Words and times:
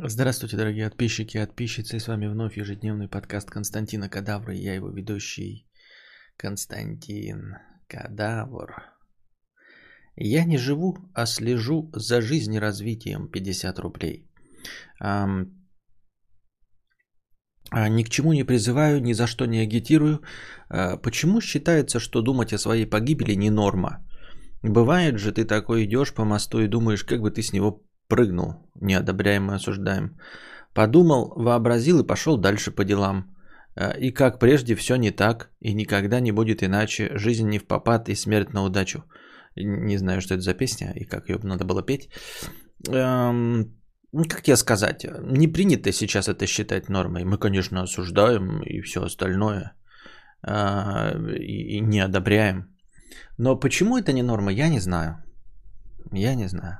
Здравствуйте, 0.00 0.56
дорогие 0.56 0.88
подписчики 0.88 1.38
и 1.38 1.40
подписчицы. 1.40 1.98
С 1.98 2.06
вами 2.06 2.28
вновь 2.28 2.56
ежедневный 2.56 3.08
подкаст 3.08 3.50
Константина 3.50 4.08
Кадавра. 4.08 4.54
И 4.54 4.62
я 4.62 4.74
его 4.76 4.90
ведущий 4.90 5.66
Константин 6.36 7.56
Кадавр. 7.88 8.76
Я 10.14 10.44
не 10.44 10.56
живу, 10.56 10.98
а 11.14 11.26
слежу 11.26 11.90
за 11.96 12.20
жизнеразвитием 12.20 13.28
50 13.28 13.78
рублей. 13.80 14.30
Ам, 15.00 15.48
а, 17.72 17.88
ни 17.88 18.04
к 18.04 18.08
чему 18.08 18.32
не 18.32 18.44
призываю, 18.44 19.02
ни 19.02 19.14
за 19.14 19.26
что 19.26 19.46
не 19.46 19.58
агитирую. 19.58 20.22
А, 20.68 20.96
почему 20.96 21.40
считается, 21.40 21.98
что 21.98 22.22
думать 22.22 22.52
о 22.52 22.58
своей 22.58 22.86
погибели 22.86 23.34
не 23.34 23.50
норма? 23.50 24.06
Бывает 24.62 25.18
же, 25.18 25.32
ты 25.32 25.44
такой 25.44 25.86
идешь 25.86 26.14
по 26.14 26.24
мосту 26.24 26.60
и 26.60 26.68
думаешь, 26.68 27.02
как 27.02 27.20
бы 27.20 27.32
ты 27.32 27.42
с 27.42 27.52
него 27.52 27.82
прыгнул, 28.08 28.54
не 28.80 28.94
одобряем 28.94 29.50
и 29.50 29.54
осуждаем. 29.54 30.18
Подумал, 30.74 31.32
вообразил 31.36 32.00
и 32.00 32.06
пошел 32.06 32.36
дальше 32.36 32.70
по 32.70 32.84
делам. 32.84 33.36
А, 33.76 33.90
и 33.90 34.10
как 34.10 34.38
прежде, 34.38 34.74
все 34.74 34.96
не 34.96 35.10
так, 35.10 35.50
и 35.60 35.74
никогда 35.74 36.20
не 36.20 36.32
будет 36.32 36.62
иначе. 36.62 37.10
Жизнь 37.14 37.48
не 37.48 37.58
в 37.58 37.66
попад 37.66 38.08
и 38.08 38.14
смерть 38.14 38.52
на 38.52 38.64
удачу. 38.64 39.04
Не 39.56 39.98
знаю, 39.98 40.20
что 40.20 40.34
это 40.34 40.42
за 40.42 40.54
песня 40.54 40.92
и 40.94 41.04
как 41.04 41.28
ее 41.28 41.38
надо 41.42 41.64
было 41.64 41.82
петь. 41.82 42.10
Эм, 42.88 43.74
ну, 44.12 44.24
как 44.24 44.42
тебе 44.42 44.56
сказать, 44.56 45.06
не 45.22 45.48
принято 45.48 45.92
сейчас 45.92 46.28
это 46.28 46.46
считать 46.46 46.88
нормой. 46.88 47.24
Мы, 47.24 47.38
конечно, 47.38 47.82
осуждаем 47.82 48.62
и 48.62 48.80
все 48.80 49.02
остальное, 49.02 49.72
э, 50.42 51.36
и, 51.38 51.76
и 51.76 51.80
не 51.80 52.00
одобряем. 52.00 52.68
Но 53.38 53.56
почему 53.56 53.98
это 53.98 54.12
не 54.12 54.22
норма, 54.22 54.52
я 54.52 54.68
не 54.68 54.80
знаю. 54.80 55.16
Я 56.12 56.34
не 56.34 56.48
знаю. 56.48 56.78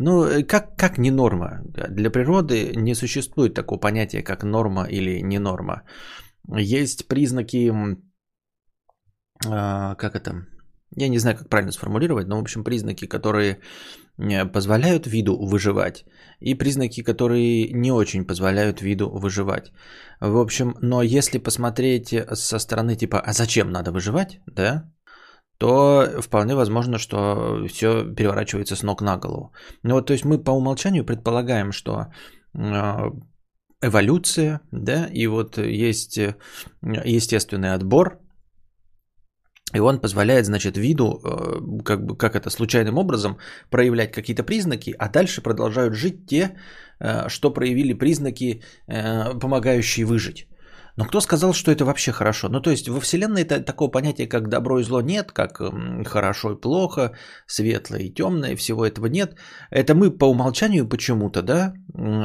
Ну, 0.00 0.24
э, 0.24 0.42
как, 0.42 0.76
как 0.76 0.98
не 0.98 1.10
норма? 1.10 1.60
Для 1.90 2.10
природы 2.10 2.72
не 2.76 2.94
существует 2.94 3.54
такого 3.54 3.80
понятия, 3.80 4.22
как 4.22 4.44
норма 4.44 4.86
или 4.90 5.22
не 5.22 5.38
норма. 5.38 5.82
Есть 6.58 7.06
признаки, 7.06 7.70
э, 9.46 9.94
как 9.96 10.14
это, 10.14 10.46
я 10.96 11.08
не 11.08 11.18
знаю, 11.18 11.36
как 11.36 11.48
правильно 11.48 11.72
сформулировать, 11.72 12.28
но, 12.28 12.38
в 12.38 12.40
общем, 12.40 12.64
признаки, 12.64 13.06
которые 13.06 13.58
э, 14.16 14.46
позволяют 14.46 15.06
виду 15.06 15.36
выживать, 15.36 16.06
и 16.40 16.54
признаки, 16.54 17.02
которые 17.02 17.70
не 17.72 17.92
очень 17.92 18.24
позволяют 18.24 18.80
виду 18.80 19.10
выживать. 19.10 19.70
В 20.20 20.38
общем, 20.38 20.74
но 20.80 21.02
если 21.02 21.38
посмотреть 21.38 22.14
со 22.32 22.58
стороны 22.58 22.96
типа, 22.96 23.20
а 23.20 23.32
зачем 23.32 23.70
надо 23.70 23.92
выживать, 23.92 24.40
да, 24.46 24.90
то 25.60 26.22
вполне 26.22 26.54
возможно, 26.54 26.98
что 26.98 27.66
все 27.68 28.14
переворачивается 28.14 28.76
с 28.76 28.82
ног 28.82 29.02
на 29.02 29.18
голову. 29.18 29.52
Ну 29.84 29.94
вот, 29.94 30.06
то 30.06 30.12
есть 30.12 30.24
мы 30.24 30.38
по 30.44 30.52
умолчанию 30.52 31.04
предполагаем, 31.04 31.72
что 31.72 32.06
э, 32.54 33.10
эволюция, 33.82 34.60
да, 34.72 35.06
и 35.12 35.26
вот 35.26 35.58
есть 35.58 36.16
э, 36.16 36.34
естественный 37.04 37.74
отбор, 37.74 38.20
и 39.74 39.80
он 39.80 40.00
позволяет, 40.00 40.46
значит, 40.46 40.78
виду, 40.78 41.20
э, 41.22 41.82
как, 41.84 42.06
бы, 42.06 42.16
как 42.16 42.34
это, 42.36 42.48
случайным 42.48 42.96
образом 42.96 43.36
проявлять 43.70 44.12
какие-то 44.12 44.42
признаки, 44.42 44.94
а 44.98 45.10
дальше 45.10 45.42
продолжают 45.42 45.94
жить 45.94 46.26
те, 46.26 46.56
что 47.28 47.52
проявили 47.52 47.92
признаки, 47.98 48.62
помогающие 48.86 50.06
выжить. 50.06 50.49
Но 50.96 51.04
кто 51.04 51.20
сказал, 51.20 51.52
что 51.52 51.70
это 51.70 51.84
вообще 51.84 52.12
хорошо? 52.12 52.48
Ну, 52.48 52.60
то 52.60 52.70
есть 52.70 52.88
во 52.88 53.00
Вселенной 53.00 53.42
это 53.42 53.60
такого 53.60 53.90
понятия, 53.90 54.26
как 54.26 54.48
добро 54.48 54.80
и 54.80 54.84
зло 54.84 55.00
нет, 55.00 55.32
как 55.32 55.60
хорошо 56.06 56.52
и 56.52 56.60
плохо, 56.60 57.12
светлое 57.46 58.00
и 58.00 58.14
темное, 58.14 58.56
всего 58.56 58.84
этого 58.84 59.06
нет. 59.06 59.36
Это 59.70 59.94
мы 59.94 60.10
по 60.10 60.24
умолчанию 60.24 60.88
почему-то, 60.88 61.42
да, 61.42 61.74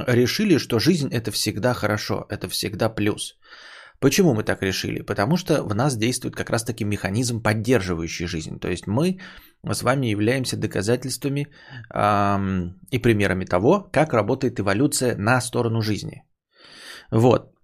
решили, 0.07 0.57
что 0.57 0.79
жизнь 0.79 1.09
это 1.11 1.31
всегда 1.31 1.73
хорошо, 1.73 2.25
это 2.29 2.49
всегда 2.49 2.89
плюс. 2.89 3.35
Почему 3.99 4.33
мы 4.33 4.43
так 4.43 4.61
решили? 4.61 5.01
Потому 5.01 5.37
что 5.37 5.63
в 5.63 5.73
нас 5.73 5.97
действует 5.97 6.35
как 6.35 6.49
раз-таки 6.49 6.83
механизм, 6.83 7.41
поддерживающий 7.41 8.27
жизнь. 8.27 8.59
То 8.59 8.67
есть 8.67 8.87
мы 8.87 9.19
с 9.63 9.83
вами 9.83 10.07
являемся 10.07 10.57
доказательствами 10.57 11.47
эм, 11.93 12.79
и 12.91 12.99
примерами 12.99 13.45
того, 13.45 13.89
как 13.91 14.13
работает 14.13 14.59
эволюция 14.59 15.15
на 15.17 15.41
сторону 15.41 15.81
жизни. 15.81 16.23
Вот. 17.11 17.54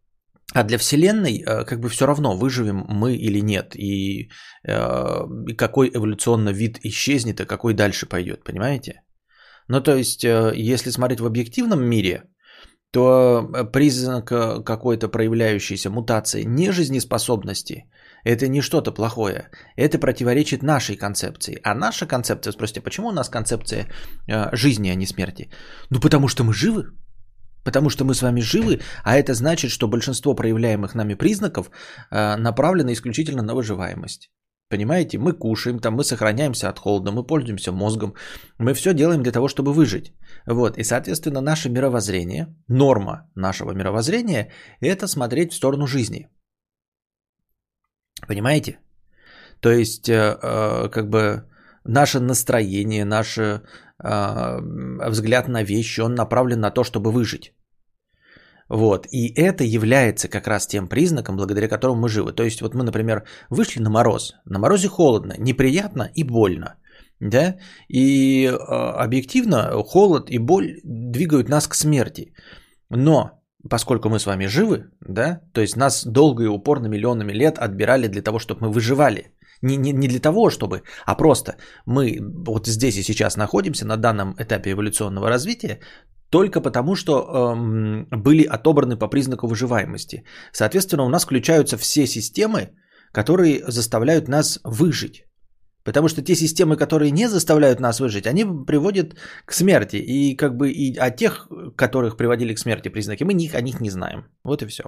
А 0.53 0.63
для 0.63 0.77
Вселенной 0.77 1.43
э, 1.45 1.63
как 1.65 1.79
бы 1.79 1.89
все 1.89 2.05
равно, 2.05 2.35
выживем 2.35 2.85
мы 2.89 3.15
или 3.15 3.41
нет, 3.41 3.75
и, 3.75 4.29
э, 4.67 5.27
и 5.47 5.55
какой 5.55 5.89
эволюционный 5.89 6.53
вид 6.53 6.79
исчезнет, 6.83 7.39
а 7.39 7.45
какой 7.45 7.73
дальше 7.73 8.05
пойдет, 8.05 8.43
понимаете? 8.43 9.01
Ну, 9.67 9.81
то 9.81 9.95
есть, 9.95 10.25
э, 10.25 10.51
если 10.55 10.91
смотреть 10.91 11.19
в 11.19 11.25
объективном 11.25 11.83
мире, 11.83 12.23
то 12.91 13.49
признак 13.71 14.25
какой-то 14.65 15.07
проявляющейся 15.07 15.89
мутации 15.89 16.43
нежизнеспособности– 16.43 17.85
это 18.25 18.49
не 18.49 18.61
что-то 18.61 18.91
плохое. 18.91 19.49
Это 19.77 19.97
противоречит 19.97 20.61
нашей 20.61 20.97
концепции. 20.97 21.57
А 21.63 21.73
наша 21.73 22.05
концепция, 22.05 22.51
спросите, 22.51 22.81
почему 22.81 23.07
у 23.07 23.13
нас 23.13 23.29
концепция 23.29 23.87
жизни, 24.51 24.89
а 24.89 24.95
не 24.95 25.05
смерти? 25.05 25.49
Ну, 25.89 26.01
потому 26.01 26.27
что 26.27 26.43
мы 26.43 26.53
живы. 26.53 26.91
Потому 27.63 27.89
что 27.89 28.05
мы 28.05 28.13
с 28.13 28.21
вами 28.21 28.41
живы, 28.41 28.79
а 29.03 29.17
это 29.17 29.33
значит, 29.33 29.71
что 29.71 29.87
большинство 29.87 30.35
проявляемых 30.35 30.95
нами 30.95 31.15
признаков 31.15 31.69
направлено 32.09 32.91
исключительно 32.91 33.43
на 33.43 33.53
выживаемость. 33.53 34.31
Понимаете, 34.71 35.17
мы 35.17 35.33
кушаем, 35.33 35.79
там 35.79 35.95
мы 35.95 36.03
сохраняемся 36.03 36.69
от 36.69 36.79
холода, 36.79 37.11
мы 37.11 37.27
пользуемся 37.27 37.71
мозгом, 37.73 38.13
мы 38.57 38.73
все 38.73 38.93
делаем 38.93 39.21
для 39.21 39.33
того, 39.33 39.49
чтобы 39.49 39.73
выжить. 39.73 40.13
Вот, 40.47 40.77
и, 40.77 40.83
соответственно, 40.83 41.41
наше 41.41 41.69
мировоззрение, 41.69 42.47
норма 42.69 43.29
нашего 43.35 43.73
мировоззрения– 43.73 44.49
это 44.79 45.07
смотреть 45.07 45.51
в 45.51 45.55
сторону 45.55 45.87
жизни. 45.87 46.29
Понимаете? 48.27 48.79
То 49.59 49.71
есть, 49.71 50.09
э, 50.09 50.13
э, 50.41 50.89
как 50.89 51.09
бы 51.09 51.43
наше 51.83 52.19
настроение, 52.19 53.05
наш 53.05 53.37
э, 53.37 53.61
взгляд 54.03 55.47
на 55.47 55.63
вещи, 55.63 56.01
он 56.01 56.15
направлен 56.15 56.59
на 56.59 56.71
то, 56.71 56.83
чтобы 56.83 57.11
выжить. 57.11 57.53
Вот. 58.71 59.05
И 59.11 59.33
это 59.35 59.65
является 59.65 60.29
как 60.29 60.47
раз 60.47 60.65
тем 60.67 60.87
признаком, 60.87 61.35
благодаря 61.35 61.67
которому 61.67 62.01
мы 62.01 62.09
живы. 62.09 62.31
То 62.31 62.43
есть 62.43 62.61
вот 62.61 62.73
мы, 62.73 62.83
например, 62.83 63.23
вышли 63.49 63.81
на 63.81 63.89
мороз. 63.89 64.33
На 64.45 64.59
морозе 64.59 64.87
холодно, 64.87 65.33
неприятно 65.37 66.09
и 66.15 66.23
больно. 66.23 66.75
Да? 67.19 67.57
И 67.89 68.45
э, 68.45 68.49
объективно 69.03 69.83
холод 69.83 70.29
и 70.29 70.39
боль 70.39 70.79
двигают 70.85 71.49
нас 71.49 71.67
к 71.67 71.75
смерти. 71.75 72.33
Но 72.89 73.41
поскольку 73.69 74.09
мы 74.09 74.19
с 74.19 74.25
вами 74.25 74.47
живы, 74.47 74.85
да, 75.07 75.41
то 75.53 75.61
есть 75.61 75.75
нас 75.75 76.05
долго 76.05 76.43
и 76.43 76.47
упорно 76.47 76.87
миллионами 76.87 77.33
лет 77.33 77.59
отбирали 77.59 78.07
для 78.07 78.21
того, 78.21 78.39
чтобы 78.39 78.67
мы 78.67 78.71
выживали. 78.73 79.33
Не, 79.61 79.77
не, 79.77 79.93
не 79.93 80.07
для 80.07 80.19
того, 80.19 80.49
чтобы, 80.49 80.81
а 81.05 81.15
просто 81.15 81.55
мы 81.85 82.17
вот 82.47 82.67
здесь 82.67 82.97
и 82.97 83.03
сейчас 83.03 83.37
находимся 83.37 83.85
на 83.85 83.97
данном 83.97 84.35
этапе 84.39 84.71
эволюционного 84.71 85.29
развития 85.29 85.79
только 86.29 86.61
потому, 86.61 86.95
что 86.95 87.13
эм, 87.13 88.07
были 88.09 88.43
отобраны 88.43 88.97
по 88.97 89.09
признаку 89.09 89.47
выживаемости. 89.47 90.23
Соответственно, 90.53 91.05
у 91.05 91.09
нас 91.09 91.25
включаются 91.25 91.77
все 91.77 92.07
системы, 92.07 92.69
которые 93.13 93.63
заставляют 93.67 94.27
нас 94.27 94.59
выжить. 94.63 95.25
Потому 95.83 96.07
что 96.07 96.21
те 96.21 96.35
системы, 96.35 96.77
которые 96.77 97.11
не 97.11 97.27
заставляют 97.27 97.79
нас 97.79 97.99
выжить, 97.99 98.27
они 98.27 98.45
приводят 98.45 99.15
к 99.45 99.53
смерти. 99.53 99.97
И 99.97 100.37
как 100.37 100.55
бы 100.55 100.71
и 100.71 100.97
о 100.97 101.09
тех, 101.09 101.47
которых 101.75 102.17
приводили 102.17 102.53
к 102.53 102.59
смерти 102.59 102.89
признаки, 102.89 103.23
мы 103.23 103.33
них, 103.33 103.55
о 103.55 103.61
них 103.61 103.81
не 103.81 103.89
знаем. 103.89 104.25
Вот 104.43 104.61
и 104.61 104.67
все. 104.67 104.83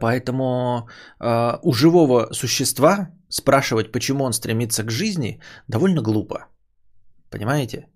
Поэтому 0.00 0.88
э, 1.20 1.58
у 1.62 1.72
живого 1.72 2.28
существа 2.32 3.10
спрашивать, 3.28 3.92
почему 3.92 4.24
он 4.24 4.32
стремится 4.32 4.84
к 4.84 4.90
жизни, 4.90 5.40
довольно 5.68 6.02
глупо. 6.02 6.46
Понимаете? 7.30 7.88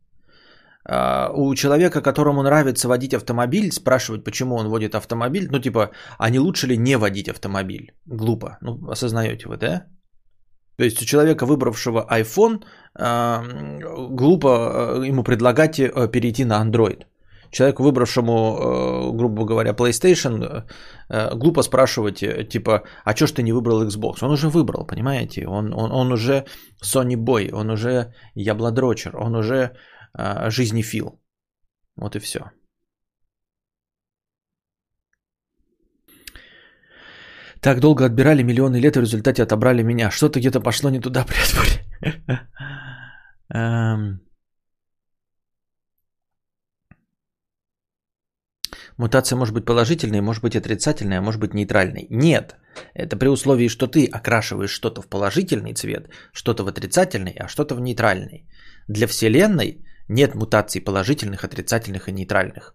А, 0.84 1.30
у 1.34 1.54
человека, 1.54 2.02
которому 2.02 2.42
нравится 2.42 2.88
водить 2.88 3.14
автомобиль, 3.14 3.70
спрашивать, 3.72 4.24
почему 4.24 4.56
он 4.56 4.68
водит 4.68 4.94
автомобиль, 4.94 5.48
ну 5.50 5.60
типа, 5.60 5.90
а 6.18 6.30
не 6.30 6.38
лучше 6.38 6.66
ли 6.66 6.76
не 6.76 6.98
водить 6.98 7.28
автомобиль? 7.28 7.92
Глупо. 8.06 8.58
Ну, 8.62 8.90
осознаете 8.90 9.48
вы, 9.48 9.56
да? 9.56 9.86
То 10.76 10.84
есть 10.84 11.02
у 11.02 11.04
человека, 11.04 11.44
выбравшего 11.44 12.06
iPhone, 12.10 12.64
а, 12.94 13.44
глупо 14.10 14.48
а, 14.48 15.04
ему 15.04 15.22
предлагать 15.22 15.78
э, 15.78 16.08
перейти 16.10 16.44
на 16.44 16.62
Android. 16.64 17.04
Человеку, 17.50 17.82
выбравшему, 17.82 18.32
э, 18.32 19.16
грубо 19.16 19.44
говоря, 19.44 19.72
PlayStation, 19.72 20.64
э, 21.08 21.34
глупо 21.34 21.62
спрашивать, 21.62 22.48
типа, 22.48 22.82
а 23.04 23.16
что 23.16 23.26
ж 23.26 23.32
ты 23.32 23.42
не 23.42 23.52
выбрал 23.52 23.86
Xbox? 23.86 24.22
Он 24.22 24.30
уже 24.30 24.48
выбрал, 24.48 24.86
понимаете? 24.86 25.46
Он, 25.46 25.72
он, 25.74 25.92
он 25.92 26.12
уже 26.12 26.44
Sony 26.84 27.16
Boy, 27.16 27.50
он 27.52 27.70
уже 27.70 28.12
яблодрочер, 28.34 29.16
он 29.16 29.34
уже 29.34 29.72
а, 30.12 30.50
жизни 30.50 30.82
Фил. 30.82 31.20
Вот 31.96 32.16
и 32.16 32.18
все. 32.18 32.40
Так 37.60 37.80
долго 37.80 38.04
отбирали 38.04 38.42
миллионы 38.42 38.80
лет, 38.80 38.96
и 38.96 39.00
в 39.00 39.02
результате 39.02 39.42
отобрали 39.42 39.82
меня. 39.82 40.10
Что-то 40.10 40.38
где-то 40.38 40.60
пошло 40.60 40.90
не 40.90 41.00
туда, 41.00 41.24
приятель. 41.28 41.78
Мутация 48.98 49.38
может 49.38 49.54
быть 49.54 49.64
положительной, 49.64 50.20
может 50.20 50.42
быть 50.42 50.56
отрицательной, 50.56 51.18
а 51.18 51.22
может 51.22 51.40
быть 51.40 51.54
нейтральной. 51.54 52.06
Нет. 52.10 52.56
Это 52.94 53.16
при 53.16 53.28
условии, 53.28 53.68
что 53.68 53.86
ты 53.86 54.06
окрашиваешь 54.06 54.70
что-то 54.70 55.02
в 55.02 55.08
положительный 55.08 55.72
цвет, 55.72 56.10
что-то 56.32 56.64
в 56.64 56.68
отрицательный, 56.68 57.34
а 57.38 57.48
что-то 57.48 57.74
в 57.74 57.80
нейтральный. 57.80 58.48
Для 58.88 59.06
Вселенной 59.06 59.84
нет 60.08 60.34
мутаций 60.34 60.80
положительных, 60.80 61.44
отрицательных 61.44 62.08
и 62.08 62.12
нейтральных. 62.12 62.74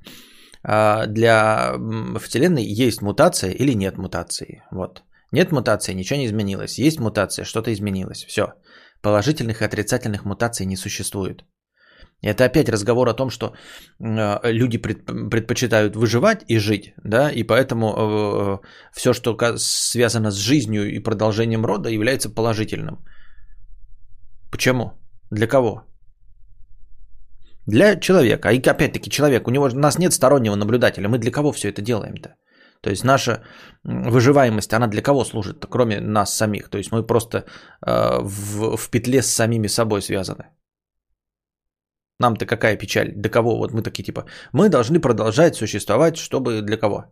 А 0.64 1.08
для 1.08 1.74
Вселенной 2.20 2.64
есть 2.64 3.02
мутация 3.02 3.52
или 3.52 3.76
нет 3.76 3.98
мутации. 3.98 4.64
Вот. 4.72 5.04
Нет 5.34 5.52
мутации, 5.52 5.94
ничего 5.94 6.20
не 6.20 6.26
изменилось. 6.28 6.80
Есть 6.80 7.00
мутация, 7.00 7.44
что-то 7.44 7.74
изменилось. 7.74 8.24
Все. 8.24 8.54
Положительных 9.02 9.62
и 9.62 9.66
отрицательных 9.66 10.24
мутаций 10.24 10.66
не 10.66 10.78
существует. 10.78 11.44
Это 12.24 12.46
опять 12.46 12.70
разговор 12.70 13.10
о 13.10 13.14
том, 13.14 13.30
что 13.30 13.46
э, 14.00 14.52
люди 14.52 14.78
предпочитают 14.78 15.96
выживать 15.96 16.46
и 16.48 16.58
жить, 16.58 16.94
да, 17.04 17.30
и 17.30 17.44
поэтому 17.44 17.88
э, 17.88 18.60
все, 18.94 19.14
что 19.14 19.38
связано 19.58 20.32
с 20.32 20.36
жизнью 20.36 20.90
и 20.90 21.00
продолжением 21.00 21.66
рода, 21.66 21.90
является 21.90 22.30
положительным. 22.30 23.04
Почему? 24.52 24.94
Для 25.32 25.48
кого? 25.48 25.84
Для 27.68 28.00
человека. 28.00 28.50
И 28.50 28.60
опять-таки 28.60 29.10
человек, 29.10 29.48
у 29.48 29.52
него 29.52 29.66
у 29.66 29.80
нас 29.80 30.00
нет 30.00 30.14
стороннего 30.14 30.56
наблюдателя. 30.56 31.10
Мы 31.10 31.18
для 31.18 31.32
кого 31.32 31.52
все 31.52 31.70
это 31.70 31.82
делаем-то? 31.82 32.36
То 32.82 32.90
есть 32.90 33.04
наша 33.04 33.44
выживаемость, 33.84 34.74
она 34.74 34.88
для 34.88 35.02
кого 35.02 35.26
служит, 35.26 35.66
кроме 35.70 36.00
нас 36.00 36.38
самих? 36.38 36.70
То 36.70 36.78
есть 36.78 36.92
мы 36.92 37.06
просто 37.06 37.46
э, 37.86 38.20
в, 38.22 38.78
в 38.78 38.90
петле 38.90 39.22
с 39.22 39.28
самими 39.28 39.68
собой 39.68 40.02
связаны. 40.02 40.46
Нам-то 42.20 42.46
какая 42.46 42.78
печаль? 42.78 43.12
Для 43.16 43.30
кого? 43.30 43.58
Вот 43.58 43.74
мы 43.74 43.82
такие 43.82 44.04
типа, 44.04 44.26
мы 44.54 44.70
должны 44.70 45.00
продолжать 45.00 45.56
существовать, 45.56 46.18
чтобы 46.18 46.62
для 46.62 46.78
кого? 46.78 47.06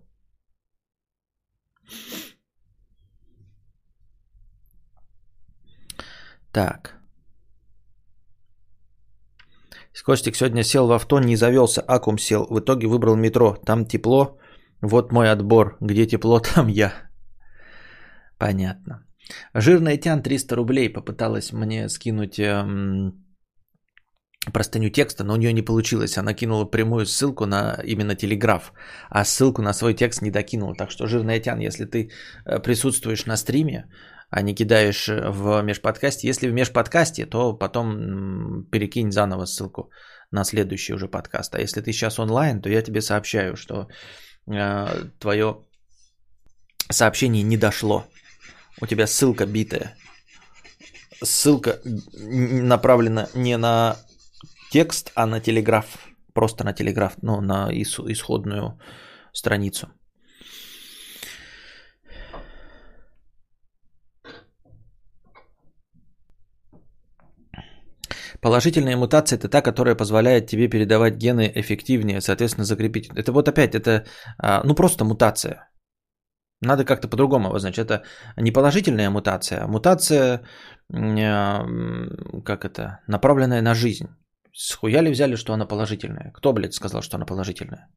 Так. 6.52 7.02
Костик 10.04 10.36
сегодня 10.36 10.64
сел 10.64 10.88
в 10.88 10.92
авто, 10.92 11.20
не 11.20 11.36
завелся, 11.36 11.82
аккум 11.82 12.18
сел. 12.18 12.48
В 12.50 12.60
итоге 12.60 12.88
выбрал 12.88 13.16
метро. 13.16 13.56
Там 13.66 13.86
тепло. 13.86 14.38
Вот 14.82 15.12
мой 15.12 15.32
отбор. 15.32 15.78
Где 15.82 16.08
тепло, 16.08 16.40
там 16.56 16.68
я. 16.68 16.94
Понятно. 18.38 19.06
Жирная 19.54 19.98
тян 19.98 20.22
300 20.24 20.56
рублей 20.56 20.90
попыталась 20.90 21.54
мне 21.54 21.90
скинуть 21.90 22.40
эм, 22.40 23.14
простыню 24.54 24.90
текста, 24.90 25.24
но 25.24 25.34
у 25.34 25.38
нее 25.38 25.54
не 25.54 25.62
получилось. 25.62 26.18
Она 26.18 26.34
кинула 26.34 26.66
прямую 26.66 27.06
ссылку 27.06 27.46
на 27.46 27.80
именно 27.84 28.16
телеграф, 28.16 28.74
а 29.10 29.24
ссылку 29.24 29.62
на 29.62 29.74
свой 29.74 29.94
текст 29.94 30.22
не 30.22 30.32
докинула. 30.32 30.76
Так 30.76 30.92
что, 30.92 31.08
жирная 31.08 31.40
тян, 31.40 31.60
если 31.60 31.86
ты 31.86 32.10
э, 32.46 32.60
присутствуешь 32.60 33.26
на 33.26 33.38
стриме, 33.38 33.86
а 34.32 34.42
не 34.42 34.56
кидаешь 34.56 35.10
э, 35.10 35.30
в 35.30 35.62
межподкасте, 35.62 36.28
если 36.28 36.50
в 36.50 36.54
межподкасте, 36.54 37.26
то 37.26 37.54
потом 37.54 38.66
перекинь 38.72 39.12
заново 39.12 39.46
ссылку 39.46 39.92
на 40.32 40.44
следующий 40.44 40.94
уже 40.94 41.08
подкаст. 41.08 41.56
А 41.56 41.62
если 41.62 41.82
ты 41.82 41.92
сейчас 41.92 42.20
онлайн, 42.20 42.62
то 42.62 42.70
я 42.70 42.82
тебе 42.82 43.02
сообщаю, 43.02 43.56
что 43.56 43.88
э, 44.48 44.88
твое 45.20 45.58
сообщение 46.90 47.44
не 47.44 47.58
дошло. 47.58 48.06
У 48.82 48.88
тебя 48.88 49.06
ссылка 49.06 49.46
битая. 49.46 49.96
Ссылка 51.24 51.80
направлена 52.16 53.28
не 53.36 53.58
на 53.58 53.98
текст, 54.72 55.12
а 55.16 55.28
на 55.28 55.40
телеграф. 55.40 55.86
Просто 56.34 56.64
на 56.64 56.74
телеграф, 56.74 57.18
ну, 57.22 57.42
на 57.42 57.70
исходную 57.72 58.80
страницу. 59.34 59.88
Положительная 68.42 68.98
мутация 68.98 69.38
это 69.38 69.50
та, 69.50 69.62
которая 69.62 69.96
позволяет 69.96 70.48
тебе 70.48 70.68
передавать 70.68 71.18
гены 71.18 71.52
эффективнее, 71.56 72.22
соответственно, 72.22 72.66
закрепить. 72.66 73.10
Это 73.16 73.32
вот 73.32 73.48
опять, 73.48 73.76
это 73.76 74.06
а, 74.38 74.64
ну 74.64 74.74
просто 74.74 75.06
мутация. 75.06 75.70
Надо 76.62 76.86
как-то 76.86 77.08
по-другому 77.08 77.50
обозначить. 77.50 77.86
Это 77.86 78.04
не 78.38 78.52
положительная 78.52 79.12
мутация, 79.12 79.64
а 79.64 79.68
мутация, 79.68 80.42
а, 80.92 81.66
как 82.46 82.66
это, 82.66 83.00
направленная 83.08 83.62
на 83.62 83.76
жизнь. 83.76 84.08
Схуя 84.54 85.02
ли 85.02 85.12
взяли, 85.12 85.36
что 85.36 85.54
она 85.54 85.66
положительная? 85.66 86.32
Кто, 86.34 86.54
блядь, 86.54 86.74
сказал, 86.74 87.02
что 87.02 87.18
она 87.18 87.26
положительная? 87.26 87.88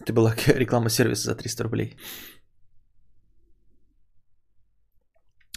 Это 0.00 0.12
была 0.12 0.34
реклама 0.46 0.90
сервиса 0.90 1.30
за 1.30 1.34
300 1.34 1.64
рублей. 1.64 1.96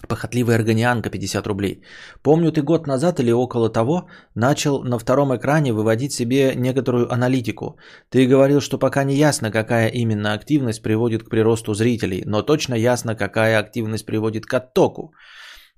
Похотливая 0.07 0.55
органианка 0.55 1.09
50 1.09 1.47
рублей. 1.47 1.83
Помню, 2.23 2.51
ты 2.51 2.63
год 2.63 2.87
назад 2.87 3.19
или 3.19 3.31
около 3.31 3.69
того 3.69 4.09
начал 4.35 4.83
на 4.83 4.97
втором 4.97 5.35
экране 5.35 5.73
выводить 5.73 6.11
себе 6.11 6.55
некоторую 6.55 7.11
аналитику. 7.13 7.77
Ты 8.09 8.27
говорил, 8.27 8.61
что 8.61 8.79
пока 8.79 9.03
не 9.03 9.15
ясно, 9.15 9.51
какая 9.51 9.89
именно 9.89 10.33
активность 10.33 10.81
приводит 10.81 11.23
к 11.23 11.29
приросту 11.29 11.73
зрителей, 11.73 12.23
но 12.25 12.41
точно 12.41 12.73
ясно, 12.75 13.15
какая 13.15 13.59
активность 13.59 14.05
приводит 14.05 14.45
к 14.45 14.53
оттоку. 14.53 15.13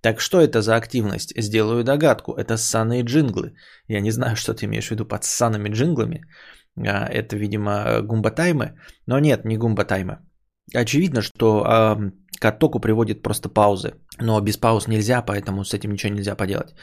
Так 0.03 0.19
что 0.19 0.41
это 0.41 0.61
за 0.61 0.75
активность? 0.75 1.33
Сделаю 1.37 1.83
догадку. 1.83 2.33
Это 2.33 2.57
ссаные 2.57 3.03
джинглы. 3.03 3.53
Я 3.87 4.01
не 4.01 4.11
знаю, 4.11 4.35
что 4.35 4.53
ты 4.53 4.65
имеешь 4.65 4.87
в 4.87 4.91
виду 4.91 5.05
под 5.05 5.23
ссаными 5.23 5.69
джинглами. 5.69 6.25
А, 6.77 7.07
это, 7.07 7.37
видимо, 7.37 8.01
гумбатаймы. 8.01 8.73
Но 9.07 9.19
нет, 9.19 9.45
не 9.45 9.57
гумбатаймы. 9.57 10.17
Очевидно, 10.75 11.21
что 11.21 11.63
э, 11.65 12.11
к 12.37 12.45
оттоку 12.45 12.81
приводит 12.81 13.21
просто 13.21 13.47
паузы. 13.47 13.93
Но 14.19 14.41
без 14.41 14.57
пауз 14.57 14.87
нельзя, 14.87 15.21
поэтому 15.21 15.63
с 15.63 15.73
этим 15.73 15.91
ничего 15.91 16.13
нельзя 16.13 16.35
поделать. 16.35 16.75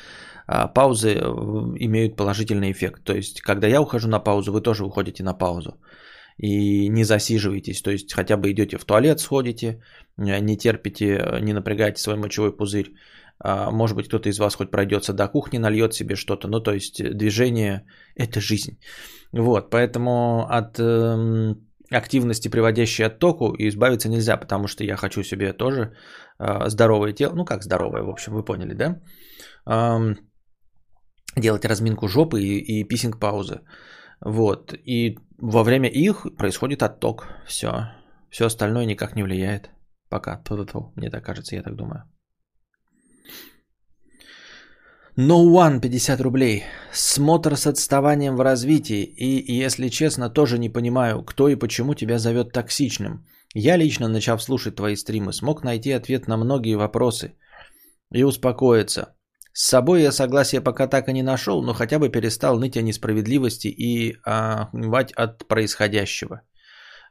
А 0.46 0.68
паузы 0.68 1.10
э, 1.10 1.20
имеют 1.20 2.16
положительный 2.16 2.72
эффект. 2.72 3.04
То 3.04 3.12
есть, 3.12 3.42
когда 3.42 3.66
я 3.66 3.82
ухожу 3.82 4.08
на 4.08 4.18
паузу, 4.18 4.52
вы 4.52 4.62
тоже 4.62 4.84
уходите 4.84 5.22
на 5.22 5.34
паузу 5.34 5.78
и 6.40 6.88
не 6.88 7.04
засиживайтесь, 7.04 7.82
то 7.82 7.90
есть 7.90 8.12
хотя 8.12 8.36
бы 8.36 8.50
идете 8.50 8.78
в 8.78 8.84
туалет, 8.84 9.20
сходите, 9.20 9.82
э, 10.18 10.40
не 10.40 10.56
терпите, 10.56 11.06
э, 11.06 11.40
не 11.40 11.52
напрягаете 11.52 12.00
свой 12.00 12.16
мочевой 12.16 12.56
пузырь, 12.56 12.92
а, 13.42 13.70
может 13.70 13.96
быть, 13.96 14.08
кто-то 14.08 14.28
из 14.28 14.38
вас 14.38 14.54
хоть 14.54 14.70
пройдется 14.70 15.12
до 15.12 15.28
кухни, 15.28 15.58
нальет 15.58 15.94
себе 15.94 16.16
что-то, 16.16 16.48
ну, 16.48 16.60
то 16.60 16.72
есть 16.72 17.02
движение– 17.16 17.84
это 18.16 18.40
жизнь. 18.40 18.78
Вот, 19.32 19.70
поэтому 19.70 20.46
от 20.50 20.78
э, 20.78 21.54
активности, 21.90 22.50
приводящей 22.50 23.06
от 23.06 23.18
току, 23.18 23.54
избавиться 23.58 24.08
нельзя, 24.08 24.36
потому 24.36 24.68
что 24.68 24.84
я 24.84 24.96
хочу 24.96 25.22
себе 25.22 25.52
тоже 25.52 25.92
э, 26.38 26.68
здоровое 26.68 27.12
тело, 27.12 27.34
ну, 27.34 27.44
как 27.44 27.62
здоровое, 27.62 28.02
в 28.02 28.10
общем, 28.10 28.32
вы 28.32 28.44
поняли, 28.44 28.74
да? 28.74 29.00
Э, 29.66 30.14
делать 31.36 31.64
разминку 31.64 32.08
жопы 32.08 32.42
и 32.42 32.84
писинг-паузы. 32.84 33.60
Вот. 34.20 34.74
И 34.74 35.18
во 35.38 35.62
время 35.62 35.88
их 35.88 36.26
происходит 36.36 36.82
отток. 36.82 37.26
Все. 37.46 37.90
Все 38.30 38.46
остальное 38.46 38.86
никак 38.86 39.16
не 39.16 39.22
влияет. 39.22 39.70
Пока. 40.08 40.42
Мне 40.96 41.10
так 41.10 41.24
кажется, 41.24 41.56
я 41.56 41.62
так 41.62 41.76
думаю. 41.76 42.04
No 45.16 45.44
One 45.44 45.80
50 45.80 46.20
рублей. 46.20 46.64
Смотр 46.92 47.56
с 47.56 47.66
отставанием 47.66 48.36
в 48.36 48.40
развитии. 48.40 49.02
И, 49.04 49.64
если 49.64 49.88
честно, 49.88 50.30
тоже 50.30 50.58
не 50.58 50.68
понимаю, 50.68 51.22
кто 51.24 51.48
и 51.48 51.56
почему 51.56 51.94
тебя 51.94 52.18
зовет 52.18 52.52
токсичным. 52.52 53.26
Я 53.54 53.76
лично, 53.76 54.08
начав 54.08 54.42
слушать 54.42 54.76
твои 54.76 54.96
стримы, 54.96 55.32
смог 55.32 55.64
найти 55.64 55.90
ответ 55.90 56.28
на 56.28 56.36
многие 56.36 56.76
вопросы 56.76 57.34
и 58.12 58.22
успокоиться. 58.22 59.16
С 59.52 59.66
собой 59.68 60.02
я 60.02 60.12
согласия 60.12 60.60
пока 60.60 60.86
так 60.86 61.08
и 61.08 61.12
не 61.12 61.22
нашел, 61.22 61.62
но 61.62 61.74
хотя 61.74 61.98
бы 61.98 62.08
перестал 62.08 62.58
ныть 62.58 62.76
о 62.76 62.82
несправедливости 62.82 63.68
и 63.68 64.16
охневать 64.24 65.12
от 65.12 65.48
происходящего. 65.48 66.42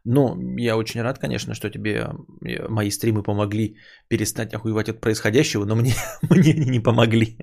Ну, 0.06 0.58
я 0.58 0.78
очень 0.78 1.02
рад, 1.02 1.20
конечно, 1.20 1.54
что 1.54 1.70
тебе 1.70 2.08
э, 2.46 2.70
мои 2.70 2.90
стримы 2.90 3.22
помогли 3.22 3.76
перестать 4.08 4.54
охуевать 4.54 4.90
от 4.90 5.02
происходящего, 5.02 5.66
но 5.66 5.76
мне, 5.76 5.94
мне 6.30 6.54
они 6.54 6.70
не 6.70 6.80
помогли. 6.80 7.38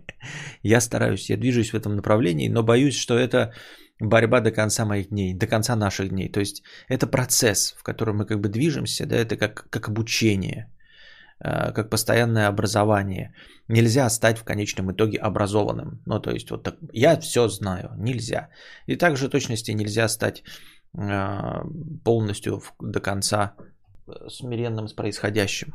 Я 0.63 0.81
стараюсь, 0.81 1.31
я 1.31 1.37
движусь 1.37 1.71
в 1.73 1.77
этом 1.77 1.97
направлении, 1.97 2.49
но 2.49 2.63
боюсь, 2.63 2.97
что 2.97 3.19
это 3.19 3.53
борьба 4.01 4.41
до 4.41 4.51
конца 4.51 4.87
моих 4.87 5.11
дней, 5.11 5.35
до 5.35 5.47
конца 5.47 5.77
наших 5.77 6.09
дней. 6.09 6.33
То 6.33 6.41
есть 6.41 6.63
это 6.89 7.07
процесс, 7.07 7.75
в 7.79 7.83
котором 7.83 8.17
мы 8.17 8.27
как 8.27 8.41
бы 8.41 8.49
движемся, 8.49 9.07
да, 9.07 9.17
это 9.17 9.37
как, 9.37 9.69
как 9.71 9.89
обучение. 9.89 10.71
Э, 11.39 11.73
как 11.73 11.91
постоянное 11.91 12.49
образование. 12.49 13.35
Нельзя 13.69 14.11
стать 14.11 14.39
в 14.39 14.45
конечном 14.45 14.93
итоге 14.93 15.19
образованным. 15.19 16.01
Ну, 16.07 16.21
то 16.21 16.31
есть, 16.31 16.51
вот 16.51 16.63
так, 16.63 16.77
я 16.93 17.21
все 17.21 17.49
знаю, 17.49 17.91
нельзя. 17.99 18.49
И 18.87 18.97
также 18.97 19.29
точности 19.29 19.73
нельзя 19.73 20.09
стать 20.09 20.43
э, 20.97 21.65
полностью 22.05 22.63
до 22.81 23.01
конца 23.01 23.55
э, 24.07 24.29
смиренным 24.29 24.89
с 24.89 24.93
происходящим. 24.93 25.75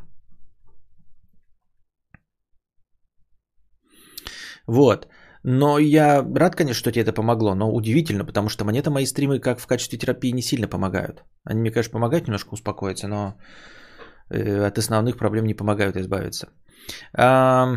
Вот. 4.68 5.08
Но 5.44 5.80
я 5.80 6.24
рад, 6.36 6.56
конечно, 6.56 6.80
что 6.80 6.92
тебе 6.92 7.02
это 7.02 7.14
помогло, 7.14 7.56
но 7.56 7.72
удивительно, 7.74 8.26
потому 8.26 8.50
что 8.50 8.64
мне-то 8.66 8.92
мои 8.92 9.06
стримы 9.06 9.40
как 9.40 9.60
в 9.60 9.68
качестве 9.68 9.98
терапии 9.98 10.32
не 10.34 10.42
сильно 10.42 10.68
помогают. 10.68 11.24
Они 11.44 11.60
мне, 11.60 11.72
конечно, 11.72 11.94
помогают 11.94 12.28
немножко 12.28 12.54
успокоиться, 12.54 13.08
но 13.08 13.36
э, 14.30 14.68
от 14.68 14.78
основных 14.78 15.18
проблем 15.18 15.46
не 15.46 15.56
помогают 15.56 15.98
избавиться. 15.98 16.50
А, 17.14 17.76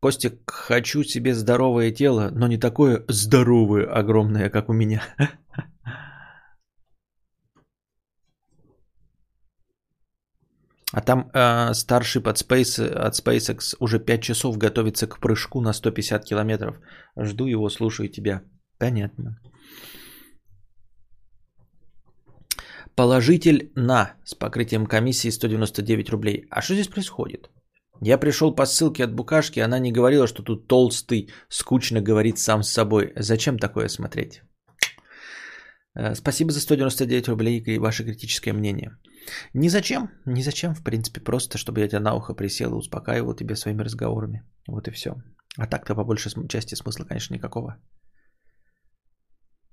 Костик, 0.00 0.50
хочу 0.50 1.02
себе 1.02 1.34
здоровое 1.34 1.90
тело, 1.90 2.30
но 2.30 2.46
не 2.46 2.58
такое 2.58 3.04
здоровое, 3.08 3.86
огромное, 3.86 4.50
как 4.50 4.68
у 4.68 4.72
меня. 4.72 5.02
А 10.90 11.02
там 11.02 11.30
э, 11.34 11.74
старший 11.74 12.22
от, 12.22 12.36
Space, 12.40 12.82
от 12.82 13.14
SpaceX 13.14 13.76
уже 13.78 13.98
5 13.98 14.22
часов 14.22 14.56
готовится 14.56 15.06
к 15.06 15.20
прыжку 15.20 15.60
на 15.60 15.74
150 15.74 16.24
километров. 16.24 16.80
Жду 17.14 17.46
его, 17.46 17.68
слушаю 17.68 18.08
тебя. 18.08 18.42
Понятно. 18.78 19.38
Положитель 22.94 23.70
на 23.76 24.14
с 24.24 24.34
покрытием 24.34 24.86
комиссии 24.86 25.28
199 25.28 26.10
рублей. 26.10 26.46
А 26.50 26.62
что 26.62 26.74
здесь 26.74 26.88
происходит? 26.88 27.50
Я 28.00 28.18
пришел 28.18 28.54
по 28.54 28.66
ссылке 28.66 29.04
от 29.04 29.14
Букашки, 29.14 29.60
она 29.60 29.78
не 29.78 29.92
говорила, 29.92 30.26
что 30.26 30.42
тут 30.42 30.68
толстый, 30.68 31.30
скучно 31.48 32.00
говорит 32.00 32.38
сам 32.38 32.62
с 32.62 32.70
собой. 32.70 33.12
Зачем 33.16 33.58
такое 33.58 33.88
смотреть? 33.88 34.42
Э, 35.94 36.14
спасибо 36.14 36.52
за 36.52 36.60
199 36.60 37.28
рублей 37.28 37.60
и 37.60 37.78
ваше 37.78 38.04
критическое 38.04 38.52
мнение. 38.52 38.90
Ни 39.54 39.68
зачем, 39.68 40.10
ни 40.26 40.42
зачем, 40.42 40.74
в 40.74 40.82
принципе, 40.82 41.20
просто, 41.20 41.58
чтобы 41.58 41.80
я 41.80 41.88
тебя 41.88 42.00
на 42.00 42.14
ухо 42.14 42.34
присел 42.34 42.72
и 42.72 42.76
успокаивал 42.76 43.34
тебя 43.34 43.56
своими 43.56 43.82
разговорами. 43.82 44.42
Вот 44.68 44.88
и 44.88 44.90
все. 44.90 45.16
А 45.56 45.66
так-то 45.66 45.94
по 45.94 46.04
большей 46.04 46.30
части 46.48 46.76
смысла, 46.76 47.04
конечно, 47.04 47.34
никакого. 47.34 47.76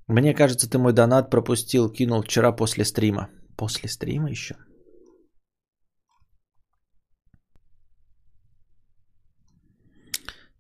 Мне 0.08 0.34
кажется, 0.34 0.70
ты 0.70 0.78
мой 0.78 0.94
донат 0.94 1.30
пропустил, 1.30 1.92
кинул 1.92 2.22
вчера 2.24 2.52
после 2.52 2.86
стрима. 2.86 3.30
После 3.56 3.90
стрима 3.90 4.30
еще? 4.30 4.56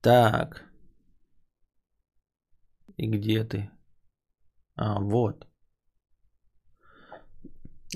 Так. 0.05 0.65
И 2.97 3.07
где 3.07 3.43
ты? 3.43 3.69
А, 4.75 4.99
вот. 4.99 5.47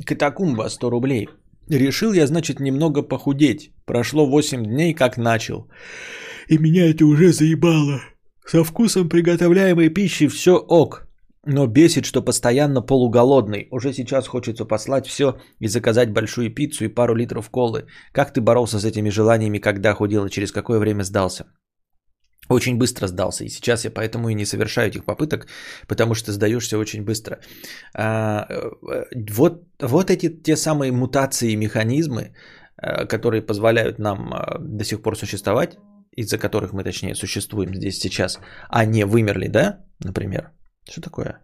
Катакумба 0.08 0.70
100 0.70 0.90
рублей. 0.90 1.28
Решил 1.70 2.14
я, 2.14 2.26
значит, 2.26 2.60
немного 2.60 3.04
похудеть. 3.04 3.72
Прошло 3.86 4.26
8 4.26 4.64
дней, 4.64 4.96
как 4.96 5.18
начал. 5.18 5.70
И 6.48 6.58
меня 6.58 6.90
это 6.90 7.06
уже 7.06 7.32
заебало. 7.32 8.02
Со 8.44 8.64
вкусом 8.64 9.08
приготовляемой 9.08 9.90
пищи 9.90 10.28
все 10.28 10.58
ок. 10.58 11.08
Но 11.46 11.68
бесит, 11.68 12.06
что 12.06 12.24
постоянно 12.24 12.82
полуголодный. 12.82 13.68
Уже 13.72 13.94
сейчас 13.94 14.28
хочется 14.28 14.66
послать 14.66 15.06
все 15.06 15.38
и 15.60 15.68
заказать 15.68 16.12
большую 16.12 16.56
пиццу 16.56 16.86
и 16.86 16.96
пару 16.96 17.14
литров 17.14 17.52
колы. 17.52 17.86
Как 18.12 18.34
ты 18.34 18.42
боролся 18.42 18.80
с 18.80 18.86
этими 18.86 19.12
желаниями, 19.12 19.60
когда 19.60 19.94
худел 19.94 20.26
и 20.26 20.32
через 20.32 20.52
какое 20.52 20.80
время 20.80 21.04
сдался? 21.04 21.46
Очень 22.50 22.78
быстро 22.78 23.08
сдался. 23.08 23.44
И 23.46 23.50
сейчас 23.50 23.86
я 23.86 23.92
поэтому 23.92 24.30
и 24.30 24.36
не 24.36 24.46
совершаю 24.46 24.88
этих 24.90 25.06
попыток, 25.06 25.48
потому 25.88 26.16
что 26.16 26.32
сдаешься 26.32 26.78
очень 26.78 27.04
быстро. 27.04 27.40
А, 27.94 28.46
э, 28.50 29.06
вот, 29.32 29.64
вот 29.80 30.10
эти 30.10 30.30
те 30.30 30.56
самые 30.56 30.92
мутации 30.92 31.52
и 31.52 31.58
механизмы, 31.58 32.34
э, 32.82 33.06
которые 33.06 33.42
позволяют 33.42 34.00
нам 34.00 34.34
э, 34.34 34.60
до 34.60 34.84
сих 34.84 35.02
пор 35.02 35.18
существовать, 35.18 35.78
из-за 36.12 36.38
которых 36.38 36.74
мы, 36.74 36.84
точнее, 36.84 37.16
существуем 37.16 37.76
здесь 37.76 38.00
сейчас, 38.00 38.40
а 38.70 38.86
не 38.86 39.06
вымерли, 39.06 39.48
да, 39.48 39.86
например. 40.04 40.52
Что 40.90 41.02
такое? 41.02 41.40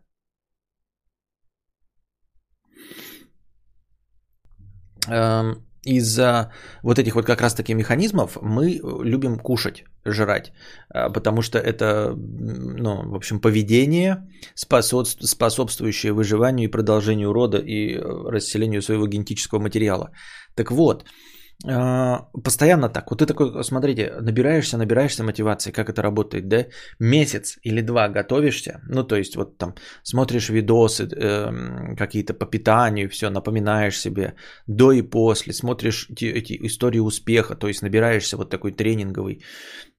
Эм, 5.08 5.65
из-за 5.86 6.52
вот 6.84 7.00
этих 7.00 7.16
вот 7.16 7.26
как 7.26 7.42
раз-таки 7.42 7.74
механизмов 7.74 8.38
мы 8.42 8.82
любим 9.04 9.40
кушать, 9.40 9.84
жрать, 10.06 10.52
а, 10.90 11.10
потому 11.10 11.42
что 11.42 11.58
это, 11.58 12.14
ну, 12.16 13.10
в 13.10 13.16
общем, 13.16 13.40
поведение, 13.40 14.28
способствующее 14.56 16.14
выживанию 16.14 16.68
и 16.68 16.72
продолжению 16.72 17.34
рода 17.34 17.58
и 17.58 17.96
э, 17.96 18.32
расселению 18.32 18.82
своего 18.82 19.08
генетического 19.08 19.60
материала. 19.60 20.12
Так 20.56 20.72
вот, 20.72 21.06
постоянно 21.64 22.90
так. 22.90 23.10
Вот 23.10 23.20
ты 23.20 23.26
такой, 23.26 23.64
смотрите, 23.64 24.14
набираешься, 24.22 24.78
набираешься 24.78 25.24
мотивации, 25.24 25.72
как 25.72 25.90
это 25.90 26.02
работает, 26.02 26.48
да? 26.48 26.66
Месяц 27.00 27.58
или 27.64 27.82
два 27.82 28.10
готовишься, 28.10 28.82
ну, 28.90 29.04
то 29.04 29.16
есть 29.16 29.36
вот 29.36 29.58
там 29.58 29.76
смотришь 30.04 30.50
видосы 30.50 31.04
э, 31.04 31.96
какие-то 31.98 32.34
по 32.34 32.46
питанию, 32.46 33.10
все, 33.10 33.30
напоминаешь 33.30 34.00
себе 34.00 34.36
до 34.68 34.92
и 34.92 35.02
после, 35.02 35.54
смотришь 35.54 36.08
эти, 36.10 36.26
эти 36.26 36.68
истории 36.68 37.00
успеха, 37.00 37.56
то 37.56 37.68
есть 37.68 37.82
набираешься 37.82 38.38
вот 38.38 38.50
такой 38.50 38.72
тренинговой 38.72 39.42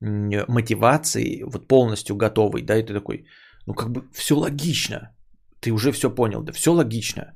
мотивации, 0.00 1.42
вот 1.42 1.68
полностью 1.68 2.16
готовый, 2.16 2.62
да, 2.62 2.76
и 2.76 2.82
ты 2.82 2.92
такой, 2.92 3.26
ну, 3.66 3.74
как 3.74 3.90
бы 3.90 4.02
все 4.12 4.36
логично, 4.36 5.14
ты 5.60 5.72
уже 5.72 5.90
все 5.90 6.14
понял, 6.14 6.42
да, 6.42 6.52
все 6.52 6.72
логично 6.72 7.32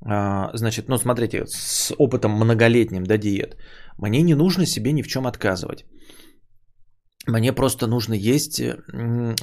значит, 0.00 0.88
ну 0.88 0.98
смотрите, 0.98 1.44
с 1.46 1.94
опытом 1.98 2.32
многолетним, 2.32 3.04
да, 3.04 3.18
диет, 3.18 3.56
мне 3.98 4.22
не 4.22 4.34
нужно 4.34 4.66
себе 4.66 4.92
ни 4.92 5.02
в 5.02 5.08
чем 5.08 5.26
отказывать. 5.26 5.84
Мне 7.26 7.52
просто 7.52 7.86
нужно 7.86 8.14
есть 8.14 8.62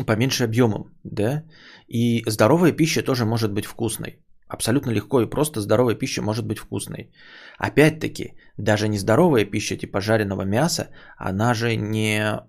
поменьше 0.06 0.44
объемом, 0.44 0.98
да, 1.04 1.44
и 1.88 2.24
здоровая 2.28 2.72
пища 2.72 3.04
тоже 3.04 3.26
может 3.26 3.54
быть 3.54 3.66
вкусной. 3.66 4.20
Абсолютно 4.50 4.92
легко 4.92 5.22
и 5.22 5.30
просто 5.30 5.60
здоровая 5.60 5.96
пища 5.96 6.22
может 6.22 6.46
быть 6.48 6.58
вкусной. 6.58 7.12
Опять-таки, 7.60 8.34
даже 8.58 8.88
нездоровая 8.88 9.44
пища 9.46 9.76
типа 9.76 10.00
жареного 10.00 10.44
мяса, 10.44 10.88
она 11.18 11.54
же 11.54 11.76
не 11.76 12.42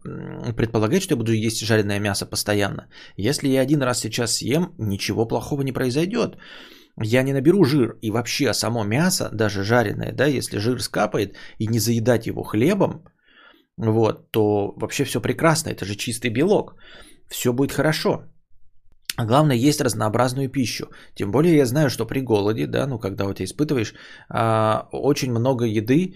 предполагает, 0.57 1.03
что 1.03 1.15
я 1.15 1.19
буду 1.19 1.33
есть 1.33 1.67
жареное 1.67 1.99
мясо 1.99 2.25
постоянно. 2.25 2.89
Если 3.17 3.49
я 3.49 3.63
один 3.63 3.83
раз 3.83 3.99
сейчас 4.01 4.37
съем, 4.37 4.75
ничего 4.79 5.27
плохого 5.27 5.63
не 5.63 5.73
произойдет 5.73 6.37
я 7.03 7.23
не 7.23 7.33
наберу 7.33 7.65
жир. 7.65 7.97
И 8.03 8.11
вообще 8.11 8.55
само 8.55 8.85
мясо, 8.85 9.31
даже 9.33 9.65
жареное, 9.65 10.13
да, 10.13 10.27
если 10.27 10.59
жир 10.59 10.83
скапает 10.83 11.37
и 11.59 11.67
не 11.67 11.79
заедать 11.79 12.27
его 12.27 12.43
хлебом, 12.43 13.05
вот, 13.77 14.31
то 14.31 14.75
вообще 14.77 15.05
все 15.05 15.21
прекрасно, 15.21 15.71
это 15.71 15.85
же 15.85 15.95
чистый 15.95 16.31
белок. 16.31 16.75
Все 17.29 17.53
будет 17.53 17.73
хорошо. 17.73 18.25
А 19.19 19.25
главное 19.25 19.57
есть 19.57 19.81
разнообразную 19.81 20.49
пищу. 20.49 20.87
Тем 21.17 21.33
более 21.33 21.57
я 21.57 21.67
знаю, 21.67 21.91
что 21.91 22.07
при 22.07 22.21
голоде, 22.21 22.67
да, 22.67 22.87
ну 22.87 23.01
когда 23.01 23.25
вот 23.25 23.39
ты 23.39 23.45
испытываешь, 23.45 23.95
а, 24.29 24.89
очень 24.93 25.33
много 25.33 25.65
еды 25.65 26.15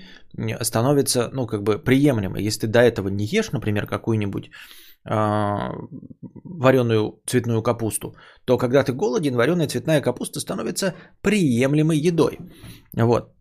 становится, 0.61 1.29
ну 1.33 1.47
как 1.49 1.63
бы 1.65 1.79
приемлемой. 1.85 2.47
Если 2.47 2.61
ты 2.61 2.67
до 2.69 2.79
этого 2.79 3.09
не 3.09 3.25
ешь, 3.25 3.51
например, 3.51 3.87
какую-нибудь 3.87 4.51
а, 5.05 5.73
вареную 6.45 7.21
цветную 7.27 7.63
капусту, 7.63 8.15
то 8.45 8.57
когда 8.57 8.85
ты 8.85 8.93
голоден, 8.93 9.35
вареная 9.35 9.67
цветная 9.67 10.01
капуста 10.01 10.39
становится 10.39 10.95
приемлемой 11.23 11.99
едой. 11.99 12.39
Вот. 12.93 13.33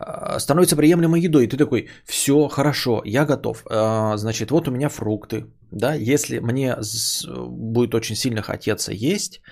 А, 0.00 0.38
становится 0.40 0.76
приемлемой 0.76 1.20
едой. 1.20 1.44
И 1.44 1.48
ты 1.48 1.56
такой, 1.56 1.88
все 2.04 2.48
хорошо, 2.48 3.02
я 3.04 3.26
готов. 3.26 3.64
А, 3.70 4.16
значит, 4.16 4.50
вот 4.50 4.68
у 4.68 4.70
меня 4.70 4.88
фрукты. 4.88 5.44
Да, 5.70 5.94
если 5.94 6.40
мне 6.40 6.76
будет 7.24 7.94
очень 7.94 8.16
сильно 8.16 8.42
хотеться 8.42 8.92
есть, 8.92 9.42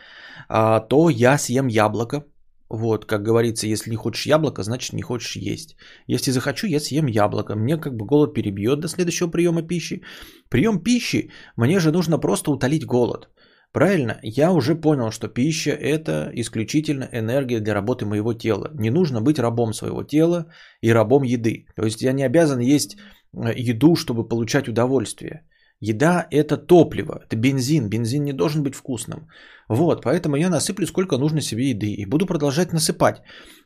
то 0.49 1.11
я 1.11 1.39
съем 1.39 1.69
яблоко, 1.69 2.25
вот, 2.69 3.05
как 3.05 3.23
говорится, 3.23 3.67
если 3.67 3.91
не 3.91 3.97
хочешь 3.97 4.27
яблоко, 4.27 4.63
значит 4.63 4.93
не 4.93 5.03
хочешь 5.03 5.37
есть. 5.37 5.77
Если 6.07 6.33
захочу, 6.33 6.67
я 6.67 6.81
съем 6.81 7.07
яблоко. 7.07 7.55
Мне 7.55 7.77
как 7.77 7.95
бы 7.95 8.05
голод 8.05 8.35
перебьет 8.35 8.81
до 8.81 8.89
следующего 8.89 9.31
приема 9.31 9.63
пищи. 9.63 10.03
Прием 10.49 10.81
пищи, 10.83 11.31
мне 11.57 11.81
же 11.81 11.93
нужно 11.93 12.19
просто 12.19 12.51
утолить 12.51 12.85
голод. 12.85 13.29
Правильно? 13.73 14.19
Я 14.23 14.53
уже 14.53 14.75
понял, 14.75 15.11
что 15.11 15.29
пища 15.29 15.71
это 15.71 16.31
исключительно 16.35 17.09
энергия 17.13 17.61
для 17.61 17.75
работы 17.75 18.07
моего 18.07 18.33
тела. 18.33 18.71
Не 18.75 18.91
нужно 18.91 19.21
быть 19.21 19.39
рабом 19.39 19.73
своего 19.73 20.03
тела 20.03 20.47
и 20.81 20.93
рабом 20.93 21.23
еды. 21.23 21.67
То 21.77 21.85
есть 21.85 22.03
я 22.03 22.13
не 22.13 22.25
обязан 22.25 22.61
есть 22.61 22.97
э, 22.97 23.53
еду, 23.57 23.95
чтобы 23.95 24.29
получать 24.29 24.69
удовольствие. 24.69 25.43
Еда– 25.81 26.27
это 26.31 26.57
топливо, 26.57 27.21
это 27.25 27.37
бензин. 27.37 27.89
Бензин 27.89 28.25
не 28.25 28.33
должен 28.33 28.63
быть 28.63 28.75
вкусным. 28.75 29.29
Вот, 29.69 30.03
поэтому 30.03 30.37
я 30.37 30.49
насыплю 30.49 30.87
сколько 30.87 31.19
нужно 31.19 31.41
себе 31.41 31.71
еды 31.71 31.93
и 31.93 32.07
буду 32.07 32.27
продолжать 32.27 32.73
насыпать. 32.73 33.23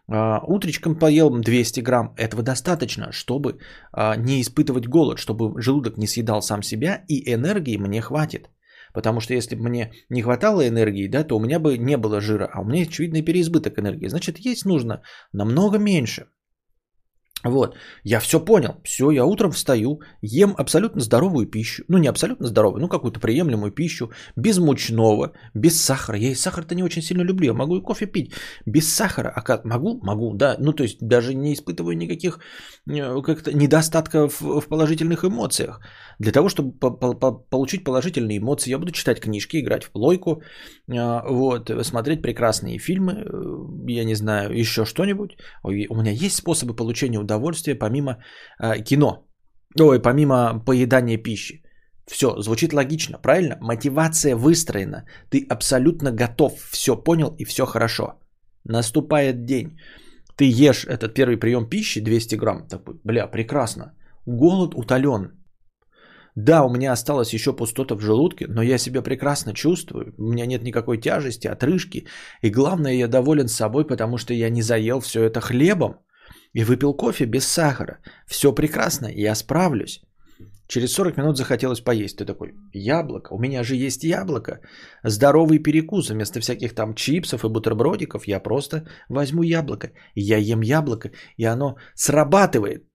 А, 0.08 0.40
утречком 0.46 0.98
поел 0.98 1.30
200 1.30 1.80
грамм. 1.80 2.14
Этого 2.18 2.42
достаточно, 2.42 3.12
чтобы 3.12 3.60
а, 3.92 4.16
не 4.16 4.42
испытывать 4.42 4.88
голод, 4.88 5.18
чтобы 5.18 5.62
желудок 5.62 5.96
не 5.96 6.06
съедал 6.06 6.42
сам 6.42 6.62
себя 6.62 7.04
и 7.08 7.32
энергии 7.32 7.78
мне 7.78 8.02
хватит. 8.02 8.50
Потому 8.92 9.20
что 9.20 9.34
если 9.34 9.56
бы 9.56 9.62
мне 9.68 9.92
не 10.08 10.22
хватало 10.22 10.66
энергии, 10.66 11.08
да, 11.08 11.24
то 11.24 11.36
у 11.36 11.40
меня 11.40 11.58
бы 11.58 11.78
не 11.78 11.96
было 11.96 12.20
жира, 12.20 12.50
а 12.52 12.60
у 12.60 12.64
меня 12.64 12.82
очевидный 12.82 13.22
переизбыток 13.22 13.78
энергии. 13.78 14.08
Значит, 14.08 14.38
есть 14.38 14.64
нужно 14.64 15.02
намного 15.32 15.78
меньше. 15.78 16.26
Вот, 17.44 17.74
я 18.04 18.20
все 18.20 18.38
понял, 18.38 18.80
все, 18.84 19.10
я 19.10 19.24
утром 19.24 19.50
встаю, 19.50 20.00
ем 20.20 20.54
абсолютно 20.56 21.00
здоровую 21.00 21.46
пищу, 21.46 21.84
ну 21.88 21.98
не 21.98 22.06
абсолютно 22.06 22.46
здоровую, 22.46 22.80
ну 22.80 22.88
какую-то 22.88 23.18
приемлемую 23.18 23.72
пищу, 23.72 24.12
без 24.36 24.58
мучного, 24.58 25.32
без 25.52 25.80
сахара. 25.80 26.18
Я 26.18 26.30
и 26.30 26.34
сахар-то 26.36 26.76
не 26.76 26.84
очень 26.84 27.02
сильно 27.02 27.22
люблю, 27.22 27.46
я 27.46 27.52
могу 27.52 27.78
и 27.78 27.82
кофе 27.82 28.06
пить 28.06 28.32
без 28.64 28.94
сахара. 28.94 29.32
А 29.34 29.42
как 29.42 29.64
могу? 29.64 29.98
Могу, 30.02 30.34
да. 30.34 30.56
Ну 30.60 30.72
то 30.72 30.84
есть 30.84 30.98
даже 31.00 31.34
не 31.34 31.54
испытываю 31.54 31.96
никаких 31.96 32.38
э, 32.88 33.22
как-то 33.22 33.52
недостатков 33.52 34.40
в 34.40 34.68
положительных 34.68 35.24
эмоциях. 35.24 35.80
Для 36.22 36.32
того, 36.32 36.48
чтобы 36.48 36.72
получить 37.50 37.84
положительные 37.84 38.38
эмоции, 38.38 38.70
я 38.70 38.78
буду 38.78 38.92
читать 38.92 39.20
книжки, 39.20 39.56
играть 39.56 39.84
в 39.84 39.90
плойку, 39.90 40.30
э, 40.30 41.20
вот, 41.28 41.70
смотреть 41.82 42.22
прекрасные 42.22 42.78
фильмы, 42.78 43.12
э, 43.12 43.92
я 43.92 44.04
не 44.04 44.14
знаю, 44.14 44.60
еще 44.60 44.84
что-нибудь. 44.84 45.36
У 45.64 45.96
меня 45.96 46.12
есть 46.12 46.36
способы 46.36 46.76
получения 46.76 47.18
удовольствия 47.18 47.74
помимо 47.74 48.22
э, 48.60 48.84
кино. 48.84 49.26
Ой, 49.80 50.00
помимо 50.00 50.62
поедания 50.64 51.22
пищи. 51.22 51.62
Все, 52.06 52.40
звучит 52.40 52.72
логично, 52.72 53.18
правильно? 53.18 53.56
Мотивация 53.60 54.36
выстроена. 54.36 55.04
Ты 55.30 55.46
абсолютно 55.50 56.12
готов, 56.12 56.52
все 56.70 56.94
понял 56.94 57.34
и 57.38 57.44
все 57.44 57.66
хорошо. 57.66 58.20
Наступает 58.64 59.44
день. 59.44 59.76
Ты 60.36 60.44
ешь 60.44 60.84
этот 60.84 61.14
первый 61.14 61.36
прием 61.36 61.68
пищи, 61.68 62.00
200 62.00 62.36
грамм. 62.36 62.68
Такой, 62.68 62.94
бля, 63.04 63.26
прекрасно. 63.26 63.92
Голод 64.26 64.74
утолен. 64.74 65.41
Да, 66.34 66.64
у 66.64 66.70
меня 66.70 66.92
осталось 66.92 67.34
еще 67.34 67.52
пустота 67.52 67.94
в 67.94 68.00
желудке, 68.00 68.46
но 68.48 68.62
я 68.62 68.78
себя 68.78 69.02
прекрасно 69.02 69.52
чувствую. 69.52 70.14
У 70.18 70.32
меня 70.32 70.46
нет 70.46 70.62
никакой 70.62 70.98
тяжести, 70.98 71.46
отрыжки. 71.46 72.06
И 72.42 72.50
главное, 72.50 72.94
я 72.94 73.08
доволен 73.08 73.48
собой, 73.48 73.86
потому 73.86 74.18
что 74.18 74.32
я 74.32 74.50
не 74.50 74.62
заел 74.62 75.00
все 75.00 75.24
это 75.24 75.40
хлебом 75.40 75.96
и 76.54 76.64
выпил 76.64 76.94
кофе 76.94 77.26
без 77.26 77.46
сахара. 77.46 77.98
Все 78.26 78.54
прекрасно, 78.54 79.08
я 79.14 79.34
справлюсь. 79.34 80.00
Через 80.68 80.92
40 80.94 81.18
минут 81.18 81.36
захотелось 81.36 81.80
поесть. 81.80 82.16
Ты 82.16 82.24
такой, 82.24 82.54
яблоко, 82.72 83.34
у 83.34 83.38
меня 83.38 83.62
же 83.62 83.76
есть 83.76 84.04
яблоко. 84.04 84.60
Здоровый 85.04 85.58
перекус, 85.58 86.08
вместо 86.08 86.40
всяких 86.40 86.74
там 86.74 86.94
чипсов 86.94 87.44
и 87.44 87.48
бутербродиков 87.48 88.26
я 88.26 88.40
просто 88.40 88.88
возьму 89.10 89.42
яблоко. 89.42 89.90
Я 90.14 90.38
ем 90.38 90.62
яблоко, 90.62 91.10
и 91.36 91.44
оно 91.44 91.76
срабатывает. 91.94 92.86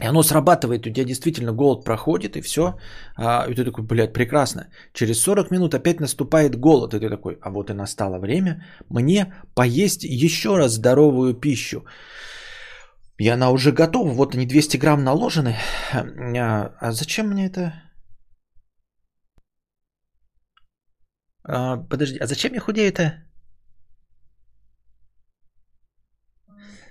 И 0.00 0.06
оно 0.06 0.22
срабатывает, 0.22 0.86
у 0.86 0.90
тебя 0.90 1.04
действительно 1.04 1.52
голод 1.52 1.84
проходит, 1.84 2.36
и 2.36 2.40
все. 2.40 2.78
А, 3.16 3.46
и 3.48 3.54
ты 3.54 3.64
такой, 3.64 3.84
блядь, 3.84 4.12
прекрасно. 4.12 4.68
Через 4.92 5.20
40 5.20 5.50
минут 5.52 5.74
опять 5.74 6.00
наступает 6.00 6.56
голод, 6.56 6.94
и 6.94 7.00
ты 7.00 7.08
такой, 7.08 7.38
а 7.40 7.50
вот 7.50 7.70
и 7.70 7.74
настало 7.74 8.18
время 8.18 8.64
мне 8.90 9.32
поесть 9.54 10.02
еще 10.04 10.56
раз 10.56 10.72
здоровую 10.72 11.34
пищу. 11.34 11.84
И 13.20 13.28
она 13.28 13.50
уже 13.50 13.70
готова, 13.70 14.10
вот 14.10 14.34
они 14.34 14.46
200 14.46 14.78
грамм 14.78 15.04
наложены. 15.04 15.56
А, 15.92 16.74
а 16.80 16.92
зачем 16.92 17.28
мне 17.28 17.46
это? 17.46 17.72
А, 21.44 21.76
подожди, 21.76 22.18
а 22.18 22.26
зачем 22.26 22.54
я 22.54 22.60
худею-то? 22.60 23.22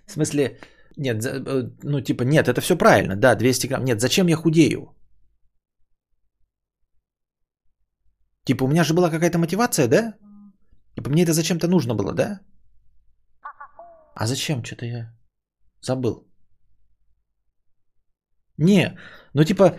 В 0.06 0.12
смысле, 0.12 0.58
нет, 0.98 1.26
э, 1.26 1.70
ну 1.84 2.02
типа, 2.02 2.24
нет, 2.24 2.48
это 2.48 2.62
все 2.62 2.78
правильно, 2.78 3.16
да, 3.16 3.36
200 3.36 3.68
грамм. 3.68 3.86
Нет, 3.86 4.02
зачем 4.02 4.28
я 4.28 4.36
худею? 4.36 4.96
Типа, 8.46 8.66
у 8.66 8.68
меня 8.68 8.84
же 8.84 8.94
была 8.94 9.10
какая-то 9.10 9.40
мотивация, 9.40 9.88
да? 9.88 10.14
Типа, 10.96 11.10
мне 11.10 11.24
это 11.24 11.34
зачем-то 11.34 11.68
нужно 11.68 11.96
было, 11.96 12.14
да? 12.14 12.40
А 14.16 14.28
зачем? 14.28 14.64
Что-то 14.64 14.86
я 14.86 15.14
забыл. 15.82 16.28
Не, 18.58 18.98
ну 19.34 19.44
типа, 19.44 19.76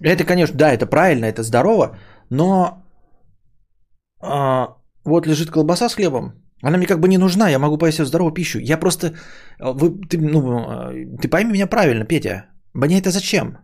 это, 0.00 0.24
конечно, 0.24 0.56
да, 0.56 0.72
это 0.72 0.86
правильно, 0.86 1.26
это 1.26 1.42
здорово, 1.42 1.98
но 2.30 2.84
а, 4.20 4.76
вот 5.04 5.26
лежит 5.26 5.50
колбаса 5.50 5.88
с 5.88 5.94
хлебом, 5.94 6.41
она 6.62 6.78
мне 6.78 6.86
как 6.86 7.00
бы 7.00 7.08
не 7.08 7.18
нужна, 7.18 7.50
я 7.50 7.58
могу 7.58 7.78
поесть 7.78 8.04
здоровую 8.04 8.32
пищу. 8.34 8.58
Я 8.60 8.78
просто... 8.78 9.06
Э, 9.58 9.72
вы, 9.72 9.90
ты, 10.08 10.18
ну, 10.18 10.38
э, 10.38 11.18
ты 11.20 11.28
пойми 11.28 11.52
меня 11.52 11.66
правильно, 11.66 12.04
Петя. 12.04 12.46
Мне 12.74 13.00
это 13.00 13.10
зачем? 13.10 13.58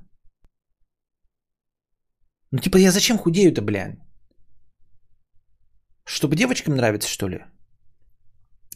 Ну 2.50 2.58
типа 2.58 2.78
я 2.78 2.90
зачем 2.90 3.18
худею-то, 3.18 3.62
блядь? 3.62 3.98
Чтобы 6.04 6.36
девочкам 6.36 6.74
нравится, 6.76 7.08
что 7.08 7.28
ли? 7.28 7.38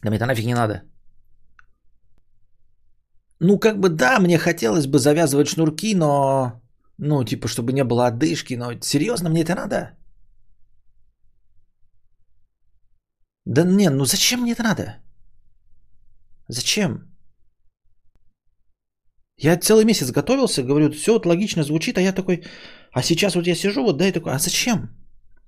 Да 0.03 0.09
мне 0.09 0.17
это 0.17 0.25
нафиг 0.25 0.45
не 0.45 0.55
надо. 0.55 0.83
Ну, 3.39 3.59
как 3.59 3.79
бы 3.79 3.89
да, 3.89 4.19
мне 4.19 4.37
хотелось 4.37 4.87
бы 4.87 4.99
завязывать 4.99 5.47
шнурки, 5.47 5.95
но... 5.95 6.61
Ну, 6.97 7.25
типа, 7.25 7.47
чтобы 7.47 7.73
не 7.73 7.83
было 7.83 8.07
одышки, 8.07 8.53
но 8.53 8.79
серьезно, 8.81 9.29
мне 9.29 9.41
это 9.41 9.55
надо? 9.55 9.97
Да 13.45 13.63
не, 13.63 13.89
ну 13.89 14.05
зачем 14.05 14.41
мне 14.41 14.53
это 14.53 14.63
надо? 14.63 15.01
Зачем? 16.47 17.13
Я 19.37 19.57
целый 19.57 19.85
месяц 19.85 20.11
готовился, 20.11 20.63
говорю, 20.63 20.91
все 20.91 21.13
вот 21.13 21.25
логично 21.25 21.63
звучит, 21.63 21.97
а 21.97 22.01
я 22.01 22.13
такой, 22.13 22.43
а 22.91 23.01
сейчас 23.01 23.35
вот 23.35 23.47
я 23.47 23.55
сижу 23.55 23.83
вот, 23.83 23.97
да, 23.97 24.07
и 24.07 24.11
такой, 24.11 24.33
а 24.33 24.39
зачем? 24.39 24.89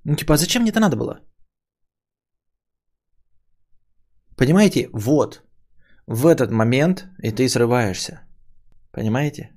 Ну 0.04 0.16
типа, 0.16 0.34
а 0.34 0.36
зачем 0.36 0.62
мне 0.62 0.70
это 0.70 0.80
надо 0.80 0.96
было? 0.96 1.20
Понимаете, 4.36 4.88
вот, 4.92 5.42
в 6.06 6.26
этот 6.26 6.50
момент 6.50 7.06
и 7.22 7.30
ты 7.32 7.48
срываешься. 7.48 8.20
Понимаете? 8.92 9.52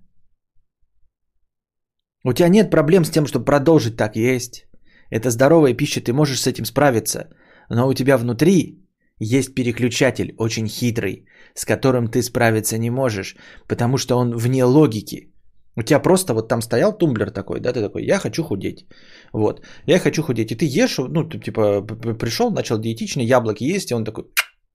У 2.24 2.34
тебя 2.34 2.50
нет 2.50 2.72
проблем 2.72 3.06
с 3.06 3.10
тем, 3.10 3.26
чтобы 3.26 3.46
продолжить 3.46 3.98
так 3.98 4.16
есть. 4.16 4.68
Это 5.10 5.30
здоровая 5.30 5.74
пища, 5.74 6.02
ты 6.02 6.14
можешь 6.14 6.42
с 6.42 6.48
этим 6.48 6.66
справиться 6.66 7.30
но 7.70 7.88
у 7.88 7.94
тебя 7.94 8.18
внутри 8.18 8.80
есть 9.20 9.56
переключатель 9.56 10.34
очень 10.38 10.68
хитрый, 10.68 11.26
с 11.56 11.66
которым 11.66 12.08
ты 12.08 12.22
справиться 12.22 12.78
не 12.78 12.90
можешь, 12.90 13.36
потому 13.68 13.98
что 13.98 14.18
он 14.18 14.36
вне 14.38 14.64
логики. 14.64 15.34
У 15.76 15.84
тебя 15.84 16.00
просто 16.00 16.34
вот 16.34 16.48
там 16.48 16.62
стоял 16.62 16.98
тумблер 16.98 17.32
такой, 17.32 17.60
да, 17.60 17.74
ты 17.74 17.82
такой, 17.82 18.04
я 18.04 18.20
хочу 18.20 18.44
худеть. 18.44 18.88
Вот, 19.34 19.62
я 19.88 20.00
хочу 20.00 20.24
худеть. 20.24 20.52
И 20.52 20.56
ты 20.56 20.66
ешь, 20.66 20.98
ну, 20.98 21.24
ты 21.24 21.40
типа 21.40 21.82
пришел, 22.20 22.52
начал 22.52 22.80
диетично, 22.80 23.22
яблоки 23.22 23.64
есть, 23.64 23.92
и 23.92 23.96
он 23.96 24.04
такой, 24.04 24.26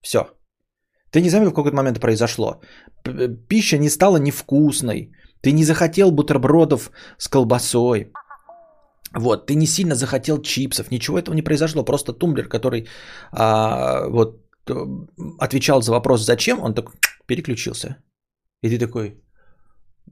все. 0.01 0.19
Ты 1.11 1.21
не 1.21 1.31
заметил, 1.31 1.53
в 1.53 1.55
какой 1.55 1.73
момент 1.73 2.01
произошло. 2.01 2.61
Пища 3.49 3.79
не 3.79 3.91
стала 3.91 4.17
невкусной. 4.17 5.13
Ты 5.43 5.53
не 5.53 5.65
захотел 5.65 6.11
бутербродов 6.11 6.91
с 7.19 7.29
колбасой. 7.29 8.13
Вот, 9.17 9.47
ты 9.47 9.55
не 9.55 9.67
сильно 9.67 9.95
захотел 9.95 10.43
чипсов, 10.43 10.91
ничего 10.91 11.19
этого 11.19 11.35
не 11.35 11.43
произошло, 11.43 11.85
просто 11.85 12.13
тумблер, 12.13 12.49
который 12.49 12.89
а, 13.33 14.09
вот 14.09 14.41
отвечал 15.39 15.83
за 15.83 15.93
вопрос 15.93 16.25
«зачем?», 16.25 16.59
он 16.63 16.75
так 16.75 16.91
переключился. 17.27 17.97
И 18.63 18.71
ты 18.71 18.79
такой, 18.79 19.23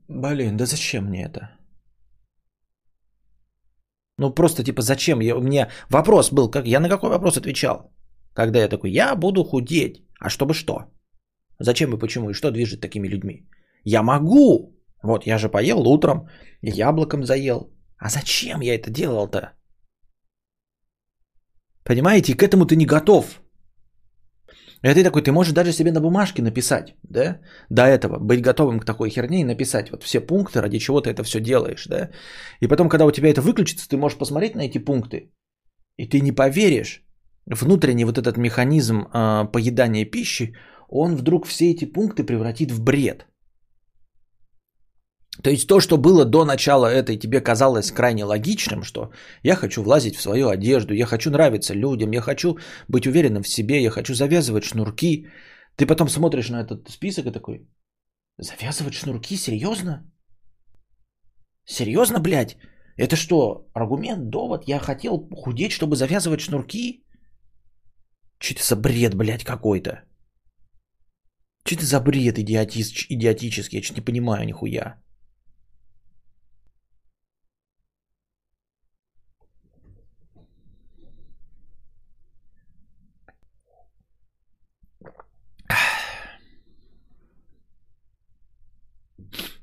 блин, 0.09 0.57
да 0.57 0.67
зачем 0.67 1.05
мне 1.05 1.25
это? 1.25 1.51
Ну 4.19 4.35
просто 4.35 4.63
типа 4.63 4.83
зачем? 4.83 5.21
Я, 5.21 5.37
у 5.37 5.41
меня 5.41 5.69
вопрос 5.91 6.33
был, 6.33 6.51
как 6.51 6.67
я 6.67 6.81
на 6.81 6.89
какой 6.89 7.11
вопрос 7.11 7.37
отвечал? 7.37 7.93
Когда 8.35 8.59
я 8.59 8.69
такой, 8.69 8.91
я 8.91 9.17
буду 9.17 9.45
худеть. 9.45 10.05
А 10.21 10.31
чтобы 10.31 10.55
что? 10.55 10.85
Зачем 11.59 11.95
и 11.95 11.99
почему? 11.99 12.31
И 12.31 12.35
что 12.35 12.51
движет 12.51 12.81
такими 12.81 13.09
людьми? 13.09 13.49
Я 13.85 14.03
могу. 14.03 14.77
Вот 15.03 15.27
я 15.27 15.39
же 15.39 15.49
поел 15.49 15.89
утром, 15.89 16.29
яблоком 16.63 17.25
заел, 17.25 17.73
а 18.03 18.09
зачем 18.09 18.61
я 18.63 18.75
это 18.75 18.91
делал-то? 18.91 19.53
Понимаете, 21.85 22.35
к 22.35 22.43
этому 22.43 22.67
ты 22.67 22.77
не 22.77 22.87
готов. 22.87 23.41
И 24.83 25.05
такой, 25.05 25.23
ты 25.23 25.31
можешь 25.31 25.53
даже 25.53 25.73
себе 25.73 25.93
на 25.93 26.01
бумажке 26.01 26.43
написать, 26.43 26.97
да, 27.05 27.39
до 27.71 27.83
этого, 27.83 28.19
быть 28.19 28.43
готовым 28.43 28.81
к 28.81 28.85
такой 28.85 29.11
херне 29.11 29.41
и 29.41 29.45
написать 29.45 29.91
вот 29.91 30.03
все 30.03 30.21
пункты, 30.21 30.61
ради 30.61 30.79
чего 30.79 31.01
ты 31.01 31.11
это 31.11 31.23
все 31.23 31.41
делаешь, 31.41 31.87
да. 31.87 32.11
И 32.61 32.67
потом, 32.67 32.89
когда 32.89 33.07
у 33.07 33.13
тебя 33.13 33.31
это 33.31 33.41
выключится, 33.41 33.89
ты 33.89 33.97
можешь 33.97 34.19
посмотреть 34.19 34.57
на 34.57 34.63
эти 34.63 34.79
пункты, 34.79 35.31
и 35.97 36.09
ты 36.09 36.21
не 36.21 36.33
поверишь, 36.33 37.05
внутренний 37.47 38.05
вот 38.05 38.19
этот 38.19 38.37
механизм 38.37 39.07
э, 39.15 39.47
поедания 39.53 40.11
пищи, 40.11 40.57
он 40.89 41.15
вдруг 41.15 41.47
все 41.47 41.71
эти 41.71 41.85
пункты 41.85 42.25
превратит 42.25 42.73
в 42.73 42.83
бред. 42.83 43.27
То 45.43 45.51
есть 45.51 45.69
то, 45.69 45.81
что 45.81 45.99
было 45.99 46.25
до 46.25 46.45
начала 46.45 46.87
этой, 46.87 47.19
тебе 47.19 47.41
казалось 47.41 47.91
крайне 47.91 48.25
логичным, 48.25 48.85
что 48.85 49.11
я 49.43 49.57
хочу 49.57 49.83
влазить 49.83 50.17
в 50.17 50.21
свою 50.21 50.49
одежду, 50.49 50.95
я 50.95 51.07
хочу 51.07 51.31
нравиться 51.31 51.75
людям, 51.75 52.13
я 52.13 52.21
хочу 52.21 52.59
быть 52.89 53.07
уверенным 53.07 53.43
в 53.43 53.49
себе, 53.49 53.83
я 53.83 53.91
хочу 53.91 54.15
завязывать 54.15 54.65
шнурки. 54.65 55.27
Ты 55.77 55.87
потом 55.87 56.09
смотришь 56.09 56.51
на 56.51 56.61
этот 56.61 56.89
список 56.91 57.27
и 57.27 57.33
такой, 57.33 57.67
завязывать 58.39 58.95
шнурки? 58.95 59.37
Серьезно? 59.37 60.05
Серьезно, 61.65 62.21
блядь? 62.21 62.57
Это 62.97 63.17
что, 63.17 63.67
аргумент, 63.75 64.31
довод? 64.31 64.69
Я 64.69 64.79
хотел 64.79 65.29
худеть, 65.33 65.73
чтобы 65.73 65.97
завязывать 65.97 66.41
шнурки? 66.41 67.05
Что 68.39 68.55
это 68.55 68.63
за 68.63 68.77
бред, 68.77 69.15
блядь, 69.15 69.45
какой-то? 69.45 70.05
Что 71.65 71.75
это 71.75 71.85
за 71.85 72.01
бред 72.01 72.39
идиотич, 72.39 73.07
идиотический? 73.11 73.79
Я 73.79 73.83
что 73.83 73.95
не 73.95 74.05
понимаю 74.05 74.47
нихуя. 74.47 75.02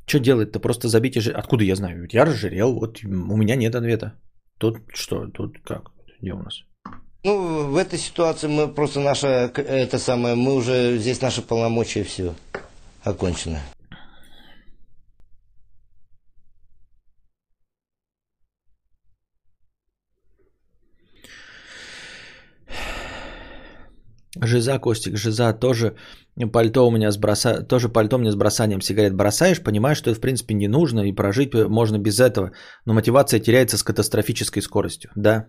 Что 0.09 0.17
делать-то? 0.17 0.59
Просто 0.59 0.87
забить 0.87 1.17
и 1.17 1.29
Откуда 1.29 1.63
я 1.63 1.75
знаю? 1.75 2.01
Ведь 2.01 2.15
я 2.15 2.25
разжирел, 2.25 2.73
вот 2.73 3.03
у 3.03 3.37
меня 3.37 3.55
нет 3.55 3.75
ответа. 3.75 4.15
Тут 4.57 4.79
что? 4.91 5.27
Тут 5.27 5.59
как? 5.63 5.91
Где 6.19 6.33
у 6.33 6.41
нас? 6.41 6.63
Ну, 7.23 7.69
в 7.69 7.77
этой 7.77 7.99
ситуации 7.99 8.47
мы 8.47 8.67
просто 8.69 9.01
наша, 9.01 9.51
это 9.55 9.99
самое, 9.99 10.33
мы 10.33 10.55
уже, 10.55 10.97
здесь 10.97 11.21
наши 11.21 11.43
полномочия 11.43 12.03
все 12.03 12.33
окончено. 13.03 13.59
Жиза, 24.39 24.77
Костик, 24.79 25.17
жиза 25.17 25.53
тоже 25.53 25.95
пальто 26.53 26.87
у 26.87 26.91
меня 26.91 27.11
с 27.11 27.17
броса... 27.17 27.63
тоже 27.63 27.89
пальто 27.89 28.17
мне 28.17 28.31
с 28.31 28.35
бросанием 28.35 28.81
сигарет 28.81 29.15
бросаешь, 29.15 29.61
понимаешь, 29.61 29.97
что 29.97 30.11
это 30.11 30.19
в 30.19 30.21
принципе 30.21 30.53
не 30.53 30.67
нужно 30.67 31.01
и 31.01 31.13
прожить 31.13 31.53
можно 31.53 31.97
без 31.97 32.19
этого, 32.19 32.51
но 32.85 32.93
мотивация 32.93 33.39
теряется 33.39 33.77
с 33.77 33.83
катастрофической 33.83 34.61
скоростью, 34.61 35.11
да. 35.15 35.47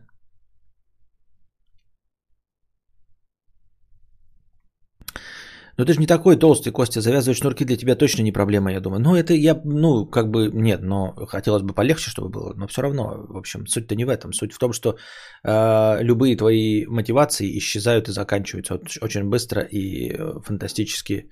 Но 5.81 5.87
ты 5.87 5.95
же 5.95 6.01
не 6.01 6.07
такой 6.07 6.37
толстый, 6.37 6.73
Костя, 6.73 7.01
завязывать 7.01 7.39
шнурки 7.39 7.65
для 7.65 7.77
тебя 7.77 7.95
точно 7.95 8.23
не 8.23 8.33
проблема, 8.33 8.71
я 8.71 8.81
думаю. 8.81 9.01
Ну, 9.01 9.15
это 9.15 9.33
я, 9.33 9.59
ну, 9.65 10.05
как 10.05 10.31
бы, 10.31 10.51
нет, 10.53 10.83
но 10.83 11.15
хотелось 11.27 11.63
бы 11.63 11.73
полегче, 11.73 12.11
чтобы 12.11 12.29
было, 12.29 12.53
но 12.55 12.67
все 12.67 12.83
равно, 12.83 13.25
в 13.31 13.39
общем, 13.39 13.67
суть-то 13.67 13.95
не 13.97 14.05
в 14.05 14.11
этом. 14.11 14.35
Суть 14.35 14.53
в 14.53 14.59
том, 14.59 14.75
что 14.75 14.99
э, 15.43 16.03
любые 16.03 16.37
твои 16.37 16.85
мотивации 16.87 17.57
исчезают 17.57 18.09
и 18.09 18.13
заканчиваются 18.13 18.79
очень 19.01 19.25
быстро 19.31 19.63
и 19.63 20.11
э, 20.11 20.43
фантастически 20.45 21.31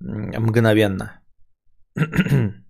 мгновенно. 0.00 1.20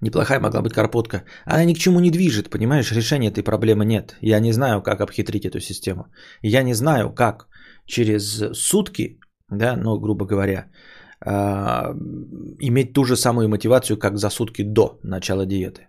Неплохая 0.00 0.40
могла 0.40 0.62
быть 0.62 0.72
карпотка. 0.72 1.22
Она 1.44 1.64
ни 1.64 1.74
к 1.74 1.78
чему 1.78 2.00
не 2.00 2.10
движет, 2.10 2.50
понимаешь? 2.50 2.90
Решения 2.90 3.28
этой 3.28 3.44
проблемы 3.44 3.84
нет. 3.84 4.16
Я 4.20 4.40
не 4.40 4.52
знаю, 4.52 4.82
как 4.82 5.00
обхитрить 5.00 5.44
эту 5.44 5.60
систему. 5.60 6.06
Я 6.42 6.64
не 6.64 6.74
знаю, 6.74 7.14
как 7.14 7.46
через 7.86 8.52
сутки, 8.54 9.18
да, 9.50 9.76
ну, 9.76 9.98
грубо 10.00 10.26
говоря, 10.26 10.70
э, 11.24 11.30
иметь 12.60 12.92
ту 12.92 13.04
же 13.04 13.16
самую 13.16 13.48
мотивацию, 13.48 13.98
как 13.98 14.18
за 14.18 14.30
сутки 14.30 14.62
до 14.62 14.98
начала 15.02 15.46
диеты. 15.46 15.88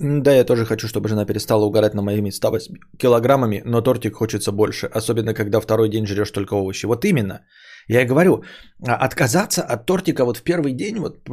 Да, 0.00 0.32
я 0.32 0.44
тоже 0.44 0.64
хочу, 0.64 0.86
чтобы 0.86 1.08
жена 1.08 1.26
перестала 1.26 1.64
угорать 1.64 1.94
на 1.94 2.02
моими 2.02 2.30
108 2.30 2.74
килограммами, 2.98 3.62
но 3.64 3.82
тортик 3.82 4.14
хочется 4.14 4.52
больше, 4.52 4.86
особенно 4.86 5.34
когда 5.34 5.60
второй 5.60 5.88
день 5.88 6.06
жрешь 6.06 6.30
только 6.30 6.54
овощи. 6.54 6.86
Вот 6.86 7.04
именно. 7.04 7.40
Я 7.88 8.02
и 8.02 8.06
говорю, 8.06 8.44
а, 8.86 8.94
отказаться 9.06 9.62
от 9.62 9.86
тортика 9.86 10.24
вот 10.24 10.36
в 10.36 10.42
первый 10.42 10.72
день, 10.72 10.98
вот 10.98 11.24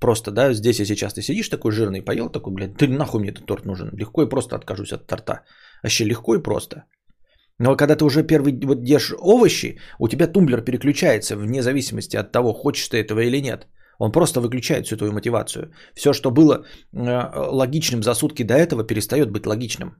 просто, 0.00 0.30
да, 0.30 0.54
здесь 0.54 0.80
и 0.80 0.86
сейчас 0.86 1.12
ты 1.12 1.22
сидишь 1.22 1.48
такой 1.48 1.72
жирный, 1.72 2.02
поел 2.02 2.30
такой, 2.30 2.54
блядь, 2.54 2.76
ты 2.78 2.88
нахуй 2.88 3.20
мне 3.20 3.30
этот 3.30 3.46
торт 3.46 3.66
нужен. 3.66 3.90
Легко 3.92 4.22
и 4.22 4.28
просто 4.28 4.56
откажусь 4.56 4.92
от 4.92 5.06
торта. 5.06 5.42
Вообще 5.82 6.04
легко 6.04 6.34
и 6.34 6.42
просто. 6.42 6.84
Но 7.58 7.76
когда 7.76 7.96
ты 7.96 8.04
уже 8.04 8.26
первый 8.26 8.52
вот 8.64 8.78
ешь 8.82 9.14
овощи, 9.18 9.78
у 9.98 10.08
тебя 10.08 10.26
тумблер 10.26 10.60
переключается 10.64 11.36
вне 11.36 11.62
зависимости 11.62 12.16
от 12.16 12.32
того, 12.32 12.52
хочешь 12.52 12.88
ты 12.88 12.96
этого 12.96 13.20
или 13.20 13.40
нет. 13.40 13.68
Он 13.98 14.12
просто 14.12 14.40
выключает 14.40 14.86
всю 14.86 14.96
твою 14.96 15.12
мотивацию. 15.12 15.72
Все, 15.94 16.12
что 16.12 16.30
было 16.30 16.64
э, 16.92 17.30
логичным 17.36 18.02
за 18.02 18.14
сутки 18.14 18.42
до 18.42 18.54
этого, 18.54 18.84
перестает 18.84 19.30
быть 19.30 19.46
логичным. 19.46 19.96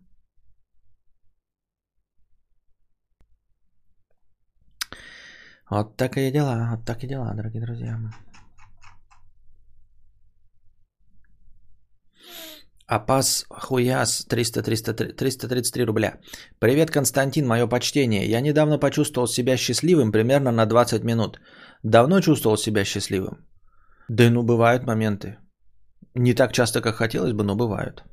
Вот 5.71 5.97
так 5.97 6.17
и 6.17 6.31
дела, 6.31 6.71
вот 6.71 6.85
так 6.85 7.05
и 7.05 7.07
дела, 7.07 7.35
дорогие 7.35 7.63
друзья. 7.63 7.99
Апас 12.87 13.47
Хуяс 13.49 14.27
300, 14.29 14.63
300, 14.63 14.95
333 15.17 15.85
рубля. 15.85 16.19
Привет, 16.59 16.91
Константин, 16.91 17.47
мое 17.47 17.67
почтение. 17.67 18.27
Я 18.27 18.41
недавно 18.43 18.79
почувствовал 18.79 19.27
себя 19.27 19.57
счастливым 19.57 20.13
примерно 20.13 20.53
на 20.53 20.67
20 20.67 21.03
минут. 21.05 21.41
Давно 21.83 22.21
чувствовал 22.21 22.59
себя 22.59 22.85
счастливым? 22.85 23.47
Да 24.09 24.31
ну 24.31 24.43
бывают 24.43 24.87
моменты. 24.87 25.39
Не 26.15 26.35
так 26.35 26.53
часто, 26.53 26.83
как 26.83 26.97
хотелось 26.97 27.33
бы, 27.33 27.43
но 27.43 27.57
бывают. 27.57 28.05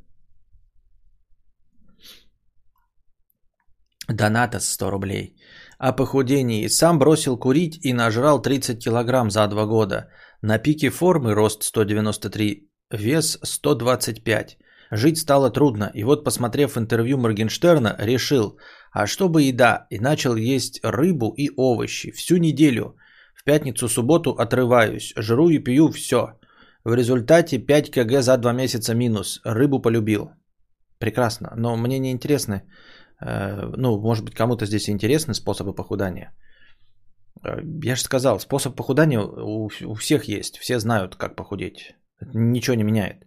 Доната 4.08 4.60
100 4.60 4.90
рублей. 4.90 5.36
О 5.80 5.92
похудении. 5.92 6.68
Сам 6.70 6.98
бросил 6.98 7.38
курить 7.38 7.78
и 7.86 7.94
нажрал 7.94 8.42
30 8.42 8.84
килограмм 8.84 9.30
за 9.30 9.48
2 9.48 9.66
года. 9.66 10.08
На 10.42 10.60
пике 10.60 10.90
формы 10.90 11.36
рост 11.36 11.64
193, 11.64 12.71
вес 12.92 13.40
125. 13.44 14.58
Жить 14.92 15.18
стало 15.18 15.50
трудно, 15.50 15.92
и 15.94 16.04
вот, 16.04 16.24
посмотрев 16.24 16.78
интервью 16.78 17.18
Моргенштерна, 17.18 17.96
решил, 18.00 18.58
а 18.92 19.08
что 19.08 19.30
бы 19.30 19.44
еда, 19.44 19.88
и 19.90 20.00
начал 20.00 20.36
есть 20.36 20.80
рыбу 20.84 21.34
и 21.38 21.50
овощи 21.56 22.12
всю 22.12 22.38
неделю. 22.38 22.96
В 23.36 23.44
пятницу-субботу 23.46 24.32
отрываюсь, 24.32 25.14
жру 25.18 25.50
и 25.50 25.60
пью 25.60 25.92
все. 25.92 26.34
В 26.84 26.94
результате 26.94 27.58
5 27.58 27.92
кг 27.92 28.22
за 28.22 28.38
2 28.38 28.54
месяца 28.54 28.94
минус. 28.94 29.40
Рыбу 29.46 29.82
полюбил. 29.82 30.32
Прекрасно, 31.00 31.54
но 31.56 31.78
мне 31.78 32.00
не 32.00 32.12
интересны, 32.12 32.62
э, 33.22 33.72
ну, 33.78 34.00
может 34.00 34.26
быть, 34.26 34.36
кому-то 34.36 34.66
здесь 34.66 34.90
интересны 34.90 35.34
способы 35.34 35.74
похудания. 35.74 36.32
Э, 37.44 37.62
я 37.84 37.96
же 37.96 38.02
сказал, 38.02 38.40
способ 38.40 38.76
похудания 38.76 39.20
у, 39.20 39.70
у 39.86 39.96
всех 39.96 40.26
есть, 40.26 40.58
все 40.58 40.80
знают, 40.80 41.16
как 41.16 41.36
похудеть. 41.36 41.96
Ничего 42.34 42.76
не 42.76 42.84
меняет. 42.84 43.26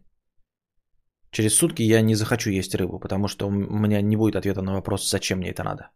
Через 1.31 1.55
сутки 1.57 1.83
я 1.83 2.01
не 2.01 2.15
захочу 2.15 2.51
есть 2.51 2.75
рыбу, 2.75 3.01
потому 3.01 3.29
что 3.29 3.49
у 3.49 3.51
меня 3.51 4.01
не 4.01 4.17
будет 4.17 4.37
ответа 4.37 4.63
на 4.63 4.73
вопрос, 4.73 5.11
зачем 5.11 5.39
мне 5.39 5.51
это 5.51 5.65
надо. 5.65 5.91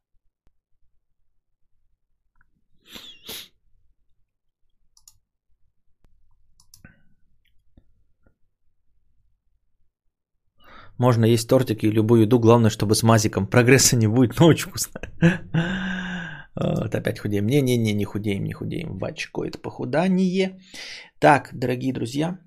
Можно 10.99 11.27
есть 11.27 11.49
тортики 11.49 11.87
и 11.87 11.93
любую 11.93 12.23
еду, 12.23 12.41
главное, 12.41 12.71
чтобы 12.71 12.95
с 12.95 13.05
мазиком. 13.05 13.47
Прогресса 13.47 13.97
не 13.97 14.09
будет, 14.09 14.41
но 14.41 14.47
очень 14.47 14.69
вкусно. 14.69 15.01
Вот 16.61 16.93
опять 16.93 17.21
худеем. 17.21 17.47
Не-не-не, 17.47 17.93
не 17.95 18.05
худеем, 18.05 18.43
не 18.43 18.53
худеем. 18.53 18.99
Бачко, 18.99 19.45
это 19.45 19.59
похудание. 19.61 20.59
Так, 21.21 21.51
дорогие 21.53 21.93
друзья, 21.93 22.39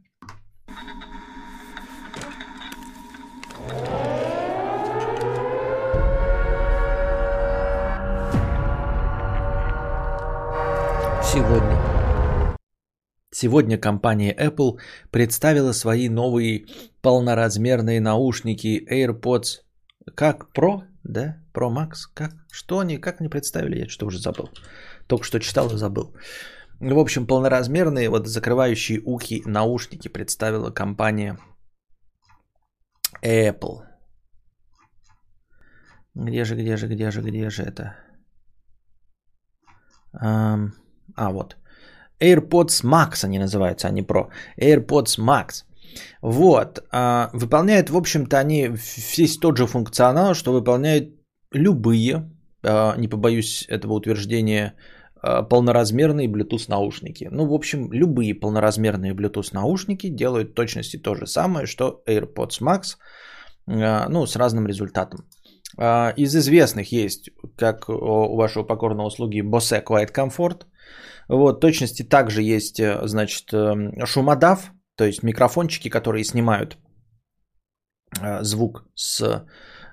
Сегодня. 11.33 11.77
Сегодня 13.31 13.77
компания 13.77 14.35
Apple 14.37 14.79
представила 15.11 15.71
свои 15.71 16.09
новые 16.09 16.65
полноразмерные 17.01 18.01
наушники 18.01 18.85
AirPods. 18.91 19.61
Как 20.15 20.49
Pro? 20.53 20.81
Да? 21.03 21.37
Pro 21.53 21.69
Max? 21.69 22.09
Как? 22.13 22.31
Что 22.51 22.79
они? 22.79 22.97
Как 22.97 23.21
они 23.21 23.29
представили? 23.29 23.79
Я 23.79 23.87
что 23.87 24.07
уже 24.07 24.19
забыл. 24.19 24.49
Только 25.07 25.23
что 25.23 25.39
читал 25.39 25.71
и 25.73 25.77
забыл. 25.77 26.13
В 26.81 26.97
общем, 26.97 27.27
полноразмерные, 27.27 28.09
вот 28.09 28.27
закрывающие 28.27 29.01
ухи 29.05 29.43
наушники 29.45 30.07
представила 30.07 30.71
компания 30.71 31.37
Apple. 33.23 33.81
Где 36.15 36.43
же, 36.43 36.55
где 36.55 36.77
же, 36.77 36.87
где 36.87 37.11
же, 37.11 37.21
где 37.21 37.49
же 37.49 37.63
это? 37.63 37.95
А, 40.13 41.29
вот. 41.31 41.55
AirPods 42.19 42.83
Max 42.83 43.25
они 43.25 43.37
называются, 43.37 43.87
а 43.87 43.91
не 43.91 44.01
Pro. 44.01 44.29
AirPods 44.59 45.19
Max. 45.19 45.65
Вот. 46.23 46.79
А, 46.91 47.29
выполняют, 47.33 47.91
в 47.91 47.95
общем-то, 47.95 48.39
они 48.39 48.69
весь 49.17 49.37
тот 49.37 49.57
же 49.57 49.67
функционал, 49.67 50.33
что 50.33 50.51
выполняют 50.51 51.09
любые, 51.51 52.31
а, 52.63 52.95
не 52.97 53.07
побоюсь 53.07 53.67
этого 53.69 53.93
утверждения, 53.93 54.73
полноразмерные 55.21 56.27
Bluetooth 56.27 56.65
наушники. 56.67 57.29
Ну, 57.31 57.47
в 57.47 57.53
общем, 57.53 57.91
любые 57.93 58.33
полноразмерные 58.33 59.13
Bluetooth 59.13 59.49
наушники 59.53 60.09
делают 60.09 60.55
точности 60.55 60.97
то 60.97 61.15
же 61.15 61.27
самое, 61.27 61.65
что 61.67 62.03
AirPods 62.07 62.61
Max, 62.61 62.97
а, 63.67 64.09
ну, 64.09 64.25
с 64.25 64.35
разным 64.35 64.67
результатом. 64.67 65.27
А, 65.77 66.13
из 66.17 66.35
известных 66.35 66.91
есть, 66.91 67.29
как 67.55 67.89
у 67.89 68.35
вашего 68.35 68.63
покорного 68.63 69.07
услуги 69.07 69.41
Bose 69.41 69.83
Quiet 69.83 70.11
Comfort. 70.13 70.65
Вот, 71.27 71.61
точности 71.61 72.03
также 72.03 72.41
есть, 72.41 72.79
э, 72.79 72.99
значит, 73.07 73.53
шумодав, 74.05 74.71
то 74.97 75.05
есть 75.05 75.23
микрофончики, 75.23 75.89
которые 75.89 76.23
снимают 76.23 76.77
э, 78.21 78.43
звук 78.43 78.85
с 78.95 79.45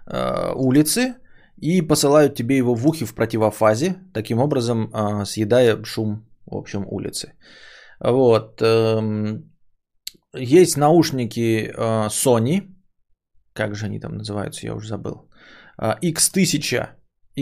э, 0.07 0.53
улицы 0.55 1.15
и 1.61 1.83
посылают 1.83 2.35
тебе 2.35 2.57
его 2.57 2.75
в 2.75 2.87
ухи 2.87 3.05
в 3.05 3.15
противофазе, 3.15 3.97
таким 4.15 4.39
образом 4.39 4.93
съедая 5.25 5.83
шум, 5.85 6.27
в 6.47 6.57
общем, 6.57 6.85
улицы. 6.87 7.33
Вот. 8.01 8.63
Эм, 8.63 9.53
есть 10.35 10.77
наушники 10.77 11.73
Sony, 12.09 12.63
как 13.53 13.75
же 13.75 13.87
они 13.87 14.01
там 14.01 14.17
называются, 14.17 14.67
я 14.67 14.75
уже 14.75 14.89
забыл. 14.89 15.29
X1000, 15.81 16.89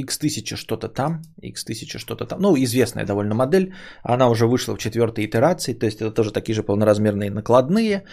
X1000 0.05 0.57
что-то 0.57 0.89
там, 0.89 1.23
X1000 1.43 1.99
что-то 1.99 2.27
там, 2.27 2.41
ну, 2.41 2.55
известная 2.57 3.07
довольно 3.07 3.35
модель, 3.35 3.73
она 4.03 4.29
уже 4.29 4.47
вышла 4.47 4.75
в 4.75 4.79
четвертой 4.79 5.25
итерации, 5.27 5.75
то 5.75 5.87
есть 5.87 6.01
это 6.01 6.11
тоже 6.11 6.33
такие 6.33 6.55
же 6.55 6.63
полноразмерные 6.63 7.31
накладные 7.31 8.05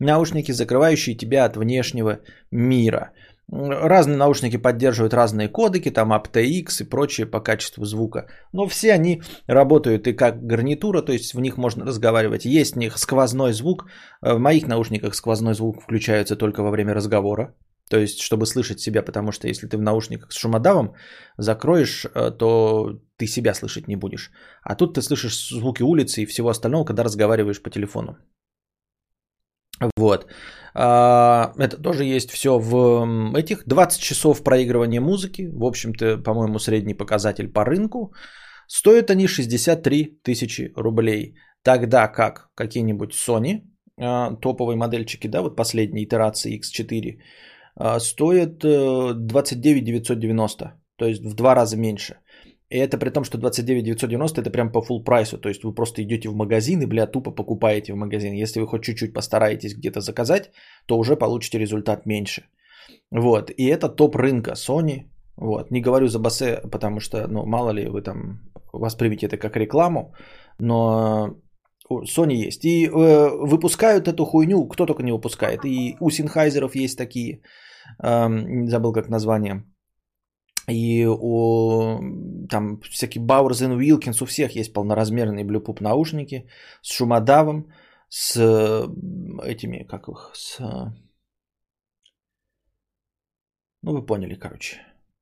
наушники, 0.00 0.52
закрывающие 0.52 1.16
тебя 1.16 1.44
от 1.44 1.56
внешнего 1.56 2.20
мира. 2.50 3.12
Разные 3.48 4.16
наушники 4.16 4.56
поддерживают 4.56 5.14
разные 5.14 5.48
кодеки, 5.48 5.90
там 5.90 6.12
aptX 6.12 6.80
и 6.80 6.84
прочее 6.84 7.26
по 7.26 7.40
качеству 7.40 7.84
звука. 7.84 8.26
Но 8.52 8.66
все 8.66 8.92
они 8.92 9.22
работают 9.46 10.08
и 10.08 10.16
как 10.16 10.42
гарнитура, 10.42 11.00
то 11.02 11.12
есть 11.12 11.32
в 11.32 11.40
них 11.40 11.56
можно 11.56 11.84
разговаривать. 11.84 12.44
Есть 12.44 12.74
в 12.74 12.78
них 12.78 12.98
сквозной 12.98 13.52
звук. 13.52 13.86
В 14.20 14.38
моих 14.38 14.66
наушниках 14.66 15.14
сквозной 15.14 15.54
звук 15.54 15.82
включается 15.82 16.34
только 16.36 16.62
во 16.62 16.70
время 16.70 16.94
разговора. 16.94 17.54
То 17.88 17.98
есть, 17.98 18.20
чтобы 18.20 18.46
слышать 18.46 18.80
себя, 18.80 19.02
потому 19.02 19.30
что 19.30 19.46
если 19.46 19.68
ты 19.68 19.76
в 19.76 19.82
наушниках 19.82 20.32
с 20.32 20.36
шумодавом 20.36 20.94
закроешь, 21.38 22.04
э, 22.04 22.32
то 22.32 23.00
ты 23.16 23.26
себя 23.28 23.54
слышать 23.54 23.86
не 23.86 23.96
будешь. 23.96 24.32
А 24.62 24.74
тут 24.74 24.94
ты 24.94 25.02
слышишь 25.02 25.50
звуки 25.50 25.82
улицы 25.82 26.22
и 26.22 26.26
всего 26.26 26.48
остального, 26.48 26.84
когда 26.84 27.04
разговариваешь 27.04 27.62
по 27.62 27.70
телефону. 27.70 28.16
Вот. 29.96 30.26
А, 30.74 31.52
это 31.58 31.82
тоже 31.82 32.04
есть 32.04 32.30
все 32.30 32.58
в 32.58 33.34
этих 33.34 33.64
20 33.66 34.00
часов 34.00 34.42
проигрывания 34.42 35.00
музыки. 35.00 35.48
В 35.52 35.64
общем-то, 35.64 36.18
по-моему, 36.18 36.58
средний 36.58 36.94
показатель 36.94 37.48
по 37.48 37.64
рынку. 37.64 38.12
Стоят 38.68 39.10
они 39.10 39.26
63 39.26 40.20
тысячи 40.22 40.72
рублей. 40.76 41.36
Тогда 41.62 42.08
как 42.08 42.50
какие-нибудь 42.54 43.12
Sony, 43.12 43.62
а, 43.98 44.36
топовые 44.36 44.76
модельчики, 44.76 45.28
да, 45.28 45.42
вот 45.42 45.56
последние 45.56 46.04
итерации 46.04 46.58
X4, 46.58 47.18
а, 47.76 48.00
стоит 48.00 48.58
29 48.58 49.82
э, 49.82 49.84
990, 49.84 50.72
то 50.96 51.04
есть 51.06 51.22
в 51.24 51.34
два 51.34 51.54
раза 51.54 51.76
меньше. 51.76 52.16
И 52.76 52.78
это 52.78 52.98
при 52.98 53.10
том, 53.10 53.24
что 53.24 53.38
29 53.38 53.84
990 53.84 54.40
это 54.40 54.50
прям 54.50 54.70
по 54.70 54.80
full 54.80 55.04
прайсу, 55.04 55.38
то 55.38 55.48
есть 55.48 55.64
вы 55.64 55.74
просто 55.74 56.02
идете 56.02 56.28
в 56.28 56.34
магазин 56.34 56.82
и, 56.82 56.86
бля, 56.86 57.06
тупо 57.06 57.30
покупаете 57.30 57.92
в 57.92 57.96
магазин. 57.96 58.34
Если 58.34 58.60
вы 58.60 58.66
хоть 58.66 58.82
чуть-чуть 58.82 59.14
постараетесь 59.14 59.74
где-то 59.74 60.00
заказать, 60.00 60.50
то 60.86 60.98
уже 60.98 61.16
получите 61.16 61.58
результат 61.58 62.06
меньше. 62.06 62.42
Вот, 63.10 63.50
и 63.50 63.64
это 63.64 63.88
топ 63.88 64.16
рынка 64.16 64.52
Sony. 64.52 65.04
Вот, 65.36 65.70
не 65.70 65.80
говорю 65.80 66.08
за 66.08 66.18
Басе, 66.18 66.60
потому 66.70 67.00
что, 67.00 67.26
ну, 67.28 67.46
мало 67.46 67.70
ли 67.70 67.88
вы 67.88 68.02
там 68.02 68.40
воспримете 68.72 69.26
это 69.26 69.38
как 69.38 69.56
рекламу, 69.56 70.14
но 70.58 71.34
Sony 71.90 72.46
есть. 72.46 72.64
И 72.64 72.86
э, 72.86 72.90
выпускают 73.48 74.06
эту 74.06 74.26
хуйню, 74.26 74.68
кто 74.68 74.86
только 74.86 75.02
не 75.02 75.12
выпускает. 75.12 75.64
И 75.64 75.96
у 76.00 76.10
Синхайзеров 76.10 76.74
есть 76.74 76.98
такие 76.98 77.40
не 78.02 78.68
забыл 78.68 78.92
как 78.92 79.08
название. 79.08 79.64
И 80.68 81.06
у 81.06 82.00
там 82.48 82.80
всякие 82.80 83.24
Bowers 83.24 83.62
and 83.62 83.78
Wilkins, 83.78 84.22
у 84.22 84.26
всех 84.26 84.56
есть 84.56 84.72
полноразмерные 84.72 85.44
Bluetooth 85.44 85.80
наушники 85.80 86.48
с 86.82 86.92
шумодавом, 86.92 87.66
с 88.08 88.36
этими, 89.44 89.84
как 89.84 90.08
их, 90.08 90.30
с... 90.34 90.58
Ну, 93.82 93.92
вы 93.92 94.06
поняли, 94.06 94.34
короче. 94.34 94.76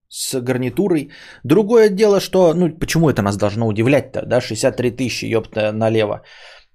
С 0.09 0.41
гарнитурой. 0.41 1.11
Другое 1.45 1.91
дело, 1.91 2.21
что, 2.21 2.55
ну, 2.55 2.79
почему 2.79 3.11
это 3.11 3.23
нас 3.23 3.37
должно 3.37 3.67
удивлять-то, 3.67 4.25
да, 4.27 4.41
63 4.41 4.91
тысячи, 4.91 5.27
ёпта, 5.27 5.73
налево. 5.73 6.23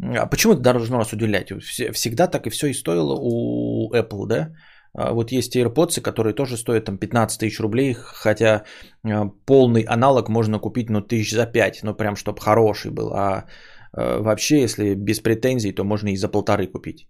А 0.01 0.27
почему 0.27 0.53
это 0.53 0.61
должно 0.61 0.97
нас 0.97 1.13
удивлять? 1.13 1.51
Всегда 1.93 2.27
так 2.27 2.45
и 2.47 2.49
все 2.49 2.67
и 2.67 2.73
стоило 2.73 3.15
у 3.19 3.91
Apple, 3.93 4.27
да? 4.27 4.53
А, 4.93 5.13
вот 5.13 5.31
есть 5.31 5.55
AirPods, 5.55 6.01
которые 6.01 6.33
тоже 6.33 6.57
стоят 6.57 6.85
там 6.85 6.97
15 6.97 7.39
тысяч 7.39 7.59
рублей, 7.59 7.93
хотя 7.93 8.63
а, 9.03 9.29
полный 9.45 9.81
аналог 9.81 10.29
можно 10.29 10.59
купить, 10.59 10.89
ну, 10.89 11.01
тысяч 11.01 11.31
за 11.31 11.45
5, 11.45 11.83
ну, 11.83 11.93
прям, 11.93 12.15
чтобы 12.15 12.41
хороший 12.41 12.91
был. 12.91 13.13
А, 13.13 13.45
а 13.93 14.19
вообще, 14.21 14.61
если 14.61 14.95
без 14.95 15.19
претензий, 15.19 15.71
то 15.71 15.83
можно 15.83 16.09
и 16.09 16.17
за 16.17 16.27
полторы 16.27 16.67
купить. 16.67 17.07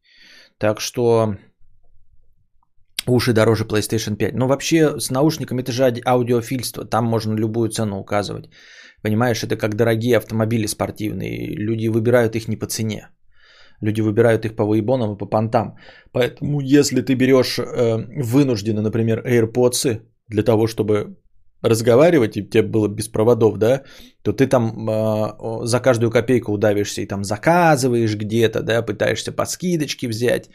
Так 0.57 0.81
что 0.81 1.35
уши 3.07 3.33
дороже 3.33 3.65
PlayStation 3.65 4.15
5. 4.15 4.35
Но 4.35 4.47
вообще 4.47 4.99
с 4.99 5.09
наушниками 5.09 5.61
это 5.61 5.71
же 5.71 6.01
аудиофильство, 6.05 6.85
там 6.85 7.05
можно 7.05 7.35
любую 7.35 7.69
цену 7.69 7.99
указывать. 7.99 8.49
Понимаешь, 9.01 9.43
это 9.43 9.55
как 9.55 9.75
дорогие 9.75 10.17
автомобили 10.17 10.67
спортивные, 10.67 11.55
люди 11.55 11.87
выбирают 11.87 12.35
их 12.35 12.47
не 12.47 12.57
по 12.57 12.65
цене. 12.65 13.09
Люди 13.81 14.01
выбирают 14.01 14.45
их 14.45 14.55
по 14.55 14.63
вейбонам 14.63 15.13
и 15.13 15.17
по 15.17 15.25
понтам. 15.25 15.75
Поэтому 16.11 16.59
если 16.61 17.01
ты 17.01 17.15
берешь 17.15 17.59
э, 17.59 17.97
вынужденно, 18.23 18.81
например, 18.81 19.23
AirPods 19.25 20.01
для 20.27 20.43
того, 20.43 20.67
чтобы 20.67 21.15
разговаривать, 21.61 22.37
и 22.37 22.43
тебе 22.43 22.63
было 22.63 22.87
без 22.87 23.07
проводов, 23.07 23.57
да, 23.57 23.83
то 24.23 24.31
ты 24.33 24.47
там 24.47 24.89
э, 24.89 25.65
за 25.65 25.79
каждую 25.79 26.11
копейку 26.11 26.53
удавишься 26.53 27.01
и 27.01 27.07
там 27.07 27.23
заказываешь 27.23 28.15
где-то, 28.15 28.61
да, 28.61 28.81
пытаешься 28.81 29.31
по 29.31 29.45
скидочке 29.45 30.07
взять, 30.07 30.49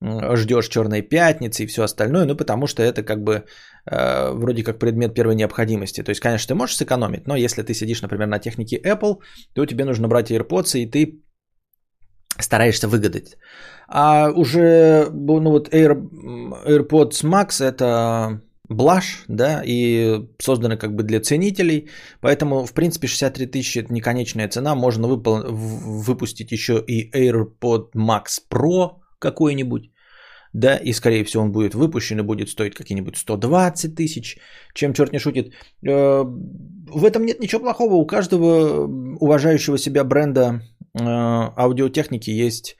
э, 0.00 0.36
ждешь 0.36 0.68
черной 0.68 1.02
пятницы 1.02 1.64
и 1.64 1.66
все 1.66 1.82
остальное, 1.82 2.24
ну, 2.24 2.36
потому 2.36 2.66
что 2.66 2.82
это 2.82 3.02
как 3.02 3.24
бы 3.24 3.44
э, 3.86 4.30
вроде 4.32 4.62
как 4.62 4.78
предмет 4.78 5.14
первой 5.14 5.34
необходимости. 5.34 6.02
То 6.02 6.10
есть, 6.10 6.20
конечно, 6.20 6.48
ты 6.48 6.54
можешь 6.54 6.76
сэкономить, 6.76 7.26
но 7.26 7.36
если 7.36 7.62
ты 7.62 7.74
сидишь, 7.74 8.02
например, 8.02 8.28
на 8.28 8.38
технике 8.38 8.80
Apple, 8.84 9.16
то 9.54 9.66
тебе 9.66 9.84
нужно 9.84 10.08
брать 10.08 10.30
AirPods, 10.30 10.78
и 10.78 10.86
ты 10.86 11.20
стараешься 12.40 12.88
выгадать. 12.88 13.36
А 13.88 14.30
уже 14.30 15.08
ну 15.12 15.50
вот 15.50 15.68
Air, 15.68 15.94
AirPods 16.66 17.22
Max 17.24 17.62
это 17.62 18.40
блаш, 18.68 19.24
да, 19.28 19.62
и 19.64 20.26
созданы 20.38 20.76
как 20.76 20.94
бы 20.94 21.02
для 21.02 21.20
ценителей, 21.20 21.88
поэтому, 22.20 22.64
в 22.64 22.72
принципе, 22.72 23.08
63 23.08 23.46
тысячи 23.46 23.78
это 23.78 23.92
не 23.92 24.00
конечная 24.00 24.48
цена, 24.48 24.74
можно 24.74 25.06
выпол- 25.06 25.44
выпустить 25.50 26.52
еще 26.52 26.82
и 26.86 27.10
AirPod 27.12 27.92
Max 27.94 28.40
Pro 28.50 29.00
какой-нибудь, 29.18 29.90
да, 30.54 30.76
и 30.76 30.92
скорее 30.92 31.24
всего 31.24 31.42
он 31.42 31.52
будет 31.52 31.74
выпущен 31.74 32.20
и 32.20 32.22
будет 32.22 32.48
стоить 32.48 32.74
какие-нибудь 32.74 33.16
120 33.16 33.94
тысяч, 33.94 34.38
чем 34.74 34.94
черт 34.94 35.12
не 35.12 35.18
шутит. 35.18 35.52
Э, 35.86 36.24
в 36.24 37.04
этом 37.04 37.26
нет 37.26 37.40
ничего 37.40 37.60
плохого, 37.60 37.94
у 37.94 38.06
каждого 38.06 38.86
уважающего 39.20 39.78
себя 39.78 40.04
бренда 40.04 40.62
аудиотехники 40.96 42.30
есть 42.30 42.76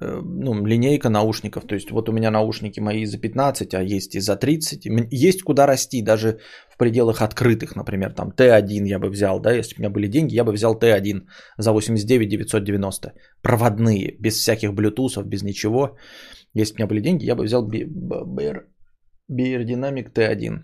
э, 0.00 0.20
ну, 0.22 0.66
линейка 0.66 1.08
наушников. 1.08 1.64
То 1.66 1.74
есть 1.74 1.90
вот 1.90 2.08
у 2.08 2.12
меня 2.12 2.30
наушники 2.30 2.80
мои 2.80 3.06
за 3.06 3.18
15, 3.18 3.74
а 3.74 3.82
есть 3.82 4.14
и 4.14 4.20
за 4.20 4.36
30. 4.36 4.86
Есть 5.10 5.42
куда 5.42 5.66
расти, 5.66 6.02
даже 6.02 6.38
в 6.68 6.76
пределах 6.76 7.22
открытых, 7.22 7.76
например, 7.76 8.12
там 8.12 8.30
Т1 8.30 8.86
я 8.86 8.98
бы 8.98 9.08
взял, 9.08 9.40
да, 9.40 9.52
если 9.52 9.74
бы 9.74 9.78
у 9.78 9.82
меня 9.82 9.90
были 9.90 10.08
деньги, 10.08 10.34
я 10.34 10.44
бы 10.44 10.52
взял 10.52 10.78
Т1 10.78 11.22
за 11.58 11.72
89 11.72 12.28
990. 12.28 13.12
Проводные, 13.42 14.16
без 14.18 14.34
всяких 14.34 14.74
блютусов, 14.74 15.26
без 15.26 15.42
ничего. 15.42 15.96
Если 16.54 16.74
бы 16.74 16.76
у 16.76 16.78
меня 16.78 16.88
были 16.88 17.00
деньги, 17.00 17.26
я 17.26 17.34
бы 17.34 17.44
взял 17.44 17.62
Dynamic 19.30 20.12
T1. 20.12 20.58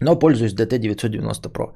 Но 0.00 0.18
пользуюсь 0.18 0.54
DT990 0.54 1.52
Pro. 1.52 1.72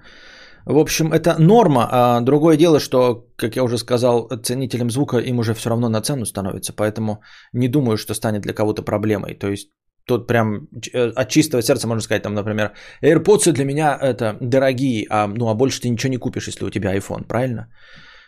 В 0.66 0.79
общем, 0.79 1.12
это 1.12 1.37
норма. 1.38 1.88
А 1.90 2.20
другое 2.20 2.57
дело, 2.57 2.81
что, 2.81 3.27
как 3.37 3.57
я 3.57 3.62
уже 3.62 3.79
сказал, 3.79 4.29
ценителям 4.42 4.90
звука 4.90 5.18
им 5.18 5.38
уже 5.38 5.55
все 5.55 5.70
равно 5.70 5.88
на 5.88 6.01
цену 6.01 6.25
становится. 6.25 6.73
Поэтому 6.73 7.23
не 7.53 7.68
думаю, 7.68 7.96
что 7.96 8.14
станет 8.14 8.42
для 8.42 8.53
кого-то 8.53 8.83
проблемой. 8.83 9.35
То 9.35 9.49
есть 9.49 9.70
тут 10.07 10.27
прям 10.27 10.68
э, 10.92 11.12
от 11.16 11.29
чистого 11.29 11.62
сердца 11.62 11.87
можно 11.87 12.03
сказать, 12.03 12.23
там, 12.23 12.35
например, 12.35 12.73
AirPods 13.03 13.53
для 13.53 13.64
меня 13.64 13.99
это 14.01 14.37
дорогие, 14.40 15.07
а, 15.11 15.27
ну, 15.29 15.49
а 15.49 15.55
больше 15.55 15.81
ты 15.81 15.88
ничего 15.88 16.11
не 16.11 16.18
купишь, 16.18 16.49
если 16.49 16.64
у 16.64 16.70
тебя 16.70 16.96
iPhone, 16.96 17.27
правильно? 17.27 17.68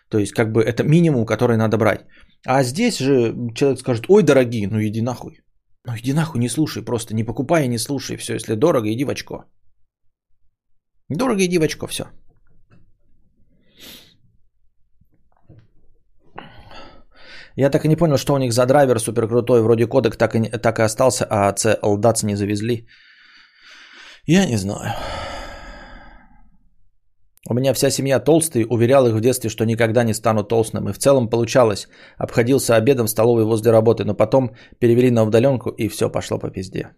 То 0.09 0.19
есть, 0.19 0.33
как 0.33 0.53
бы 0.53 0.63
это 0.63 0.85
минимум, 0.85 1.27
который 1.27 1.57
надо 1.57 1.79
брать. 1.79 2.05
А 2.47 2.63
здесь 2.65 2.99
же 2.99 3.35
человек 3.55 3.79
скажет, 3.79 4.05
ой, 4.09 4.23
дорогие, 4.23 4.69
ну 4.69 4.81
иди 4.81 5.03
нахуй. 5.03 5.41
Ну 5.87 5.93
иди 5.97 6.13
нахуй, 6.13 6.41
не 6.41 6.49
слушай, 6.49 6.85
просто 6.85 7.15
не 7.15 7.25
покупай 7.25 7.65
и 7.65 7.69
не 7.69 7.79
слушай. 7.79 8.17
Все, 8.17 8.35
если 8.35 8.55
дорого, 8.55 8.93
иди 8.93 9.05
в 9.05 9.11
очко. 9.11 9.45
Дорого 11.09 11.45
иди 11.45 11.59
в 11.59 11.63
очко, 11.63 11.87
все. 11.87 12.05
Я 17.57 17.71
так 17.71 17.85
и 17.85 17.89
не 17.89 17.97
понял, 17.97 18.17
что 18.17 18.35
у 18.35 18.39
них 18.39 18.53
за 18.53 18.67
драйвер 18.67 18.99
супер 18.99 19.29
крутой. 19.29 19.63
Вроде 19.63 19.87
кодек 19.87 20.17
так 20.17 20.35
и, 20.35 20.59
так 20.59 20.79
и 20.79 20.83
остался, 20.83 21.27
а 21.31 21.55
C 21.57 21.79
LDATS 21.83 22.25
не 22.25 22.37
завезли. 22.37 22.87
Я 24.27 24.47
не 24.47 24.57
знаю. 24.57 24.95
У 27.51 27.55
меня 27.55 27.75
вся 27.75 27.91
семья 27.91 28.21
толстые, 28.21 28.67
уверял 28.67 29.07
их 29.07 29.15
в 29.15 29.21
детстве, 29.21 29.51
что 29.51 29.65
никогда 29.65 30.05
не 30.05 30.15
стану 30.15 30.45
толстым. 30.45 30.89
И 30.89 30.93
в 30.93 30.99
целом 30.99 31.29
получалось. 31.29 31.89
Обходился 32.17 32.77
обедом 32.77 33.07
в 33.07 33.11
столовой 33.11 33.45
возле 33.45 33.73
работы, 33.73 34.05
но 34.05 34.15
потом 34.15 34.55
перевели 34.79 35.11
на 35.11 35.25
удаленку, 35.25 35.71
и 35.71 35.89
все 35.89 36.09
пошло 36.09 36.39
по 36.39 36.51
пизде. 36.51 36.95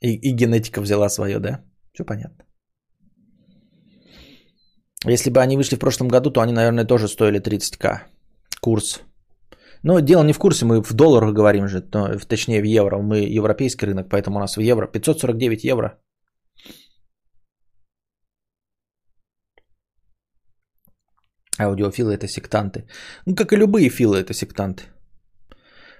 И, 0.00 0.14
и 0.14 0.32
генетика 0.32 0.80
взяла 0.80 1.08
свое, 1.08 1.38
да? 1.38 1.60
Все 1.92 2.04
понятно. 2.04 2.44
Если 5.06 5.30
бы 5.30 5.40
они 5.40 5.56
вышли 5.56 5.76
в 5.76 5.80
прошлом 5.80 6.08
году, 6.08 6.30
то 6.30 6.40
они, 6.40 6.52
наверное, 6.52 6.84
тоже 6.84 7.06
стоили 7.08 7.40
30к. 7.40 8.00
Курс. 8.60 9.02
Но 9.86 10.00
дело 10.00 10.24
не 10.24 10.32
в 10.32 10.38
курсе, 10.38 10.64
мы 10.64 10.82
в 10.82 10.94
долларах 10.94 11.32
говорим 11.32 11.68
же, 11.68 11.80
точнее 11.80 12.60
в 12.60 12.64
евро. 12.64 12.98
Мы 12.98 13.18
европейский 13.38 13.86
рынок, 13.86 14.08
поэтому 14.08 14.36
у 14.36 14.40
нас 14.40 14.56
в 14.56 14.60
евро. 14.60 14.88
549 14.88 15.64
евро. 15.64 16.00
Аудиофилы 21.60 22.14
это 22.14 22.26
сектанты. 22.26 22.88
Ну, 23.26 23.36
как 23.36 23.52
и 23.52 23.56
любые 23.56 23.88
филы 23.88 24.18
это 24.18 24.34
сектанты. 24.34 24.82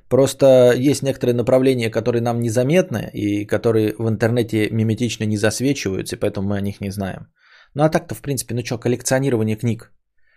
Просто 0.08 0.72
есть 0.72 1.02
некоторые 1.02 1.34
направления, 1.34 1.88
которые 1.88 2.22
нам 2.22 2.40
незаметны 2.40 3.08
и 3.14 3.46
которые 3.46 3.94
в 3.98 4.08
интернете 4.08 4.68
миметично 4.70 5.26
не 5.26 5.36
засвечиваются, 5.36 6.16
и 6.16 6.18
поэтому 6.18 6.48
мы 6.48 6.56
о 6.56 6.60
них 6.60 6.80
не 6.80 6.90
знаем. 6.90 7.28
Ну 7.74 7.84
а 7.84 7.88
так-то, 7.88 8.16
в 8.16 8.20
принципе, 8.20 8.54
ну 8.54 8.64
что, 8.64 8.78
коллекционирование 8.78 9.56
книг. 9.56 9.92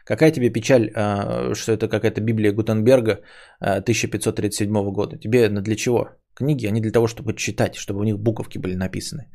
Какая 0.09 0.31
тебе 0.31 0.49
печаль, 0.49 0.89
а, 0.95 1.53
что 1.53 1.71
это 1.71 1.87
какая-то 1.87 2.19
Библия 2.19 2.51
Гутенберга 2.51 3.19
1537 3.59 4.77
а, 4.77 4.91
года? 4.91 5.17
Тебе 5.17 5.49
для 5.49 5.75
чего? 5.75 6.09
Книги, 6.33 6.67
они 6.67 6.81
для 6.81 6.91
того, 6.91 7.07
чтобы 7.07 7.35
читать, 7.35 7.75
чтобы 7.75 7.99
у 7.99 8.03
них 8.03 8.17
буковки 8.17 8.57
были 8.57 8.75
написаны. 8.75 9.29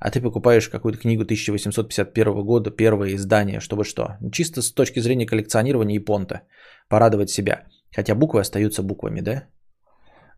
А 0.00 0.10
ты 0.10 0.22
покупаешь 0.22 0.70
какую-то 0.70 0.98
книгу 0.98 1.22
1851 1.22 2.44
года, 2.46 2.70
первое 2.70 3.14
издание, 3.14 3.60
чтобы 3.60 3.84
что? 3.84 4.16
Чисто 4.32 4.62
с 4.62 4.72
точки 4.72 5.00
зрения 5.00 5.26
коллекционирования 5.26 5.96
и 5.96 6.04
понта. 6.04 6.40
Порадовать 6.88 7.28
себя. 7.28 7.64
Хотя 7.94 8.14
буквы 8.14 8.40
остаются 8.40 8.82
буквами, 8.82 9.20
да? 9.20 9.42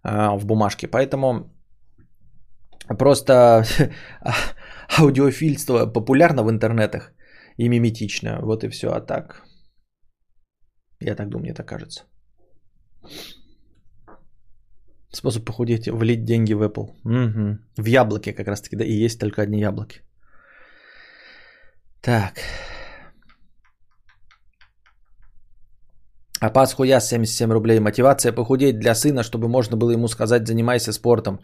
А, 0.03 0.37
в 0.37 0.45
бумажке. 0.45 0.89
Поэтому 0.89 1.53
просто 2.99 3.65
аудиофильство 4.99 5.87
популярно 5.87 6.43
в 6.43 6.51
интернетах 6.51 7.13
и 7.57 7.69
миметично. 7.69 8.41
Вот 8.43 8.65
и 8.65 8.69
все. 8.69 8.89
А 8.89 9.01
так, 9.01 9.48
я 11.01 11.15
так 11.15 11.29
думаю, 11.29 11.45
мне 11.45 11.55
так 11.55 11.67
кажется. 11.67 12.05
Способ 15.11 15.45
похудеть, 15.45 15.89
влить 15.89 16.25
деньги 16.25 16.55
в 16.55 16.63
Apple. 16.63 16.91
Угу. 17.05 17.59
В 17.77 17.87
яблоке 17.87 18.33
как 18.33 18.49
раз 18.49 18.61
таки, 18.61 18.77
да, 18.77 18.85
и 18.85 19.05
есть 19.05 19.19
только 19.21 19.43
одни 19.43 19.61
яблоки. 19.61 20.03
Так. 22.03 22.41
А 26.41 26.51
пас 26.51 26.75
хуя 26.75 27.01
77 27.01 27.53
рублей. 27.53 27.81
Мотивация 27.81 28.33
похудеть 28.33 28.79
для 28.79 28.95
сына, 28.95 29.23
чтобы 29.23 29.49
можно 29.49 29.77
было 29.77 29.91
ему 29.91 30.09
сказать, 30.09 30.47
занимайся 30.47 30.93
спортом. 30.93 31.41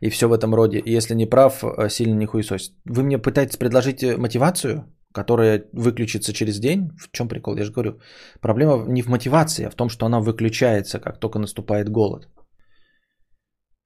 И 0.00 0.10
все 0.10 0.28
в 0.28 0.32
этом 0.32 0.54
роде. 0.54 0.82
Если 0.86 1.14
не 1.14 1.26
прав, 1.26 1.62
э, 1.62 1.88
сильно 1.90 2.14
не 2.14 2.26
хуесось. 2.26 2.72
Вы 2.84 3.02
мне 3.02 3.18
пытаетесь 3.18 3.56
предложить 3.56 4.02
э, 4.02 4.16
мотивацию, 4.16 4.84
которая 5.12 5.64
выключится 5.72 6.32
через 6.32 6.58
день? 6.58 6.90
В 6.98 7.10
чем 7.12 7.28
прикол? 7.28 7.56
Я 7.56 7.64
же 7.64 7.72
говорю, 7.72 8.00
проблема 8.40 8.84
не 8.88 9.02
в 9.02 9.08
мотивации, 9.08 9.66
а 9.66 9.70
в 9.70 9.74
том, 9.74 9.88
что 9.88 10.06
она 10.06 10.20
выключается, 10.20 11.00
как 11.00 11.18
только 11.18 11.38
наступает 11.38 11.88
голод. 11.88 12.28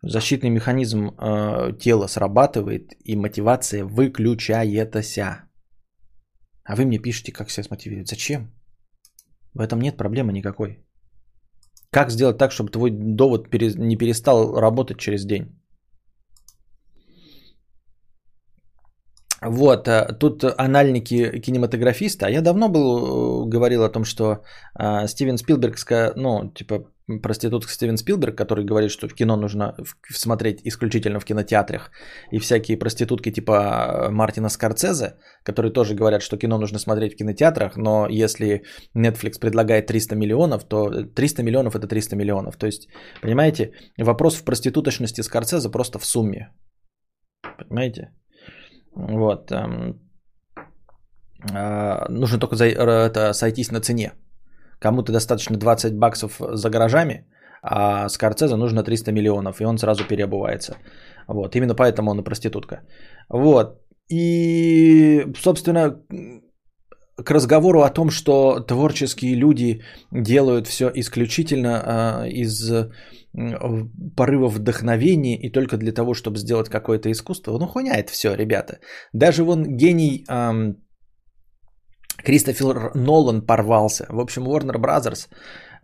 Защитный 0.02 0.50
механизм 0.50 1.10
э, 1.10 1.78
тела 1.78 2.08
срабатывает, 2.08 2.92
и 3.04 3.16
мотивация 3.16 3.84
выключается. 3.84 5.44
А 6.64 6.76
вы 6.76 6.84
мне 6.84 6.98
пишете, 6.98 7.32
как 7.32 7.50
себя 7.50 7.64
смотивировать. 7.64 8.08
Зачем? 8.08 8.52
В 9.54 9.60
этом 9.60 9.80
нет 9.80 9.96
проблемы 9.96 10.32
никакой. 10.32 10.84
Как 11.90 12.10
сделать 12.10 12.38
так, 12.38 12.52
чтобы 12.52 12.70
твой 12.70 12.90
довод 12.90 13.52
не 13.52 13.96
перестал 13.96 14.58
работать 14.58 14.98
через 14.98 15.24
день? 15.24 15.61
Вот, 19.44 19.88
э, 19.88 20.16
тут 20.20 20.44
анальники 20.44 21.40
кинематографиста. 21.40 22.28
Я 22.28 22.42
давно 22.42 22.68
был, 22.68 23.46
э, 23.46 23.48
говорил 23.48 23.82
о 23.82 23.88
том, 23.88 24.04
что 24.04 24.42
э, 24.78 25.06
Стивен 25.08 25.36
Спилберг, 25.36 25.76
ну, 26.16 26.52
типа, 26.54 26.86
проститутка 27.22 27.72
Стивен 27.72 27.96
Спилберг, 27.96 28.38
который 28.38 28.64
говорит, 28.64 28.90
что 28.90 29.08
в 29.08 29.14
кино 29.14 29.36
нужно 29.36 29.74
смотреть 30.08 30.60
исключительно 30.64 31.18
в 31.18 31.24
кинотеатрах, 31.24 31.90
и 32.30 32.38
всякие 32.38 32.78
проститутки 32.78 33.32
типа 33.32 34.08
Мартина 34.10 34.48
Скорцезе, 34.48 35.14
которые 35.42 35.72
тоже 35.72 35.94
говорят, 35.94 36.22
что 36.22 36.36
кино 36.38 36.58
нужно 36.58 36.78
смотреть 36.78 37.14
в 37.14 37.16
кинотеатрах, 37.16 37.76
но 37.76 38.06
если 38.08 38.62
Netflix 38.96 39.40
предлагает 39.40 39.86
300 39.86 40.14
миллионов, 40.14 40.64
то 40.64 40.88
300 41.16 41.42
миллионов 41.42 41.74
это 41.74 41.88
300 41.88 42.16
миллионов. 42.16 42.56
То 42.56 42.66
есть, 42.66 42.88
понимаете, 43.22 43.72
вопрос 43.98 44.36
в 44.36 44.44
проституточности 44.44 45.22
Скорцезе 45.22 45.68
просто 45.68 45.98
в 45.98 46.04
сумме. 46.04 46.52
Понимаете? 47.58 48.12
Вот. 48.94 49.52
Эм, 49.52 50.00
э, 51.52 52.08
нужно 52.08 52.38
только 52.38 52.56
за, 52.56 52.64
это, 52.66 53.32
сойтись 53.32 53.70
на 53.70 53.80
цене. 53.80 54.12
Кому-то 54.78 55.12
достаточно 55.12 55.56
20 55.56 55.94
баксов 55.94 56.40
за 56.40 56.70
гаражами, 56.70 57.26
а 57.62 58.08
Скорцезе 58.08 58.56
нужно 58.56 58.82
300 58.82 59.12
миллионов, 59.12 59.60
и 59.60 59.64
он 59.64 59.78
сразу 59.78 60.04
переобувается. 60.04 60.76
Вот. 61.28 61.54
Именно 61.54 61.74
поэтому 61.74 62.10
он 62.10 62.20
и 62.20 62.24
проститутка. 62.24 62.80
Вот. 63.28 63.80
И, 64.10 65.26
собственно, 65.38 65.96
к 67.16 67.30
разговору 67.30 67.82
о 67.82 67.90
том, 67.90 68.10
что 68.10 68.60
творческие 68.60 69.34
люди 69.34 69.82
делают 70.10 70.66
все 70.66 70.90
исключительно 70.94 72.24
э, 72.24 72.30
из 72.30 72.70
порыва 74.16 74.48
вдохновения 74.48 75.38
и 75.38 75.50
только 75.50 75.76
для 75.76 75.92
того, 75.92 76.14
чтобы 76.14 76.38
сделать 76.38 76.68
какое-то 76.68 77.10
искусство, 77.10 77.58
ну 77.58 77.66
хуйня 77.66 77.96
это 77.96 78.12
все, 78.12 78.34
ребята. 78.34 78.78
Даже 79.12 79.42
вон 79.42 79.64
гений 79.76 80.24
эм, 80.28 80.76
Кристофер 82.24 82.92
Нолан 82.94 83.46
порвался. 83.46 84.06
В 84.08 84.20
общем, 84.20 84.46
Warner 84.46 84.76
Brothers, 84.76 85.28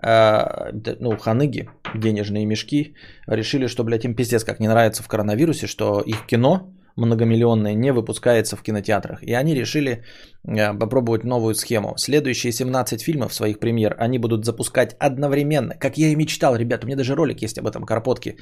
э, 0.03 0.97
ну, 1.01 1.17
ханыги, 1.17 1.69
денежные 1.95 2.47
мешки, 2.47 2.95
решили, 3.27 3.67
что, 3.67 3.85
блядь, 3.85 4.05
им 4.05 4.15
пиздец 4.15 4.45
как 4.45 4.61
не 4.61 4.69
нравится 4.69 5.03
в 5.03 5.09
коронавирусе, 5.09 5.67
что 5.67 6.01
их 6.01 6.27
кино 6.27 6.75
многомиллионное 6.99 7.75
не 7.75 7.93
выпускается 7.93 8.57
в 8.57 8.63
кинотеатрах. 8.63 9.23
И 9.23 9.33
они 9.33 9.55
решили 9.55 10.03
э, 10.45 10.79
попробовать 10.79 11.25
новую 11.25 11.55
схему. 11.55 11.95
Следующие 11.97 12.53
17 12.53 13.03
фильмов 13.03 13.35
своих 13.35 13.59
премьер 13.59 13.95
они 13.99 14.19
будут 14.19 14.45
запускать 14.45 14.97
одновременно. 14.99 15.75
Как 15.79 15.99
я 15.99 16.09
и 16.09 16.17
мечтал, 16.17 16.57
ребята, 16.57 16.85
у 16.85 16.87
меня 16.87 16.97
даже 16.97 17.15
ролик 17.15 17.43
есть 17.43 17.59
об 17.59 17.67
этом, 17.67 17.85
Карпотке, 17.85 18.37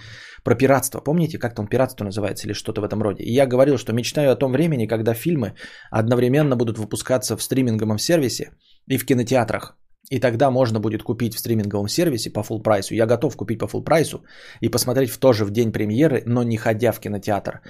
про 0.44 0.54
пиратство. 0.54 1.00
Помните, 1.00 1.38
как 1.38 1.54
там 1.54 1.66
пиратство 1.66 2.04
называется 2.04 2.46
или 2.46 2.54
что-то 2.54 2.80
в 2.80 2.84
этом 2.84 3.02
роде? 3.02 3.22
И 3.24 3.32
я 3.32 3.46
говорил, 3.46 3.78
что 3.78 3.92
мечтаю 3.92 4.32
о 4.32 4.36
том 4.36 4.52
времени, 4.52 4.86
когда 4.86 5.14
фильмы 5.14 5.54
одновременно 5.90 6.56
будут 6.56 6.78
выпускаться 6.78 7.36
в 7.36 7.42
стриминговом 7.42 7.98
сервисе 7.98 8.50
и 8.88 8.96
в 8.96 9.04
кинотеатрах. 9.04 9.76
И 10.10 10.20
тогда 10.20 10.50
можно 10.50 10.80
будет 10.80 11.02
купить 11.02 11.34
в 11.34 11.38
стриминговом 11.38 11.88
сервисе 11.88 12.30
по 12.30 12.40
full 12.40 12.62
price 12.62 12.85
у. 12.85 12.94
Я 12.94 13.06
готов 13.06 13.36
купить 13.36 13.58
по 13.58 13.66
full 13.66 13.84
price 13.84 14.17
у 14.17 14.24
и 14.62 14.68
посмотреть 14.68 15.10
в 15.10 15.18
тоже 15.18 15.44
в 15.44 15.50
день 15.50 15.72
премьеры, 15.72 16.22
но 16.26 16.42
не 16.42 16.56
ходя 16.56 16.92
в 16.92 17.00
кинотеатр. 17.00 17.60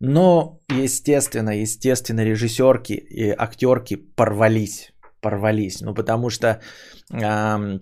Но, 0.00 0.60
естественно, 0.68 1.50
естественно, 1.50 2.24
режиссерки 2.24 2.92
и 2.92 3.30
актерки 3.30 3.96
порвались. 3.96 4.92
Порвались. 5.20 5.80
Ну, 5.80 5.94
потому 5.94 6.30
что... 6.30 6.60
Эм, 7.12 7.80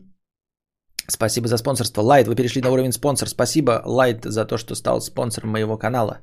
спасибо 1.09 1.49
за 1.49 1.59
спонсорство. 1.59 2.03
Лайт, 2.03 2.27
вы 2.27 2.35
перешли 2.35 2.63
на 2.63 2.71
уровень 2.71 2.93
спонсор. 2.93 3.29
Спасибо, 3.29 3.83
Лайт, 3.85 4.25
за 4.25 4.47
то, 4.47 4.57
что 4.57 4.75
стал 4.75 5.01
спонсором 5.01 5.51
моего 5.51 5.79
канала. 5.79 6.21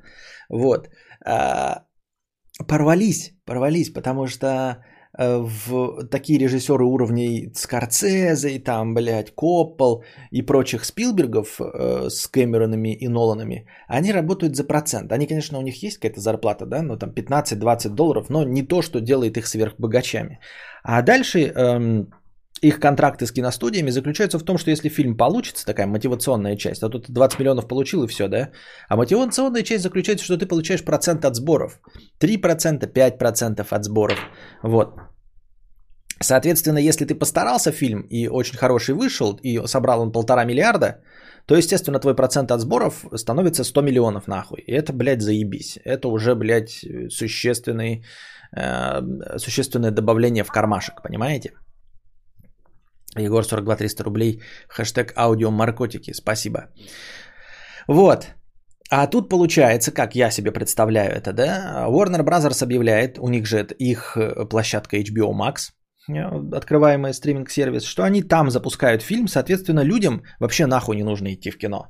Вот. 0.48 0.88
Э, 1.24 1.74
порвались, 2.66 3.32
порвались, 3.44 3.92
потому 3.92 4.26
что 4.26 4.84
в 5.18 6.04
такие 6.10 6.38
режиссеры 6.38 6.84
уровней 6.84 7.50
Скорцезе, 7.54 8.50
и 8.50 8.58
там, 8.58 8.94
блядь, 8.94 9.34
Коппол 9.34 10.04
и 10.32 10.42
прочих 10.42 10.84
Спилбергов 10.84 11.60
э, 11.60 12.08
с 12.10 12.26
Кэмеронами 12.26 12.94
и 12.94 13.08
Ноланами, 13.08 13.66
они 13.88 14.12
работают 14.12 14.56
за 14.56 14.64
процент. 14.64 15.12
Они, 15.12 15.26
конечно, 15.26 15.58
у 15.58 15.62
них 15.62 15.82
есть 15.82 15.98
какая-то 15.98 16.20
зарплата, 16.20 16.66
да, 16.66 16.82
ну 16.82 16.96
там 16.96 17.10
15-20 17.10 17.88
долларов, 17.90 18.30
но 18.30 18.44
не 18.44 18.62
то, 18.62 18.82
что 18.82 19.00
делает 19.00 19.36
их 19.36 19.46
сверхбогачами. 19.46 20.40
А 20.82 21.02
дальше 21.02 21.38
эм, 21.38 22.08
их 22.62 22.80
контракты 22.80 23.26
с 23.26 23.32
киностудиями 23.32 23.90
заключаются 23.90 24.38
в 24.38 24.44
том, 24.44 24.58
что 24.58 24.70
если 24.70 24.88
фильм 24.88 25.16
получится, 25.16 25.66
такая 25.66 25.86
мотивационная 25.86 26.56
часть, 26.56 26.82
а 26.82 26.88
тут 26.88 27.10
20 27.10 27.38
миллионов 27.40 27.68
получил 27.68 28.04
и 28.04 28.06
все, 28.06 28.28
да? 28.28 28.50
А 28.88 28.96
мотивационная 28.96 29.62
часть 29.62 29.82
заключается, 29.82 30.24
что 30.24 30.38
ты 30.38 30.46
получаешь 30.46 30.84
процент 30.84 31.24
от 31.24 31.36
сборов. 31.36 31.80
3%, 32.20 32.92
5% 32.92 33.66
от 33.70 33.84
сборов. 33.84 34.18
Вот. 34.62 34.94
Соответственно, 36.22 36.78
если 36.78 37.04
ты 37.04 37.14
постарался 37.14 37.72
фильм 37.72 38.06
и 38.10 38.28
очень 38.28 38.56
хороший 38.56 38.94
вышел, 38.94 39.38
и 39.42 39.66
собрал 39.66 40.00
он 40.00 40.12
полтора 40.12 40.44
миллиарда, 40.44 41.02
то, 41.46 41.56
естественно, 41.56 41.98
твой 41.98 42.14
процент 42.14 42.50
от 42.50 42.60
сборов 42.60 43.04
становится 43.16 43.64
100 43.64 43.82
миллионов 43.82 44.28
нахуй. 44.28 44.62
И 44.66 44.72
это, 44.72 44.92
блядь, 44.92 45.22
заебись. 45.22 45.78
Это 45.84 46.08
уже, 46.08 46.34
блядь, 46.34 46.86
существенный, 47.10 48.04
э, 48.56 49.38
существенное 49.38 49.90
добавление 49.90 50.44
в 50.44 50.50
кармашек, 50.50 51.02
понимаете? 51.02 51.50
Егор 53.16 53.44
42 53.44 53.76
300 53.76 54.04
рублей. 54.04 54.42
Хэштег 54.68 55.12
аудиомаркотики. 55.16 56.12
Спасибо. 56.12 56.68
Вот. 57.88 58.34
А 58.90 59.06
тут 59.06 59.28
получается, 59.28 59.92
как 59.92 60.14
я 60.14 60.30
себе 60.30 60.52
представляю 60.52 61.12
это, 61.12 61.32
да? 61.32 61.86
Warner 61.88 62.22
Brothers 62.22 62.62
объявляет, 62.62 63.18
у 63.18 63.28
них 63.28 63.46
же 63.46 63.66
их 63.78 64.16
э, 64.16 64.48
площадка 64.48 64.96
HBO 64.98 65.32
Max, 65.32 65.72
э, 66.08 66.56
открываемый 66.56 67.14
стриминг-сервис, 67.14 67.84
что 67.84 68.02
они 68.02 68.22
там 68.22 68.50
запускают 68.50 69.02
фильм, 69.02 69.26
соответственно, 69.26 69.80
людям 69.80 70.22
вообще 70.38 70.66
нахуй 70.66 70.96
не 70.96 71.02
нужно 71.02 71.32
идти 71.32 71.50
в 71.50 71.58
кино 71.58 71.88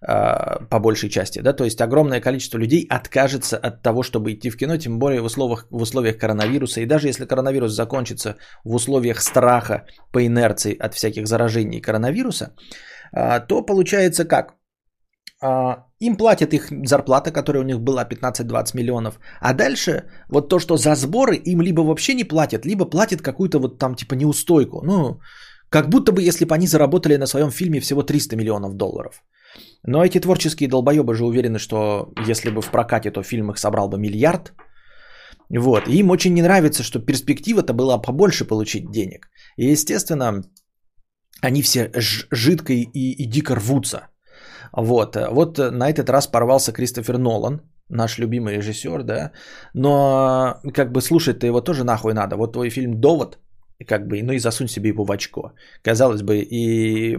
по 0.00 0.78
большей 0.80 1.10
части, 1.10 1.42
да, 1.42 1.52
то 1.52 1.64
есть 1.64 1.80
огромное 1.80 2.20
количество 2.20 2.58
людей 2.58 2.86
откажется 2.88 3.58
от 3.58 3.82
того, 3.82 4.02
чтобы 4.02 4.32
идти 4.32 4.50
в 4.50 4.56
кино, 4.56 4.78
тем 4.78 4.98
более 4.98 5.20
в 5.20 5.24
условиях, 5.24 5.66
в 5.70 5.82
условиях 5.82 6.16
коронавируса, 6.16 6.80
и 6.80 6.86
даже 6.86 7.08
если 7.08 7.26
коронавирус 7.26 7.72
закончится 7.72 8.36
в 8.64 8.74
условиях 8.74 9.20
страха 9.20 9.84
по 10.12 10.26
инерции 10.26 10.74
от 10.74 10.94
всяких 10.94 11.26
заражений 11.26 11.80
коронавируса, 11.82 12.54
то 13.12 13.62
получается 13.62 14.24
как? 14.24 14.54
А, 15.42 15.86
им 16.00 16.16
платят 16.16 16.52
их 16.52 16.68
зарплата, 16.86 17.30
которая 17.32 17.62
у 17.62 17.66
них 17.66 17.80
была 17.80 18.04
15-20 18.04 18.76
миллионов. 18.76 19.18
А 19.40 19.54
дальше 19.54 20.04
вот 20.28 20.48
то, 20.48 20.58
что 20.58 20.76
за 20.76 20.94
сборы 20.94 21.36
им 21.36 21.62
либо 21.62 21.80
вообще 21.82 22.14
не 22.14 22.24
платят, 22.24 22.66
либо 22.66 22.84
платят 22.84 23.22
какую-то 23.22 23.58
вот 23.58 23.78
там 23.78 23.94
типа 23.94 24.14
неустойку. 24.14 24.82
Ну, 24.84 25.20
как 25.70 25.88
будто 25.88 26.12
бы 26.12 26.22
если 26.22 26.44
бы 26.44 26.54
они 26.54 26.66
заработали 26.66 27.16
на 27.16 27.26
своем 27.26 27.50
фильме 27.50 27.80
всего 27.80 28.02
300 28.02 28.36
миллионов 28.36 28.74
долларов. 28.74 29.22
Но 29.82 30.04
эти 30.04 30.20
творческие 30.20 30.68
долбоебы 30.68 31.14
же 31.14 31.24
уверены, 31.24 31.58
что 31.58 32.12
если 32.28 32.50
бы 32.50 32.60
в 32.60 32.70
прокате, 32.70 33.10
то 33.10 33.22
фильм 33.22 33.50
их 33.50 33.58
собрал 33.58 33.88
бы 33.88 33.98
миллиард. 33.98 34.52
Вот. 35.48 35.88
И 35.88 35.98
им 35.98 36.10
очень 36.10 36.34
не 36.34 36.42
нравится, 36.42 36.82
что 36.82 37.00
перспектива-то 37.00 37.72
была 37.72 37.98
побольше 37.98 38.44
получить 38.44 38.90
денег. 38.90 39.28
И, 39.56 39.72
естественно, 39.72 40.42
они 41.42 41.62
все 41.62 41.90
жидко 42.30 42.72
и, 42.72 42.82
и 42.92 43.26
дико 43.26 43.54
рвутся. 43.54 44.08
Вот, 44.72 45.16
вот 45.16 45.58
на 45.58 45.90
этот 45.90 46.10
раз 46.10 46.26
порвался 46.26 46.72
Кристофер 46.72 47.18
Нолан, 47.18 47.60
наш 47.88 48.18
любимый 48.18 48.56
режиссер, 48.56 49.02
да, 49.02 49.32
но 49.74 50.60
как 50.72 50.92
бы 50.92 51.00
слушать-то 51.00 51.46
его 51.46 51.60
тоже 51.60 51.84
нахуй 51.84 52.14
надо. 52.14 52.36
Вот 52.36 52.52
твой 52.52 52.70
фильм 52.70 53.00
«Довод», 53.00 53.38
как 53.84 54.06
бы, 54.06 54.22
ну 54.22 54.32
и 54.32 54.38
засунь 54.38 54.68
себе 54.68 54.88
его 54.90 55.04
в 55.04 55.10
очко. 55.10 55.52
Казалось 55.82 56.22
бы, 56.22 56.38
и 56.38 57.16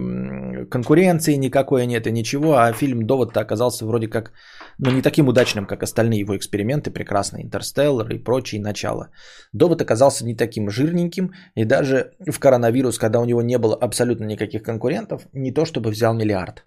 конкуренции 0.70 1.34
никакой 1.34 1.86
нет, 1.86 2.06
и 2.06 2.12
ничего, 2.12 2.54
а 2.54 2.72
фильм 2.72 3.06
«Довод»-то 3.06 3.40
оказался 3.40 3.86
вроде 3.86 4.08
как, 4.08 4.32
ну 4.78 4.90
не 4.90 5.02
таким 5.02 5.28
удачным, 5.28 5.66
как 5.66 5.82
остальные 5.82 6.20
его 6.20 6.36
эксперименты, 6.36 6.90
прекрасный 6.90 7.42
«Интерстеллар» 7.42 8.10
и 8.10 8.18
прочие 8.18 8.60
начала. 8.60 9.08
«Довод» 9.52 9.82
оказался 9.82 10.24
не 10.24 10.36
таким 10.36 10.70
жирненьким, 10.70 11.32
и 11.56 11.64
даже 11.64 12.12
в 12.20 12.38
коронавирус, 12.38 12.98
когда 12.98 13.20
у 13.20 13.24
него 13.24 13.42
не 13.42 13.58
было 13.58 13.74
абсолютно 13.74 14.24
никаких 14.24 14.62
конкурентов, 14.62 15.26
не 15.32 15.52
то 15.52 15.64
чтобы 15.64 15.90
взял 15.90 16.14
миллиард. 16.14 16.64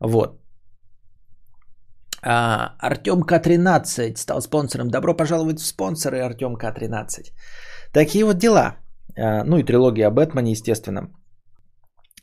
Вот. 0.00 0.40
А, 2.22 2.74
Артем 2.78 3.22
К-13 3.22 4.16
стал 4.16 4.40
спонсором. 4.40 4.88
Добро 4.88 5.14
пожаловать 5.14 5.60
в 5.60 5.66
спонсоры, 5.66 6.20
Артем 6.20 6.56
К-13. 6.56 7.32
Такие 7.92 8.24
вот 8.24 8.38
дела. 8.38 8.76
А, 9.16 9.44
ну 9.44 9.58
и 9.58 9.64
трилогия 9.64 10.08
о 10.08 10.10
Бэтмене, 10.10 10.52
естественно. 10.52 11.08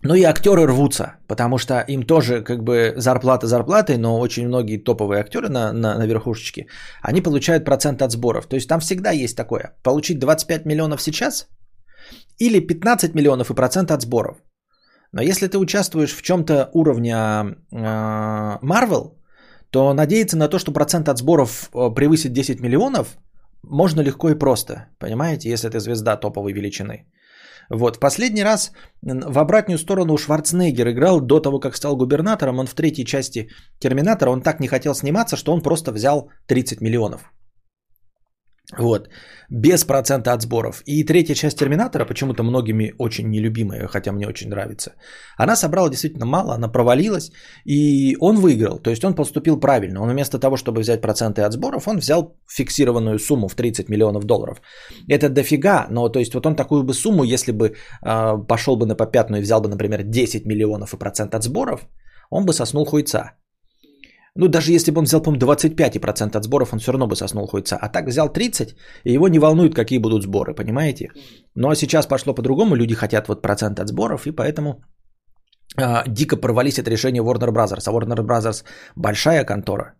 Ну 0.05 0.15
и 0.15 0.23
актеры 0.23 0.67
рвутся, 0.67 1.13
потому 1.27 1.57
что 1.57 1.73
им 1.87 2.03
тоже 2.03 2.43
как 2.43 2.63
бы 2.63 2.93
зарплата 2.97 3.47
зарплатой, 3.47 3.97
но 3.97 4.19
очень 4.19 4.47
многие 4.47 4.83
топовые 4.83 5.21
актеры 5.21 5.47
на, 5.49 5.71
на, 5.71 5.97
на 5.97 6.05
верхушечке, 6.05 6.67
они 7.01 7.21
получают 7.21 7.63
процент 7.63 8.01
от 8.01 8.11
сборов. 8.11 8.47
То 8.47 8.55
есть 8.55 8.67
там 8.67 8.79
всегда 8.79 9.11
есть 9.11 9.37
такое. 9.37 9.75
Получить 9.83 10.19
25 10.19 10.65
миллионов 10.65 11.01
сейчас 11.01 11.47
или 12.37 12.59
15 12.59 13.15
миллионов 13.15 13.49
и 13.49 13.55
процент 13.55 13.91
от 13.91 14.01
сборов. 14.01 14.37
Но 15.13 15.21
если 15.21 15.47
ты 15.47 15.57
участвуешь 15.57 16.15
в 16.15 16.21
чем-то 16.21 16.69
уровня 16.73 17.55
а, 17.71 18.59
Marvel, 18.61 19.13
то 19.69 19.93
надеяться 19.93 20.37
на 20.37 20.49
то, 20.49 20.59
что 20.59 20.73
процент 20.73 21.07
от 21.07 21.17
сборов 21.17 21.69
э, 21.73 21.93
превысит 21.95 22.33
10 22.33 22.61
миллионов, 22.61 23.17
можно 23.63 24.01
легко 24.01 24.29
и 24.29 24.35
просто, 24.35 24.87
понимаете, 24.99 25.49
если 25.49 25.69
ты 25.69 25.79
звезда 25.79 26.17
топовой 26.17 26.53
величины. 26.53 27.05
Вот, 27.69 27.95
в 27.95 27.99
последний 27.99 28.43
раз 28.43 28.71
в 29.01 29.39
обратную 29.39 29.77
сторону 29.77 30.17
Шварценеггер 30.17 30.89
играл 30.89 31.21
до 31.21 31.39
того, 31.39 31.59
как 31.59 31.75
стал 31.75 31.95
губернатором. 31.95 32.59
Он 32.59 32.67
в 32.67 32.73
третьей 32.73 33.05
части 33.05 33.49
Терминатора, 33.79 34.31
он 34.31 34.41
так 34.41 34.59
не 34.59 34.67
хотел 34.67 34.93
сниматься, 34.93 35.37
что 35.37 35.53
он 35.53 35.61
просто 35.61 35.91
взял 35.91 36.29
30 36.47 36.81
миллионов. 36.81 37.31
Вот. 38.71 39.09
Без 39.49 39.83
процента 39.83 40.33
от 40.33 40.41
сборов. 40.41 40.81
И 40.85 41.03
третья 41.03 41.35
часть 41.35 41.59
Терминатора, 41.59 42.05
почему-то 42.05 42.43
многими 42.43 42.93
очень 42.97 43.29
нелюбимая, 43.29 43.87
хотя 43.87 44.11
мне 44.11 44.27
очень 44.27 44.49
нравится, 44.49 44.93
она 45.37 45.55
собрала 45.55 45.89
действительно 45.89 46.25
мало, 46.25 46.55
она 46.55 46.71
провалилась, 46.71 47.31
и 47.65 48.15
он 48.19 48.37
выиграл. 48.37 48.79
То 48.79 48.89
есть 48.89 49.03
он 49.03 49.15
поступил 49.15 49.59
правильно. 49.59 50.01
Он 50.01 50.09
вместо 50.09 50.39
того, 50.39 50.55
чтобы 50.55 50.81
взять 50.81 51.01
проценты 51.01 51.41
от 51.41 51.53
сборов, 51.53 51.87
он 51.87 51.97
взял 51.97 52.37
фиксированную 52.47 53.19
сумму 53.19 53.47
в 53.47 53.55
30 53.55 53.89
миллионов 53.89 54.23
долларов. 54.23 54.61
Это 55.09 55.29
дофига, 55.29 55.87
но 55.89 56.09
то 56.09 56.19
есть 56.19 56.33
вот 56.33 56.45
он 56.45 56.55
такую 56.55 56.83
бы 56.83 56.93
сумму, 56.93 57.23
если 57.23 57.51
бы 57.51 57.75
э, 58.01 58.37
пошел 58.47 58.77
бы 58.77 58.85
на 58.85 58.95
попятную 58.95 59.41
и 59.41 59.43
взял 59.43 59.61
бы, 59.61 59.67
например, 59.67 60.03
10 60.03 60.45
миллионов 60.45 60.93
и 60.93 60.97
процент 60.97 61.35
от 61.35 61.43
сборов, 61.43 61.81
он 62.29 62.45
бы 62.45 62.53
соснул 62.53 62.85
хуйца. 62.85 63.33
Ну, 64.35 64.47
даже 64.47 64.71
если 64.71 64.91
бы 64.91 64.99
он 64.99 65.05
взял, 65.05 65.21
по-моему, 65.21 65.45
25% 65.45 66.37
от 66.37 66.43
сборов, 66.43 66.73
он 66.73 66.79
все 66.79 66.91
равно 66.91 67.07
бы 67.07 67.15
соснул 67.15 67.47
хуйца. 67.47 67.77
А 67.81 67.89
так 67.89 68.07
взял 68.07 68.33
30, 68.33 68.75
и 69.03 69.13
его 69.13 69.27
не 69.27 69.39
волнует, 69.39 69.75
какие 69.75 69.99
будут 69.99 70.23
сборы, 70.23 70.55
понимаете? 70.55 71.11
Ну, 71.55 71.69
а 71.69 71.75
сейчас 71.75 72.07
пошло 72.07 72.33
по-другому, 72.33 72.75
люди 72.75 72.95
хотят 72.95 73.27
вот 73.27 73.41
процент 73.41 73.79
от 73.79 73.87
сборов, 73.87 74.25
и 74.25 74.31
поэтому 74.31 74.83
э, 75.77 76.03
дико 76.07 76.37
порвались 76.37 76.79
от 76.79 76.87
решения 76.87 77.21
Warner 77.21 77.51
Brothers. 77.51 77.83
А 77.87 77.91
Warner 77.91 78.25
Brothers 78.25 78.63
большая 78.95 79.45
контора, 79.45 79.93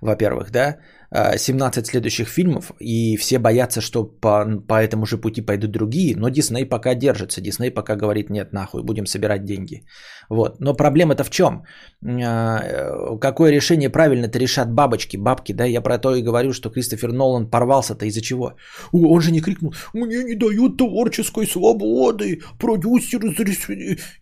во-первых, 0.00 0.50
да, 0.50 0.78
17 1.10 1.86
следующих 1.86 2.28
фильмов, 2.28 2.72
и 2.80 3.16
все 3.16 3.38
боятся, 3.38 3.80
что 3.80 4.04
по, 4.04 4.44
по 4.68 4.74
этому 4.74 5.06
же 5.06 5.16
пути 5.16 5.40
пойдут 5.40 5.70
другие, 5.70 6.16
но 6.16 6.28
Дисней 6.28 6.66
пока 6.66 6.94
держится. 6.94 7.40
Дисней 7.40 7.70
пока 7.70 7.96
говорит, 7.96 8.30
нет, 8.30 8.52
нахуй, 8.52 8.82
будем 8.82 9.06
собирать 9.06 9.44
деньги. 9.44 9.84
Вот. 10.28 10.60
Но 10.60 10.74
проблема-то 10.74 11.24
в 11.24 11.30
чем? 11.30 11.64
А, 12.04 13.16
какое 13.20 13.52
решение 13.52 13.88
правильно-то 13.90 14.38
решат 14.38 14.70
бабочки, 14.70 15.16
бабки, 15.16 15.52
да? 15.52 15.64
Я 15.64 15.80
про 15.80 15.98
то 15.98 16.14
и 16.14 16.22
говорю, 16.22 16.52
что 16.52 16.70
Кристофер 16.70 17.12
Нолан 17.12 17.50
порвался-то 17.50 18.04
из-за 18.04 18.20
чего? 18.20 18.52
Он 18.92 19.20
же 19.20 19.32
не 19.32 19.40
крикнул, 19.40 19.74
мне 19.94 20.24
не 20.24 20.34
дают 20.34 20.76
творческой 20.76 21.46
свободы, 21.46 22.42
продюсеры 22.58 23.34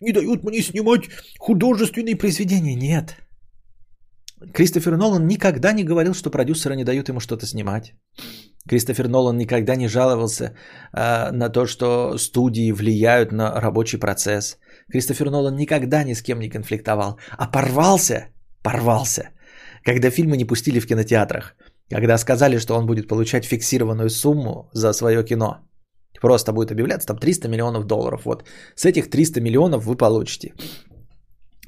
не 0.01 0.13
дают 0.13 0.43
мне 0.43 0.61
снимать 0.61 1.01
художественные 1.39 2.15
произведения. 2.15 2.75
Нет, 2.75 3.15
Кристофер 4.53 4.97
Нолан 4.97 5.27
никогда 5.27 5.73
не 5.73 5.83
говорил, 5.83 6.13
что 6.13 6.29
продюсеры 6.29 6.75
не 6.75 6.83
дают 6.83 7.09
ему 7.09 7.19
что-то 7.19 7.45
снимать. 7.45 7.93
Кристофер 8.69 9.07
Нолан 9.07 9.37
никогда 9.37 9.75
не 9.75 9.87
жаловался 9.87 10.43
э, 10.93 11.31
на 11.31 11.49
то, 11.49 11.65
что 11.65 12.17
студии 12.17 12.71
влияют 12.71 13.31
на 13.31 13.61
рабочий 13.61 13.97
процесс. 13.97 14.57
Кристофер 14.91 15.29
Нолан 15.29 15.55
никогда 15.55 16.03
ни 16.03 16.13
с 16.13 16.21
кем 16.21 16.39
не 16.39 16.49
конфликтовал. 16.49 17.17
А 17.37 17.47
порвался, 17.47 18.27
порвался, 18.61 19.29
когда 19.83 20.11
фильмы 20.11 20.37
не 20.37 20.45
пустили 20.45 20.79
в 20.79 20.87
кинотеатрах. 20.87 21.55
Когда 21.89 22.17
сказали, 22.17 22.59
что 22.59 22.75
он 22.75 22.85
будет 22.85 23.07
получать 23.07 23.45
фиксированную 23.45 24.09
сумму 24.09 24.69
за 24.73 24.93
свое 24.93 25.23
кино. 25.23 25.67
Просто 26.21 26.51
будет 26.51 26.71
объявляться 26.71 27.07
там 27.07 27.17
300 27.17 27.47
миллионов 27.47 27.85
долларов. 27.85 28.25
Вот 28.25 28.43
с 28.75 28.85
этих 28.85 29.09
300 29.09 29.41
миллионов 29.41 29.85
вы 29.85 29.95
получите. 29.95 30.53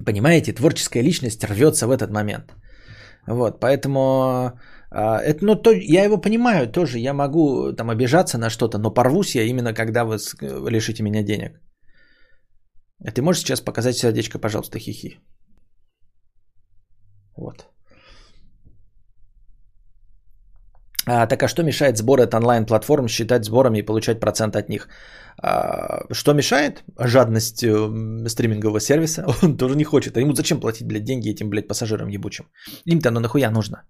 Понимаете, 0.06 0.54
творческая 0.54 1.04
личность 1.04 1.43
рвется 1.43 1.88
в 1.88 1.91
этот 1.91 2.12
момент. 2.12 2.54
Вот, 3.28 3.60
поэтому 3.60 4.00
а, 4.91 5.20
это, 5.22 5.45
ну, 5.45 5.56
то, 5.56 5.72
я 5.72 6.04
его 6.04 6.18
понимаю 6.18 6.68
тоже, 6.72 7.00
я 7.00 7.14
могу 7.14 7.74
там 7.74 7.89
обижаться 7.89 8.38
на 8.38 8.50
что-то, 8.50 8.78
но 8.78 8.93
порвусь 8.93 9.36
я 9.36 9.43
именно 9.43 9.74
когда 9.74 10.06
вы 10.06 10.18
лишите 10.72 11.04
меня 11.04 11.24
денег. 11.24 11.60
А 13.06 13.12
ты 13.12 13.22
можешь 13.22 13.43
сейчас 13.43 13.62
показать 13.62 13.97
сердечко, 13.97 14.39
пожалуйста, 14.39 14.80
хихи. 14.80 15.20
Вот. 17.38 17.70
А, 21.06 21.28
так 21.28 21.43
а 21.43 21.47
что 21.47 21.64
мешает 21.64 21.97
сборы 21.97 22.24
от 22.24 22.34
онлайн-платформ 22.34 23.08
считать 23.08 23.45
сборами 23.45 23.80
и 23.80 23.86
получать 23.86 24.20
процент 24.20 24.56
от 24.56 24.70
них? 24.70 24.88
А, 25.42 26.14
что 26.14 26.34
мешает? 26.34 26.84
Жадность 26.98 27.64
э, 27.64 28.28
стримингового 28.28 28.80
сервиса. 28.80 29.26
Он 29.44 29.58
тоже 29.58 29.76
не 29.76 29.84
хочет. 29.84 30.18
А 30.18 30.20
ему 30.20 30.34
зачем 30.34 30.60
платить, 30.60 30.88
блядь, 30.88 31.04
деньги 31.04 31.30
этим, 31.30 31.50
блядь, 31.50 31.68
пассажирам 31.68 32.10
ебучим? 32.10 32.46
Им-то 32.86 33.10
оно 33.10 33.20
нахуя 33.20 33.52
нужно? 33.52 33.84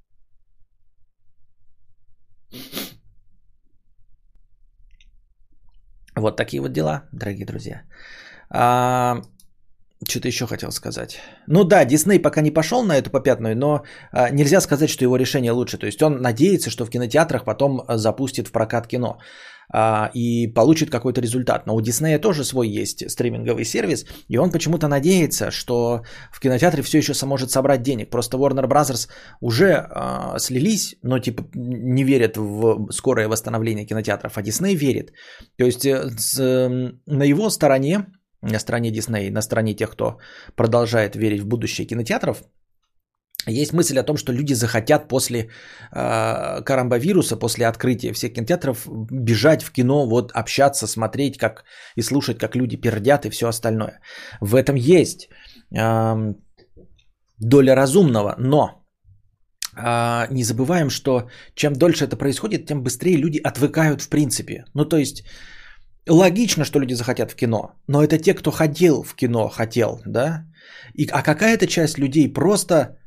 Вот 6.16 6.38
такие 6.38 6.62
вот 6.62 6.72
дела, 6.74 7.04
дорогие 7.12 7.46
друзья. 7.46 7.82
А, 8.50 9.22
Что-то 10.08 10.28
еще 10.28 10.46
хотел 10.48 10.72
сказать. 10.72 11.20
Ну 11.48 11.64
да, 11.64 11.86
Дисней 11.86 12.20
пока 12.22 12.42
не 12.42 12.52
пошел 12.52 12.84
на 12.84 12.98
эту 12.98 13.10
попятную, 13.10 13.56
но 13.56 13.84
а, 14.12 14.30
нельзя 14.30 14.62
сказать, 14.62 14.90
что 14.90 15.04
его 15.04 15.18
решение 15.18 15.52
лучше. 15.52 15.78
То 15.78 15.86
есть 15.86 16.02
он 16.02 16.22
надеется, 16.22 16.70
что 16.70 16.86
в 16.86 16.90
кинотеатрах 16.90 17.44
потом 17.46 17.82
а, 17.88 17.98
запустит 17.98 18.48
в 18.48 18.52
прокат 18.52 18.88
кино 18.88 19.18
а, 19.72 20.12
и 20.14 20.48
получит 20.48 20.90
какой-то 20.90 21.22
результат. 21.22 21.68
Но 21.68 21.76
у 21.76 21.82
Диснея 21.82 22.20
тоже 22.20 22.44
свой 22.44 22.70
есть 22.70 23.10
стриминговый 23.10 23.66
сервис, 23.66 24.06
и 24.28 24.38
он 24.38 24.52
почему-то 24.52 24.88
надеется, 24.88 25.52
что 25.52 26.04
в 26.32 26.40
кинотеатре 26.40 26.84
все 26.84 26.98
еще 26.98 27.14
сможет 27.14 27.52
собрать 27.52 27.82
денег. 27.82 28.10
Просто 28.10 28.38
Warner 28.38 28.68
Bros. 28.68 29.10
уже 29.42 29.74
а, 29.74 30.40
слились, 30.40 30.96
но 31.04 31.20
типа 31.20 31.44
не 31.56 32.04
верят 32.04 32.38
в 32.38 32.92
скорое 32.92 33.28
восстановление 33.28 33.86
кинотеатров, 33.86 34.38
а 34.38 34.42
Дисней 34.42 34.76
верит. 34.76 35.14
То 35.58 35.66
есть 35.66 35.86
э, 35.86 36.10
с, 36.18 36.40
э, 36.40 36.92
на 37.06 37.24
его 37.24 37.50
стороне 37.50 38.06
на 38.42 38.60
стороне 38.60 38.92
Дисней, 38.92 39.30
на 39.32 39.42
стороне 39.42 39.74
тех, 39.74 39.90
кто 39.92 40.18
продолжает 40.56 41.16
верить 41.16 41.42
в 41.42 41.48
будущее 41.48 41.86
кинотеатров, 41.86 42.44
есть 43.52 43.74
мысль 43.74 44.00
о 44.00 44.04
том, 44.04 44.18
что 44.18 44.34
люди 44.34 44.54
захотят 44.54 45.08
после 45.08 45.40
э, 45.40 46.62
коронавируса, 46.64 47.38
после 47.38 47.68
открытия 47.68 48.14
всех 48.14 48.34
кинотеатров 48.34 48.88
бежать 49.12 49.64
в 49.64 49.72
кино, 49.72 50.08
вот 50.08 50.32
общаться, 50.32 50.88
смотреть 50.88 51.38
как 51.38 51.64
и 51.96 52.02
слушать, 52.02 52.38
как 52.38 52.56
люди 52.56 52.78
пердят 52.78 53.26
и 53.26 53.30
все 53.30 53.48
остальное. 53.48 54.00
В 54.42 54.56
этом 54.56 54.76
есть 54.76 55.30
э, 55.76 56.34
доля 57.40 57.76
разумного, 57.76 58.36
но 58.38 58.86
э, 59.76 60.28
не 60.32 60.44
забываем, 60.44 60.90
что 60.90 61.30
чем 61.56 61.74
дольше 61.74 62.06
это 62.06 62.18
происходит, 62.18 62.66
тем 62.66 62.84
быстрее 62.84 63.18
люди 63.18 63.40
отвыкают 63.44 64.02
в 64.02 64.10
принципе. 64.10 64.66
Ну 64.74 64.86
то 64.86 64.98
есть 64.98 65.24
Логично, 66.10 66.66
что 66.66 66.80
люди 66.80 66.96
захотят 66.96 67.32
в 67.32 67.36
кино, 67.36 67.76
но 67.88 68.04
это 68.04 68.18
те, 68.18 68.34
кто 68.34 68.52
ходил 68.52 69.04
в 69.04 69.16
кино, 69.16 69.50
хотел, 69.50 70.02
да? 70.06 70.46
И, 70.96 71.08
а 71.12 71.22
какая-то 71.22 71.68
часть 71.68 72.00
людей 72.00 72.34
просто 72.34 72.98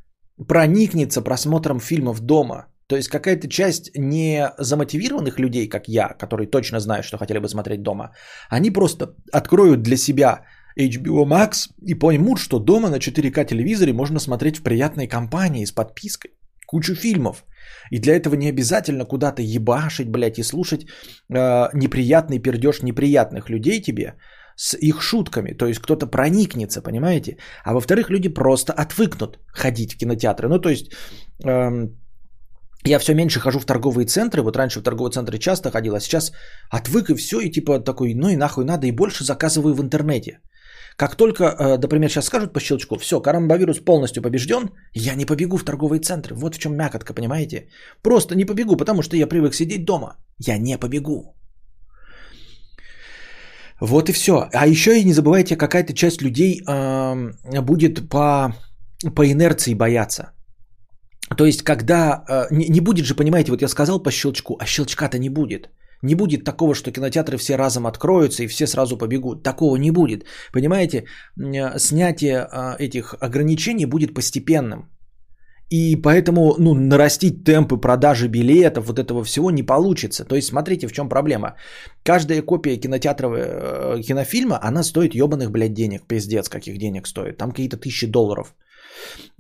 проникнется 0.49 1.23
просмотром 1.23 1.81
фильмов 1.81 2.21
дома. 2.21 2.67
То 2.87 2.97
есть 2.97 3.09
какая-то 3.09 3.49
часть 3.49 3.91
не 3.97 4.53
замотивированных 4.59 5.39
людей, 5.39 5.69
как 5.69 5.89
я, 5.89 6.09
которые 6.09 6.51
точно 6.51 6.81
знают, 6.81 7.07
что 7.07 7.17
хотели 7.17 7.39
бы 7.39 7.49
смотреть 7.49 7.83
дома, 7.83 8.11
они 8.51 8.71
просто 8.71 9.15
откроют 9.33 9.83
для 9.83 9.97
себя 9.97 10.45
HBO 10.79 11.25
Max 11.25 11.71
и 11.87 11.95
поймут, 11.95 12.39
что 12.39 12.59
дома 12.59 12.91
на 12.91 12.99
4К 12.99 13.47
телевизоре 13.47 13.93
можно 13.93 14.21
смотреть 14.21 14.59
в 14.59 14.63
приятной 14.63 15.07
компании 15.07 15.65
с 15.65 15.73
подпиской 15.73 16.33
кучу 16.67 16.95
фильмов. 16.95 17.45
И 17.91 17.99
для 17.99 18.15
этого 18.15 18.37
не 18.37 18.49
обязательно 18.49 19.05
куда-то 19.05 19.43
ебашить, 19.43 20.09
блядь, 20.09 20.39
и 20.39 20.43
слушать 20.43 20.83
э, 20.83 21.69
неприятный 21.75 22.39
пердеж 22.39 22.83
неприятных 22.83 23.51
людей 23.51 23.81
тебе 23.83 24.15
с 24.57 24.77
их 24.77 25.03
шутками. 25.03 25.53
То 25.53 25.67
есть 25.67 25.81
кто-то 25.81 26.07
проникнется, 26.07 26.83
понимаете? 26.83 27.37
А 27.65 27.75
во-вторых, 27.75 28.11
люди 28.11 28.29
просто 28.29 28.73
отвыкнут 28.73 29.39
ходить 29.47 29.95
в 29.95 29.99
кинотеатры. 29.99 30.49
Ну, 30.49 30.59
то 30.59 30.69
есть... 30.69 30.93
Э, 31.45 31.89
я 32.85 32.99
все 32.99 33.15
меньше 33.15 33.41
хожу 33.41 33.61
в 33.61 33.65
торговые 33.65 34.07
центры, 34.07 34.43
вот 34.43 34.57
раньше 34.57 34.81
в 34.81 34.83
торговые 34.83 35.13
центры 35.13 35.39
часто 35.39 35.71
ходил, 35.71 35.95
а 35.95 36.01
сейчас 36.01 36.33
отвык 36.69 37.11
и 37.11 37.15
все, 37.15 37.39
и 37.41 37.51
типа 37.51 37.79
такой, 37.79 38.15
ну 38.15 38.29
и 38.29 38.37
нахуй 38.37 38.65
надо, 38.65 38.87
и 38.87 38.93
больше 38.93 39.25
заказываю 39.25 39.75
в 39.75 39.81
интернете. 39.81 40.41
Как 40.97 41.17
только, 41.17 41.45
э, 41.45 41.79
например, 41.79 42.11
сейчас 42.11 42.27
скажут 42.27 42.53
по 42.53 42.61
щелчку, 42.61 42.99
все, 42.99 43.21
коронавирус 43.21 43.79
полностью 43.79 44.23
побежден, 44.23 44.71
я 44.95 45.15
не 45.15 45.27
побегу 45.27 45.57
в 45.57 45.65
торговые 45.65 46.01
центры. 46.01 46.35
Вот 46.35 46.55
в 46.55 46.59
чем 46.59 46.77
мякотка, 46.77 47.15
понимаете? 47.15 47.69
Просто 48.03 48.35
не 48.35 48.45
побегу, 48.45 48.77
потому 48.77 49.03
что 49.03 49.17
я 49.17 49.27
привык 49.27 49.55
сидеть 49.55 49.85
дома. 49.85 50.17
Я 50.39 50.59
не 50.59 50.79
побегу. 50.79 51.37
Вот 53.83 54.09
и 54.09 54.13
все. 54.13 54.33
А 54.53 54.67
еще 54.67 54.91
и 55.01 55.05
не 55.05 55.13
забывайте, 55.13 55.57
какая-то 55.57 55.93
часть 55.93 56.23
людей 56.23 56.63
э, 56.69 57.61
будет 57.63 58.09
по, 58.09 58.55
по 59.17 59.25
инерции 59.25 59.75
бояться. 59.75 60.31
То 61.37 61.45
есть, 61.45 61.63
когда 61.63 62.25
э, 62.29 62.47
не, 62.55 62.69
не 62.69 62.81
будет 62.81 63.07
же, 63.07 63.17
понимаете, 63.17 63.51
вот 63.51 63.63
я 63.63 63.69
сказал 63.69 64.03
по 64.03 64.11
щелчку, 64.11 64.57
а 64.61 64.67
щелчка-то 64.67 65.19
не 65.19 65.31
будет. 65.31 65.69
Не 66.03 66.15
будет 66.15 66.45
такого, 66.45 66.75
что 66.75 66.93
кинотеатры 66.93 67.37
все 67.39 67.57
разом 67.57 67.87
откроются 67.87 68.45
и 68.45 68.47
все 68.47 68.67
сразу 68.69 68.97
побегут. 68.97 69.43
Такого 69.43 69.77
не 69.77 69.91
будет. 69.91 70.27
Понимаете, 70.53 71.05
снятие 71.77 72.47
а, 72.51 72.77
этих 72.79 73.17
ограничений 73.21 73.87
будет 73.87 74.15
постепенным. 74.15 74.91
И 75.73 75.97
поэтому 75.97 76.55
ну, 76.59 76.75
нарастить 76.75 77.45
темпы 77.45 77.81
продажи 77.81 78.29
билетов, 78.29 78.87
вот 78.87 78.99
этого 78.99 79.25
всего 79.25 79.51
не 79.51 79.63
получится. 79.63 80.25
То 80.25 80.37
есть 80.37 80.49
смотрите, 80.49 80.87
в 80.87 80.93
чем 80.93 81.09
проблема. 81.09 81.55
Каждая 82.05 82.43
копия 82.43 82.77
кинотеатрового 82.77 83.39
э, 83.39 84.03
кинофильма, 84.03 84.59
она 84.69 84.83
стоит 84.83 85.15
ебаных, 85.15 85.51
блядь, 85.51 85.73
денег. 85.73 86.07
Пиздец, 86.07 86.49
каких 86.49 86.77
денег 86.77 87.07
стоит. 87.07 87.39
Там 87.39 87.51
какие-то 87.51 87.79
тысячи 87.79 88.07
долларов. 88.07 88.55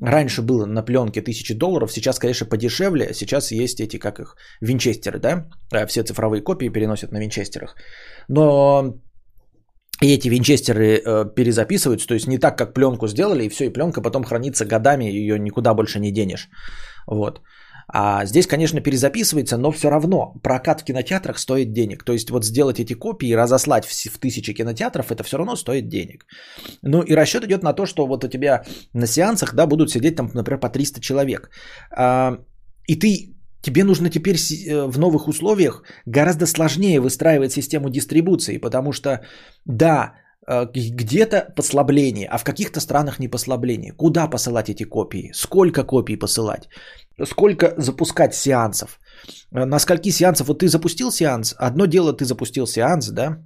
Раньше 0.00 0.40
было 0.40 0.64
на 0.64 0.82
пленке 0.82 1.20
тысячи 1.20 1.54
долларов, 1.54 1.92
сейчас, 1.92 2.18
конечно, 2.18 2.48
подешевле. 2.48 3.12
Сейчас 3.12 3.52
есть 3.52 3.80
эти, 3.80 3.98
как 3.98 4.18
их, 4.18 4.36
винчестеры, 4.62 5.18
да? 5.18 5.44
Э, 5.70 5.86
все 5.86 6.02
цифровые 6.02 6.40
копии 6.40 6.70
переносят 6.70 7.12
на 7.12 7.18
винчестерах. 7.18 7.76
Но 8.28 8.94
и 10.02 10.14
эти 10.14 10.28
винчестеры 10.28 11.00
э, 11.04 11.34
перезаписываются, 11.34 12.06
то 12.06 12.14
есть 12.14 12.26
не 12.26 12.38
так, 12.38 12.58
как 12.58 12.74
пленку 12.74 13.08
сделали, 13.08 13.44
и 13.44 13.48
все, 13.48 13.64
и 13.64 13.72
пленка 13.72 14.02
потом 14.02 14.24
хранится 14.24 14.64
годами, 14.64 15.04
ее 15.04 15.38
никуда 15.38 15.74
больше 15.74 16.00
не 16.00 16.12
денешь. 16.12 16.48
Вот. 17.06 17.40
А 17.94 18.24
здесь, 18.24 18.46
конечно, 18.46 18.80
перезаписывается, 18.80 19.58
но 19.58 19.70
все 19.70 19.90
равно 19.90 20.34
прокат 20.42 20.80
в 20.80 20.84
кинотеатрах 20.84 21.38
стоит 21.38 21.72
денег. 21.72 22.04
То 22.04 22.12
есть 22.12 22.30
вот 22.30 22.44
сделать 22.44 22.80
эти 22.80 22.94
копии 22.94 23.28
и 23.28 23.36
разослать 23.36 23.84
в, 23.84 23.92
в 23.92 24.18
тысячи 24.18 24.54
кинотеатров, 24.54 25.10
это 25.10 25.22
все 25.24 25.36
равно 25.36 25.56
стоит 25.56 25.88
денег. 25.88 26.26
Ну 26.82 27.02
и 27.02 27.14
расчет 27.14 27.44
идет 27.44 27.62
на 27.62 27.72
то, 27.72 27.86
что 27.86 28.06
вот 28.06 28.24
у 28.24 28.28
тебя 28.28 28.64
на 28.94 29.06
сеансах, 29.06 29.54
да, 29.54 29.66
будут 29.66 29.90
сидеть 29.90 30.16
там, 30.16 30.30
например, 30.34 30.60
по 30.60 30.68
300 30.68 31.00
человек. 31.00 31.50
А, 31.90 32.38
и 32.88 32.96
ты 32.96 33.31
Тебе 33.62 33.84
нужно 33.84 34.10
теперь 34.10 34.36
э, 34.36 34.86
в 34.86 34.98
новых 34.98 35.28
условиях 35.28 35.82
гораздо 36.06 36.46
сложнее 36.46 37.00
выстраивать 37.00 37.52
систему 37.52 37.90
дистрибуции, 37.90 38.58
потому 38.58 38.92
что, 38.92 39.20
да, 39.64 40.14
э, 40.48 40.66
где-то 40.74 41.54
послабление, 41.56 42.28
а 42.28 42.38
в 42.38 42.44
каких-то 42.44 42.80
странах 42.80 43.20
не 43.20 43.28
послабление. 43.28 43.92
Куда 43.92 44.30
посылать 44.30 44.68
эти 44.68 44.84
копии? 44.84 45.30
Сколько 45.34 45.84
копий 45.84 46.16
посылать? 46.16 46.68
Сколько 47.24 47.74
запускать 47.78 48.34
сеансов? 48.34 48.98
Э, 49.54 49.64
на 49.64 49.78
скольки 49.78 50.10
сеансов? 50.10 50.48
Вот 50.48 50.58
ты 50.58 50.68
запустил 50.68 51.12
сеанс, 51.12 51.54
одно 51.56 51.86
дело 51.86 52.12
ты 52.12 52.24
запустил 52.24 52.66
сеанс, 52.66 53.10
да? 53.10 53.38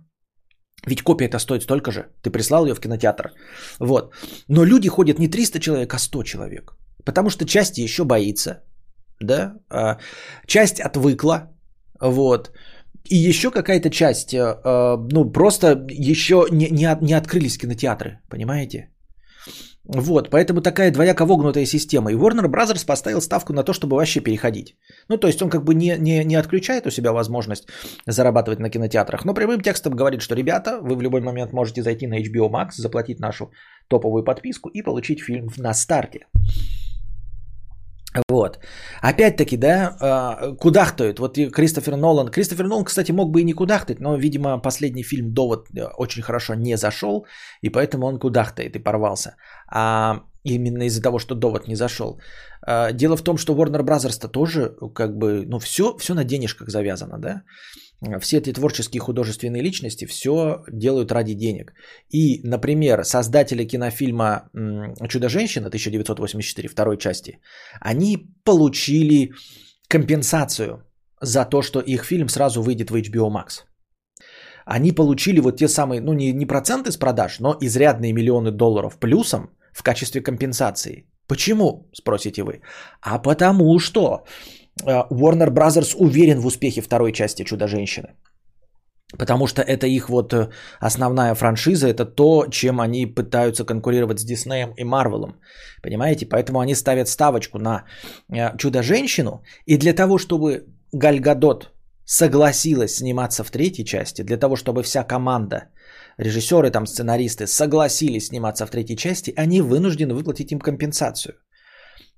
Ведь 0.86 1.02
копия 1.02 1.26
это 1.26 1.38
стоит 1.38 1.62
столько 1.62 1.90
же. 1.90 2.06
Ты 2.22 2.30
прислал 2.30 2.66
ее 2.66 2.74
в 2.74 2.80
кинотеатр. 2.80 3.32
Вот. 3.80 4.14
Но 4.48 4.64
люди 4.64 4.88
ходят 4.88 5.18
не 5.18 5.28
300 5.28 5.58
человек, 5.60 5.94
а 5.94 5.98
100 5.98 6.22
человек. 6.22 6.76
Потому 7.04 7.30
что 7.30 7.44
часть 7.44 7.78
еще 7.78 8.04
боится. 8.04 8.62
Да? 9.20 9.54
А, 9.70 9.98
часть 10.46 10.80
отвыкла. 10.80 11.50
Вот. 12.00 12.50
И 13.10 13.16
еще 13.16 13.50
какая-то 13.50 13.90
часть, 13.90 14.34
э, 14.34 14.38
э, 14.38 14.96
ну, 15.12 15.32
просто 15.32 15.86
еще 15.88 16.46
не, 16.50 16.68
не, 16.70 16.96
не 17.00 17.14
открылись 17.14 17.58
кинотеатры, 17.58 18.18
понимаете? 18.28 18.90
Вот, 19.88 20.30
поэтому 20.30 20.60
такая 20.60 20.90
двояко 20.90 21.24
вогнутая 21.24 21.64
система. 21.66 22.10
И 22.10 22.16
Warner 22.16 22.48
Brothers 22.48 22.86
поставил 22.86 23.20
ставку 23.20 23.52
на 23.52 23.62
то, 23.62 23.72
чтобы 23.72 23.96
вообще 23.96 24.20
переходить. 24.20 24.76
Ну, 25.08 25.16
то 25.16 25.28
есть 25.28 25.42
он 25.42 25.48
как 25.48 25.64
бы 25.64 25.74
не, 25.74 25.96
не, 25.98 26.24
не 26.24 26.34
отключает 26.34 26.86
у 26.86 26.90
себя 26.90 27.12
возможность 27.12 27.68
зарабатывать 28.06 28.58
на 28.58 28.68
кинотеатрах, 28.68 29.24
но 29.24 29.34
прямым 29.34 29.60
текстом 29.60 29.94
говорит, 29.94 30.22
что, 30.22 30.34
ребята, 30.34 30.80
вы 30.82 30.96
в 30.96 31.02
любой 31.02 31.20
момент 31.20 31.52
можете 31.52 31.82
зайти 31.82 32.08
на 32.08 32.20
HBO 32.20 32.50
Max, 32.50 32.72
заплатить 32.76 33.20
нашу 33.20 33.52
топовую 33.88 34.24
подписку 34.24 34.68
и 34.70 34.82
получить 34.82 35.20
фильм 35.20 35.48
на 35.56 35.72
старте. 35.74 36.26
Вот. 38.28 38.58
Опять-таки, 39.02 39.56
да, 39.56 39.96
а, 40.00 40.52
кудахтают. 40.56 41.18
Вот 41.18 41.36
Кристофер 41.36 41.96
Нолан. 41.96 42.28
Кристофер 42.28 42.66
Нолан, 42.66 42.84
кстати, 42.84 43.12
мог 43.12 43.30
бы 43.30 43.40
и 43.40 43.44
не 43.44 43.52
кудахтать, 43.52 44.00
но, 44.00 44.16
видимо, 44.16 44.58
последний 44.58 45.02
фильм 45.02 45.32
«Довод» 45.34 45.68
очень 45.98 46.22
хорошо 46.22 46.54
не 46.54 46.76
зашел, 46.76 47.26
и 47.62 47.70
поэтому 47.70 48.06
он 48.06 48.18
кудахтает 48.18 48.76
и 48.76 48.78
порвался. 48.78 49.36
А 49.68 50.22
именно 50.44 50.84
из-за 50.84 51.02
того, 51.02 51.18
что 51.18 51.34
«Довод» 51.34 51.68
не 51.68 51.76
зашел. 51.76 52.20
А, 52.66 52.92
дело 52.92 53.16
в 53.16 53.22
том, 53.22 53.36
что 53.36 53.54
Warner 53.54 53.82
Bros. 53.82 54.28
тоже, 54.28 54.76
как 54.94 55.16
бы, 55.16 55.44
ну, 55.46 55.58
все, 55.58 55.96
все 55.98 56.14
на 56.14 56.24
денежках 56.24 56.70
завязано, 56.70 57.18
да 57.18 57.42
все 58.20 58.38
эти 58.38 58.52
творческие 58.52 59.00
художественные 59.00 59.62
личности 59.62 60.06
все 60.06 60.64
делают 60.72 61.12
ради 61.12 61.34
денег. 61.34 61.72
И, 62.10 62.40
например, 62.44 63.04
создатели 63.04 63.64
кинофильма 63.64 64.50
«Чудо-женщина» 65.08 65.68
1984, 65.68 66.68
второй 66.68 66.98
части, 66.98 67.38
они 67.80 68.18
получили 68.44 69.32
компенсацию 69.88 70.82
за 71.22 71.44
то, 71.44 71.62
что 71.62 71.80
их 71.80 72.04
фильм 72.04 72.28
сразу 72.28 72.62
выйдет 72.62 72.90
в 72.90 72.94
HBO 72.94 73.30
Max. 73.30 73.64
Они 74.66 74.92
получили 74.92 75.40
вот 75.40 75.56
те 75.56 75.68
самые, 75.68 76.00
ну 76.00 76.12
не, 76.12 76.32
не 76.32 76.46
проценты 76.46 76.90
с 76.90 76.96
продаж, 76.96 77.40
но 77.40 77.56
изрядные 77.60 78.12
миллионы 78.12 78.50
долларов 78.50 78.98
плюсом 78.98 79.50
в 79.72 79.82
качестве 79.82 80.20
компенсации. 80.20 81.06
Почему, 81.28 81.88
спросите 81.94 82.42
вы? 82.42 82.60
А 83.00 83.18
потому 83.18 83.78
что 83.78 84.24
Э, 84.24 84.55
Warner 84.84 85.50
Brothers 85.50 85.96
уверен 85.96 86.40
в 86.40 86.46
успехе 86.46 86.80
второй 86.80 87.12
части 87.12 87.44
Чудо-женщины. 87.44 88.08
Потому 89.18 89.46
что 89.46 89.62
это 89.62 89.86
их 89.86 90.08
вот 90.08 90.32
э, 90.34 90.48
основная 90.80 91.34
франшиза, 91.34 91.86
это 91.86 92.04
то, 92.04 92.46
чем 92.50 92.80
они 92.80 93.06
пытаются 93.06 93.64
конкурировать 93.64 94.18
с 94.18 94.24
Диснеем 94.24 94.74
и 94.76 94.84
Марвелом. 94.84 95.36
Понимаете? 95.82 96.26
Поэтому 96.26 96.58
они 96.58 96.74
ставят 96.74 97.08
ставочку 97.08 97.58
на 97.58 97.84
э, 98.28 98.56
Чудо-женщину. 98.58 99.44
И 99.64 99.78
для 99.78 99.92
того, 99.92 100.18
чтобы 100.18 100.66
Галь 100.92 101.20
Гадот 101.20 101.72
согласилась 102.04 102.96
сниматься 102.96 103.44
в 103.44 103.50
третьей 103.50 103.84
части, 103.84 104.22
для 104.22 104.36
того, 104.36 104.56
чтобы 104.56 104.82
вся 104.82 105.04
команда, 105.04 105.68
режиссеры, 106.18 106.70
там, 106.70 106.86
сценаристы 106.86 107.46
согласились 107.46 108.26
сниматься 108.26 108.66
в 108.66 108.70
третьей 108.70 108.96
части, 108.96 109.32
они 109.36 109.60
вынуждены 109.60 110.14
выплатить 110.14 110.50
им 110.52 110.58
компенсацию. 110.58 111.34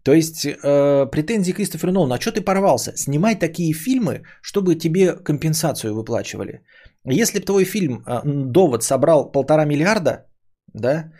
То 0.03 0.13
есть 0.13 0.47
э, 0.47 1.07
претензии 1.11 1.53
Кристофера 1.53 1.93
Нолана, 1.93 2.15
а 2.15 2.21
что 2.21 2.33
ты 2.33 2.41
порвался? 2.41 2.93
Снимай 2.97 3.39
такие 3.39 3.73
фильмы, 3.75 4.23
чтобы 4.43 4.75
тебе 4.75 5.13
компенсацию 5.13 5.95
выплачивали. 5.95 6.63
Если 7.05 7.39
бы 7.41 7.45
твой 7.45 7.65
фильм 7.65 8.03
э, 8.07 8.23
«Довод» 8.25 8.83
собрал 8.83 9.33
полтора 9.33 9.65
миллиарда, 9.65 10.27
да, 10.75 11.13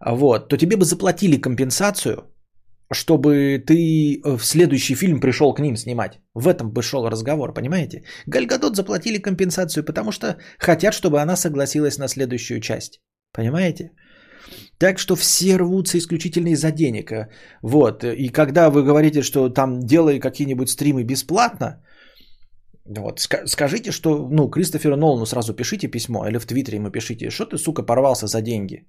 вот, 0.00 0.48
то 0.48 0.56
тебе 0.56 0.76
бы 0.76 0.84
заплатили 0.84 1.40
компенсацию, 1.40 2.30
чтобы 2.92 3.62
ты 3.66 4.20
в 4.24 4.44
следующий 4.44 4.96
фильм 4.96 5.20
пришел 5.20 5.54
к 5.54 5.60
ним 5.60 5.76
снимать. 5.76 6.20
В 6.34 6.48
этом 6.48 6.72
бы 6.72 6.82
шел 6.82 7.08
разговор, 7.08 7.54
понимаете? 7.54 8.02
Гальгадот 8.26 8.76
заплатили 8.76 9.18
компенсацию, 9.18 9.84
потому 9.84 10.12
что 10.12 10.36
хотят, 10.58 10.94
чтобы 10.94 11.20
она 11.20 11.36
согласилась 11.36 11.98
на 11.98 12.08
следующую 12.08 12.60
часть. 12.60 13.00
Понимаете? 13.32 13.92
Так 14.78 14.98
что 14.98 15.16
все 15.16 15.56
рвутся 15.56 15.98
исключительно 15.98 16.48
из-за 16.48 16.72
денег. 16.72 17.12
Вот. 17.62 18.04
И 18.04 18.28
когда 18.28 18.70
вы 18.70 18.82
говорите, 18.82 19.22
что 19.22 19.48
там 19.48 19.80
делай 19.80 20.20
какие-нибудь 20.20 20.70
стримы 20.70 21.04
бесплатно, 21.04 21.82
вот, 22.98 23.20
скажите, 23.46 23.92
что, 23.92 24.28
ну, 24.30 24.50
Кристоферу 24.50 24.96
Нолану 24.96 25.26
сразу 25.26 25.54
пишите 25.54 25.88
письмо, 25.88 26.26
или 26.26 26.38
в 26.38 26.46
Твиттере 26.46 26.76
ему 26.76 26.90
пишите, 26.90 27.30
что 27.30 27.44
ты, 27.44 27.56
сука, 27.58 27.82
порвался 27.82 28.26
за 28.26 28.42
деньги. 28.42 28.86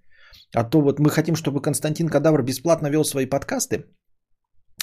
А 0.56 0.64
то 0.64 0.82
вот 0.82 1.00
мы 1.00 1.10
хотим, 1.10 1.36
чтобы 1.36 1.62
Константин 1.62 2.08
Кадавр 2.08 2.42
бесплатно 2.42 2.88
вел 2.88 3.04
свои 3.04 3.26
подкасты, 3.26 3.86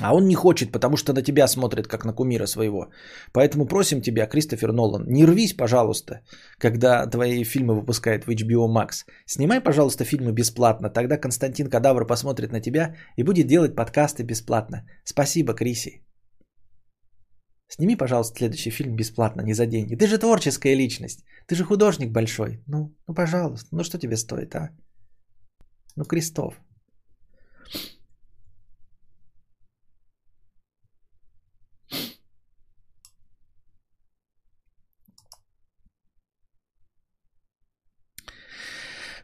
а 0.00 0.14
он 0.14 0.28
не 0.28 0.34
хочет, 0.34 0.72
потому 0.72 0.96
что 0.96 1.12
на 1.12 1.22
тебя 1.22 1.48
смотрит, 1.48 1.86
как 1.86 2.04
на 2.04 2.12
кумира 2.12 2.46
своего. 2.46 2.90
Поэтому 3.32 3.66
просим 3.66 4.00
тебя, 4.00 4.26
Кристофер 4.26 4.72
Нолан, 4.72 5.04
не 5.08 5.26
рвись, 5.26 5.56
пожалуйста, 5.56 6.20
когда 6.58 7.06
твои 7.06 7.44
фильмы 7.44 7.74
выпускают 7.74 8.24
в 8.24 8.30
HBO 8.30 8.68
Max. 8.68 9.04
Снимай, 9.26 9.60
пожалуйста, 9.60 10.04
фильмы 10.04 10.32
бесплатно. 10.32 10.90
Тогда 10.90 11.16
Константин 11.16 11.68
Кадавр 11.68 12.06
посмотрит 12.06 12.52
на 12.52 12.60
тебя 12.60 12.94
и 13.16 13.24
будет 13.24 13.46
делать 13.46 13.74
подкасты 13.74 14.22
бесплатно. 14.22 14.86
Спасибо, 15.04 15.54
Криси. 15.54 16.04
Сними, 17.68 17.96
пожалуйста, 17.96 18.38
следующий 18.38 18.70
фильм 18.70 18.96
бесплатно, 18.96 19.42
не 19.42 19.52
за 19.52 19.66
деньги. 19.66 19.94
Ты 19.94 20.06
же 20.06 20.18
творческая 20.18 20.74
личность. 20.74 21.24
Ты 21.46 21.54
же 21.54 21.64
художник 21.64 22.12
большой. 22.12 22.62
Ну, 22.66 22.94
ну 23.06 23.14
пожалуйста. 23.14 23.68
Ну, 23.72 23.84
что 23.84 23.98
тебе 23.98 24.16
стоит, 24.16 24.54
а? 24.54 24.70
Ну, 25.96 26.04
Крестов. 26.04 26.54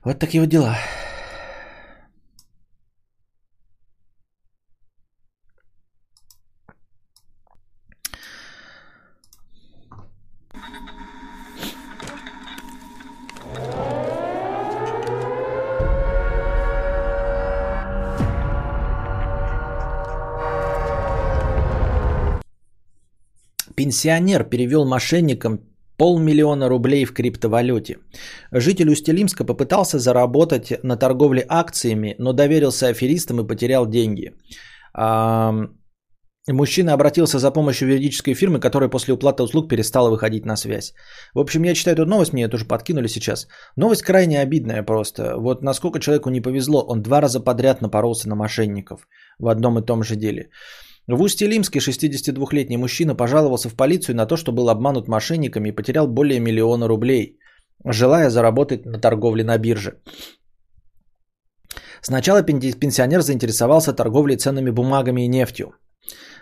Вот 0.05 0.19
такие 0.19 0.43
вот 0.43 0.51
дела. 0.51 0.77
Пенсионер 23.75 24.45
перевел 24.45 24.85
мошенникам 24.85 25.61
полмиллиона 25.97 26.69
рублей 26.69 27.07
в 27.07 27.15
криптовалюте. 27.15 27.99
Житель 28.53 28.91
Устилимска 28.91 29.45
попытался 29.45 29.99
заработать 29.99 30.73
на 30.83 30.97
торговле 30.97 31.45
акциями, 31.49 32.15
но 32.19 32.33
доверился 32.33 32.89
аферистам 32.89 33.41
и 33.41 33.47
потерял 33.47 33.87
деньги. 33.87 34.35
Мужчина 36.47 36.93
обратился 36.93 37.39
за 37.39 37.51
помощью 37.51 37.89
юридической 37.89 38.35
фирмы, 38.35 38.61
которая 38.61 38.91
после 38.91 39.15
уплаты 39.15 39.43
услуг 39.43 39.69
перестала 39.69 40.11
выходить 40.11 40.45
на 40.45 40.57
связь. 40.57 40.93
В 41.35 41.39
общем, 41.39 41.65
я 41.65 41.75
читаю 41.75 41.95
эту 41.95 42.05
новость, 42.05 42.33
мне 42.33 42.43
ее 42.43 42.49
тоже 42.49 42.67
подкинули 42.67 43.09
сейчас. 43.09 43.49
Новость 43.77 44.03
крайне 44.03 44.41
обидная 44.41 44.83
просто. 44.83 45.39
Вот 45.39 45.63
насколько 45.63 46.01
человеку 46.01 46.29
не 46.29 46.43
повезло, 46.43 46.85
он 46.87 47.03
два 47.03 47.23
раза 47.23 47.41
подряд 47.41 47.81
напоролся 47.81 48.29
на 48.29 48.37
мошенников 48.37 49.09
в 49.39 49.49
одном 49.49 49.79
и 49.79 49.87
том 49.87 50.03
же 50.03 50.17
деле. 50.17 50.51
В 51.07 51.23
Усть-Илимске 51.23 51.81
62-летний 51.81 52.77
мужчина 52.77 53.15
пожаловался 53.15 53.71
в 53.71 53.75
полицию 53.75 54.17
на 54.17 54.27
то, 54.27 54.37
что 54.37 54.53
был 54.53 54.69
обманут 54.69 55.09
мошенниками 55.09 55.71
и 55.71 55.75
потерял 55.75 56.07
более 56.07 56.41
миллиона 56.41 56.89
рублей, 56.89 57.39
желая 57.85 58.31
заработать 58.31 58.87
на 58.87 58.99
торговле 58.99 59.45
на 59.45 59.59
бирже. 59.59 60.01
Сначала 62.01 62.43
пенсионер 62.43 63.23
заинтересовался 63.23 63.93
торговлей 63.93 64.37
ценными 64.37 64.71
бумагами 64.71 65.25
и 65.25 65.29
нефтью. 65.29 65.73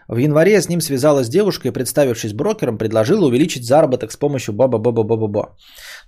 В 0.09 0.18
январе 0.18 0.61
с 0.61 0.68
ним 0.68 0.80
связалась 0.80 1.28
девушка 1.28 1.68
и, 1.68 1.72
представившись 1.72 2.32
брокером, 2.32 2.78
предложила 2.78 3.26
увеличить 3.26 3.64
заработок 3.64 4.12
с 4.12 4.16
помощью 4.16 4.55
баба-баба-баба-ба. 4.55 5.57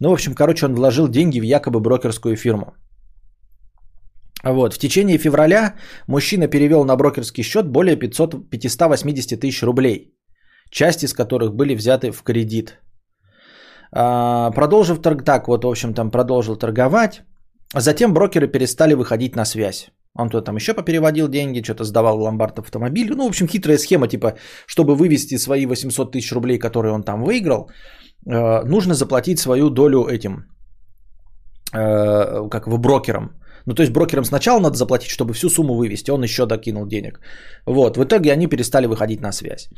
Ну, 0.01 0.11
в 0.11 0.13
общем, 0.13 0.35
короче, 0.35 0.67
он 0.67 0.75
вложил 0.75 1.09
деньги 1.09 1.41
в 1.41 1.45
якобы 1.45 1.81
брокерскую 1.81 2.37
фирму. 2.37 2.75
Вот. 4.45 4.75
В 4.75 4.79
течение 4.79 5.19
февраля 5.19 5.75
мужчина 6.09 6.49
перевел 6.49 6.85
на 6.85 6.97
брокерский 6.97 7.45
счет 7.45 7.69
более 7.69 7.97
500, 7.97 8.51
580 8.51 9.41
тысяч 9.41 9.63
рублей, 9.63 10.15
часть 10.71 11.05
из 11.05 11.15
которых 11.15 11.55
были 11.55 11.75
взяты 11.75 12.11
в 12.11 12.23
кредит. 12.23 12.81
А, 13.97 14.51
продолжив 14.51 15.01
торг, 15.03 15.25
так 15.25 15.49
вот, 15.49 15.65
в 15.65 15.69
общем, 15.69 15.95
там 15.95 16.11
продолжил 16.11 16.57
торговать. 16.57 17.23
Затем 17.77 18.13
брокеры 18.13 18.49
перестали 18.49 18.95
выходить 18.95 19.37
на 19.37 19.45
связь. 19.45 19.91
Он 20.19 20.29
то 20.29 20.41
там 20.41 20.57
еще 20.57 20.75
попереводил 20.75 21.29
деньги, 21.29 21.63
что-то 21.63 21.85
сдавал 21.85 22.19
в 22.19 22.23
ломбард 22.23 22.59
автомобиль. 22.59 23.13
Ну, 23.17 23.25
в 23.25 23.29
общем, 23.29 23.49
хитрая 23.49 23.79
схема, 23.79 24.09
типа, 24.09 24.35
чтобы 24.67 24.95
вывести 24.95 25.39
свои 25.39 25.67
800 25.67 26.13
тысяч 26.13 26.33
рублей, 26.33 26.59
которые 26.59 26.93
он 26.93 27.03
там 27.03 27.25
выиграл, 27.25 27.71
э, 28.27 28.65
нужно 28.65 28.95
заплатить 28.95 29.39
свою 29.39 29.71
долю 29.71 30.07
этим, 30.07 30.45
э, 31.73 32.49
как 32.49 32.67
в 32.67 32.79
брокерам. 32.79 33.31
Ну, 33.67 33.75
то 33.75 33.83
есть 33.83 33.93
брокерам 33.93 34.25
сначала 34.25 34.61
надо 34.61 34.77
заплатить, 34.77 35.11
чтобы 35.11 35.33
всю 35.33 35.49
сумму 35.49 35.75
вывести, 35.75 36.11
он 36.11 36.23
еще 36.23 36.47
докинул 36.47 36.87
денег. 36.87 37.21
Вот, 37.67 37.97
в 37.97 38.05
итоге 38.05 38.33
они 38.33 38.47
перестали 38.47 38.87
выходить 38.87 39.21
на 39.21 39.33
связь. 39.33 39.69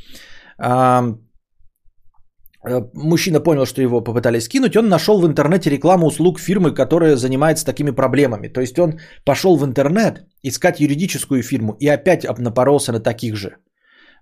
А, 2.66 2.82
мужчина 2.94 3.40
понял, 3.40 3.66
что 3.66 3.82
его 3.82 4.00
попытались 4.00 4.44
скинуть, 4.44 4.76
он 4.76 4.88
нашел 4.88 5.20
в 5.20 5.26
интернете 5.26 5.70
рекламу 5.70 6.06
услуг 6.06 6.40
фирмы, 6.40 6.74
которая 6.74 7.16
занимается 7.16 7.64
такими 7.64 7.90
проблемами. 7.90 8.48
То 8.48 8.60
есть 8.60 8.78
он 8.78 8.98
пошел 9.24 9.56
в 9.56 9.64
интернет 9.64 10.24
искать 10.42 10.80
юридическую 10.80 11.42
фирму 11.42 11.76
и 11.80 11.88
опять 11.88 12.24
напоролся 12.38 12.92
на 12.92 13.00
таких 13.00 13.36
же. 13.36 13.56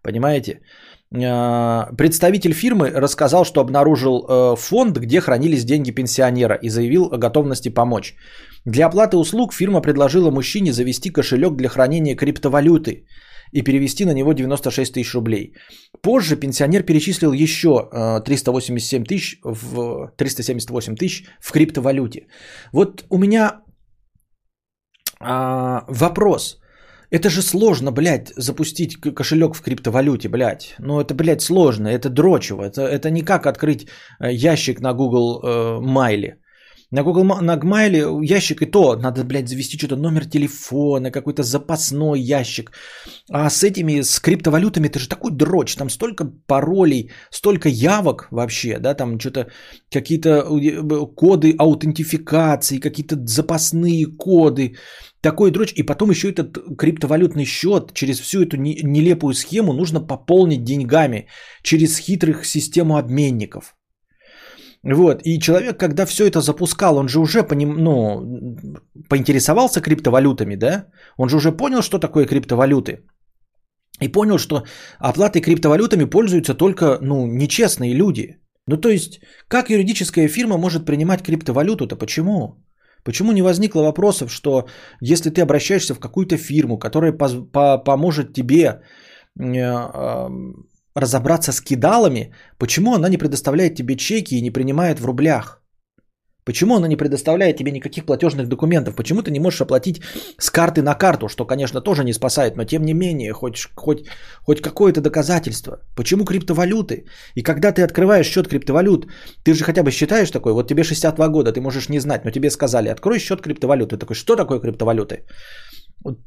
Понимаете? 0.03 0.61
А, 1.15 1.89
представитель 1.97 2.53
фирмы 2.53 2.91
рассказал, 2.91 3.45
что 3.45 3.61
обнаружил 3.61 4.27
э, 4.29 4.57
фонд, 4.57 4.99
где 4.99 5.21
хранились 5.21 5.65
деньги 5.65 5.91
пенсионера 5.91 6.55
и 6.63 6.69
заявил 6.69 7.09
о 7.13 7.19
готовности 7.19 7.71
помочь. 7.71 8.15
Для 8.67 8.87
оплаты 8.87 9.17
услуг 9.17 9.55
фирма 9.55 9.81
предложила 9.81 10.31
мужчине 10.31 10.73
завести 10.73 11.11
кошелек 11.11 11.57
для 11.57 11.69
хранения 11.69 12.17
криптовалюты 12.17 13.07
и 13.55 13.63
перевести 13.63 14.05
на 14.05 14.15
него 14.15 14.33
96 14.33 14.93
тысяч 14.93 15.15
рублей. 15.15 15.53
Позже 16.03 16.37
пенсионер 16.37 16.83
перечислил 16.83 17.33
еще 17.33 17.71
387 18.25 19.03
э, 19.03 19.05
тысяч 19.05 19.39
в 19.45 20.13
378 20.17 20.97
тысяч 20.97 21.25
в 21.41 21.53
криптовалюте. 21.53 22.27
Вот 22.73 23.05
у 23.11 23.19
меня 23.19 23.61
а, 25.21 25.85
вопрос. 25.89 26.59
Это 27.11 27.31
же 27.31 27.43
сложно, 27.43 27.93
блядь, 27.93 28.33
запустить 28.37 28.97
кошелек 28.97 29.55
в 29.55 29.63
криптовалюте, 29.63 30.29
блядь. 30.29 30.75
Ну 30.81 31.01
это, 31.01 31.15
блядь, 31.15 31.43
сложно, 31.43 31.89
это 31.89 32.09
дрочево. 32.11 32.65
Это, 32.65 32.83
это 32.83 33.11
не 33.11 33.23
как 33.23 33.47
открыть 33.47 33.87
э, 34.21 34.33
ящик 34.33 34.81
на 34.81 34.95
Google 34.95 35.41
э, 35.41 35.81
Майле. 35.81 36.39
На 36.95 37.03
Google 37.03 37.25
на 37.25 37.57
Gmail 37.57 38.25
ящик 38.35 38.63
и 38.63 38.67
то 38.67 38.97
надо, 38.97 39.25
блядь, 39.25 39.49
завести 39.49 39.77
что-то 39.77 39.97
номер 39.97 40.27
телефона, 40.27 41.11
какой-то 41.11 41.43
запасной 41.43 42.21
ящик. 42.21 42.71
А 43.33 43.51
с 43.51 43.65
этими, 43.65 44.03
с 44.03 44.21
криптовалютами, 44.21 44.87
это 44.87 45.01
же 45.01 45.09
такой 45.09 45.33
дрочь. 45.33 45.75
Там 45.75 45.91
столько 45.91 46.25
паролей, 46.47 47.11
столько 47.31 47.69
явок 47.69 48.29
вообще, 48.31 48.79
да, 48.79 48.95
там 48.95 49.19
что-то 49.19 49.47
какие-то 49.91 50.29
э, 50.29 51.07
коды 51.17 51.57
аутентификации, 51.59 52.79
какие-то 52.79 53.17
запасные 53.27 54.07
коды. 54.07 54.77
Такой 55.21 55.51
дрочь. 55.51 55.73
И 55.77 55.83
потом 55.83 56.11
еще 56.11 56.31
этот 56.31 56.59
криптовалютный 56.79 57.45
счет 57.45 57.93
через 57.93 58.21
всю 58.21 58.43
эту 58.43 58.57
нелепую 58.57 59.35
схему 59.35 59.73
нужно 59.73 60.01
пополнить 60.01 60.63
деньгами 60.63 61.27
через 61.63 61.99
хитрых 61.99 62.45
систему 62.45 62.97
обменников. 62.97 63.75
Вот, 64.85 65.23
и 65.25 65.39
человек, 65.39 65.79
когда 65.79 66.05
все 66.05 66.27
это 66.27 66.41
запускал, 66.41 66.99
он 66.99 67.09
же 67.09 67.19
уже 67.19 67.43
по 67.43 67.55
ним, 67.55 67.75
ну, 67.79 68.57
поинтересовался 69.09 69.81
криптовалютами, 69.81 70.57
да? 70.57 70.87
Он 71.17 71.29
же 71.29 71.37
уже 71.37 71.53
понял, 71.53 71.83
что 71.83 71.99
такое 71.99 72.27
криптовалюты. 72.27 72.99
И 74.03 74.09
понял, 74.09 74.39
что 74.39 74.65
оплатой 74.99 75.41
криптовалютами 75.41 76.05
пользуются 76.05 76.55
только, 76.55 76.99
ну, 77.01 77.27
нечестные 77.27 77.95
люди. 77.95 78.37
Ну, 78.67 78.77
то 78.77 78.91
есть, 78.91 79.21
как 79.49 79.71
юридическая 79.71 80.29
фирма 80.29 80.59
может 80.59 80.85
принимать 80.85 81.23
криптовалюту-то? 81.23 81.97
Почему? 81.97 82.63
Почему 83.05 83.33
не 83.33 83.43
возникло 83.43 83.83
вопросов, 83.83 84.31
что 84.31 84.69
если 85.01 85.31
ты 85.31 85.41
обращаешься 85.41 85.95
в 85.95 86.01
какую-то 86.01 86.37
фирму, 86.37 86.79
которая 86.79 87.13
поз- 87.13 87.51
по- 87.53 87.79
поможет 87.79 88.35
тебе 88.35 88.81
э, 89.39 90.29
разобраться 90.95 91.53
с 91.53 91.61
кидалами, 91.61 92.33
почему 92.59 92.95
она 92.95 93.09
не 93.09 93.19
предоставляет 93.19 93.75
тебе 93.75 93.97
чеки 93.97 94.37
и 94.37 94.43
не 94.43 94.51
принимает 94.51 95.01
в 95.01 95.07
рублях? 95.07 95.65
Почему 96.45 96.77
она 96.77 96.89
не 96.89 96.97
предоставляет 96.97 97.57
тебе 97.57 97.73
никаких 97.73 98.05
платежных 98.05 98.49
документов? 98.49 98.95
Почему 98.95 99.23
ты 99.23 99.31
не 99.31 99.41
можешь 99.41 99.61
оплатить 99.61 100.03
с 100.39 100.51
карты 100.51 100.83
на 100.83 100.95
карту, 100.95 101.29
что, 101.29 101.47
конечно, 101.47 101.81
тоже 101.81 102.05
не 102.05 102.13
спасает, 102.13 102.57
но 102.57 102.65
тем 102.65 102.83
не 102.85 102.95
менее, 102.95 103.33
хоть, 103.33 103.69
хоть, 103.75 104.07
хоть 104.47 104.61
какое-то 104.61 105.01
доказательство. 105.01 105.79
Почему 105.97 106.25
криптовалюты? 106.25 107.07
И 107.35 107.43
когда 107.43 107.73
ты 107.73 107.83
открываешь 107.83 108.27
счет 108.27 108.49
криптовалют, 108.49 109.07
ты 109.43 109.55
же 109.55 109.65
хотя 109.65 109.83
бы 109.83 109.91
считаешь 109.91 110.31
такой, 110.31 110.53
вот 110.53 110.69
тебе 110.69 110.85
62 110.85 111.29
года, 111.29 111.53
ты 111.53 111.61
можешь 111.61 111.89
не 111.89 112.01
знать, 112.01 112.25
но 112.25 112.31
тебе 112.31 112.51
сказали, 112.51 112.91
открой 112.91 113.19
счет 113.19 113.41
криптовалюты. 113.41 113.97
Ты 113.97 114.01
такой, 114.01 114.17
что 114.17 114.37
такое 114.37 114.61
криптовалюты? 114.61 115.25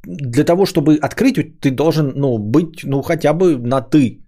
Для 0.04 0.44
того, 0.44 0.66
чтобы 0.66 0.96
открыть, 0.96 1.60
ты 1.60 1.70
должен 1.70 2.14
ну, 2.16 2.40
быть 2.40 2.84
ну, 2.84 3.04
хотя 3.04 3.34
бы 3.34 3.58
на 3.58 3.82
«ты». 3.82 4.27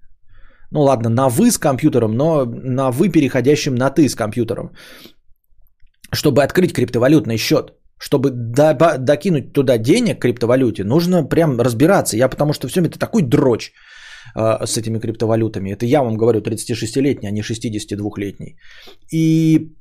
Ну 0.72 0.82
ладно, 0.82 1.10
на 1.10 1.30
«вы» 1.30 1.52
с 1.52 1.58
компьютером, 1.58 2.16
но 2.16 2.46
на 2.46 2.92
«вы» 2.92 3.10
переходящим 3.10 3.76
на 3.76 3.90
«ты» 3.90 4.08
с 4.08 4.16
компьютером 4.16 4.72
чтобы 6.14 6.44
открыть 6.44 6.74
криптовалютный 6.74 7.38
счет, 7.38 7.74
чтобы 8.00 8.30
докинуть 8.32 9.54
туда 9.54 9.78
денег 9.78 10.20
криптовалюте, 10.20 10.84
нужно 10.84 11.24
прям 11.30 11.60
разбираться. 11.60 12.18
Я 12.18 12.30
потому 12.30 12.54
что 12.54 12.68
все 12.68 12.82
это 12.82 12.98
такой 12.98 13.22
дрочь 13.22 13.72
э, 14.36 14.66
с 14.66 14.78
этими 14.78 15.00
криптовалютами. 15.00 15.72
Это 15.72 15.86
я 15.86 16.02
вам 16.02 16.18
говорю 16.18 16.42
36-летний, 16.42 17.28
а 17.28 17.32
не 17.32 17.42
62-летний. 17.42 18.58
И 19.12 19.76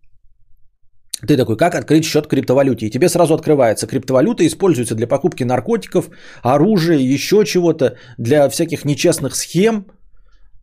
ты 1.27 1.37
такой, 1.37 1.57
как 1.57 1.75
открыть 1.75 2.05
счет 2.05 2.27
криптовалюте? 2.27 2.87
И 2.87 2.91
тебе 2.91 3.09
сразу 3.09 3.35
открывается. 3.35 3.87
Криптовалюта 3.87 4.47
используется 4.47 4.95
для 4.95 5.07
покупки 5.07 5.45
наркотиков, 5.45 6.11
оружия, 6.43 6.99
еще 6.99 7.45
чего-то, 7.45 7.97
для 8.19 8.49
всяких 8.49 8.85
нечестных 8.85 9.35
схем– 9.37 9.87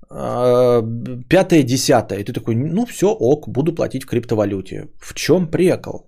пятое, 0.10 1.64
десятое. 1.64 2.20
И 2.20 2.24
ты 2.24 2.34
такой, 2.34 2.56
ну 2.56 2.86
все, 2.86 3.08
ок, 3.08 3.48
буду 3.48 3.74
платить 3.74 4.04
в 4.04 4.08
криптовалюте. 4.08 4.90
В 5.00 5.14
чем 5.14 5.48
прикол? 5.48 6.08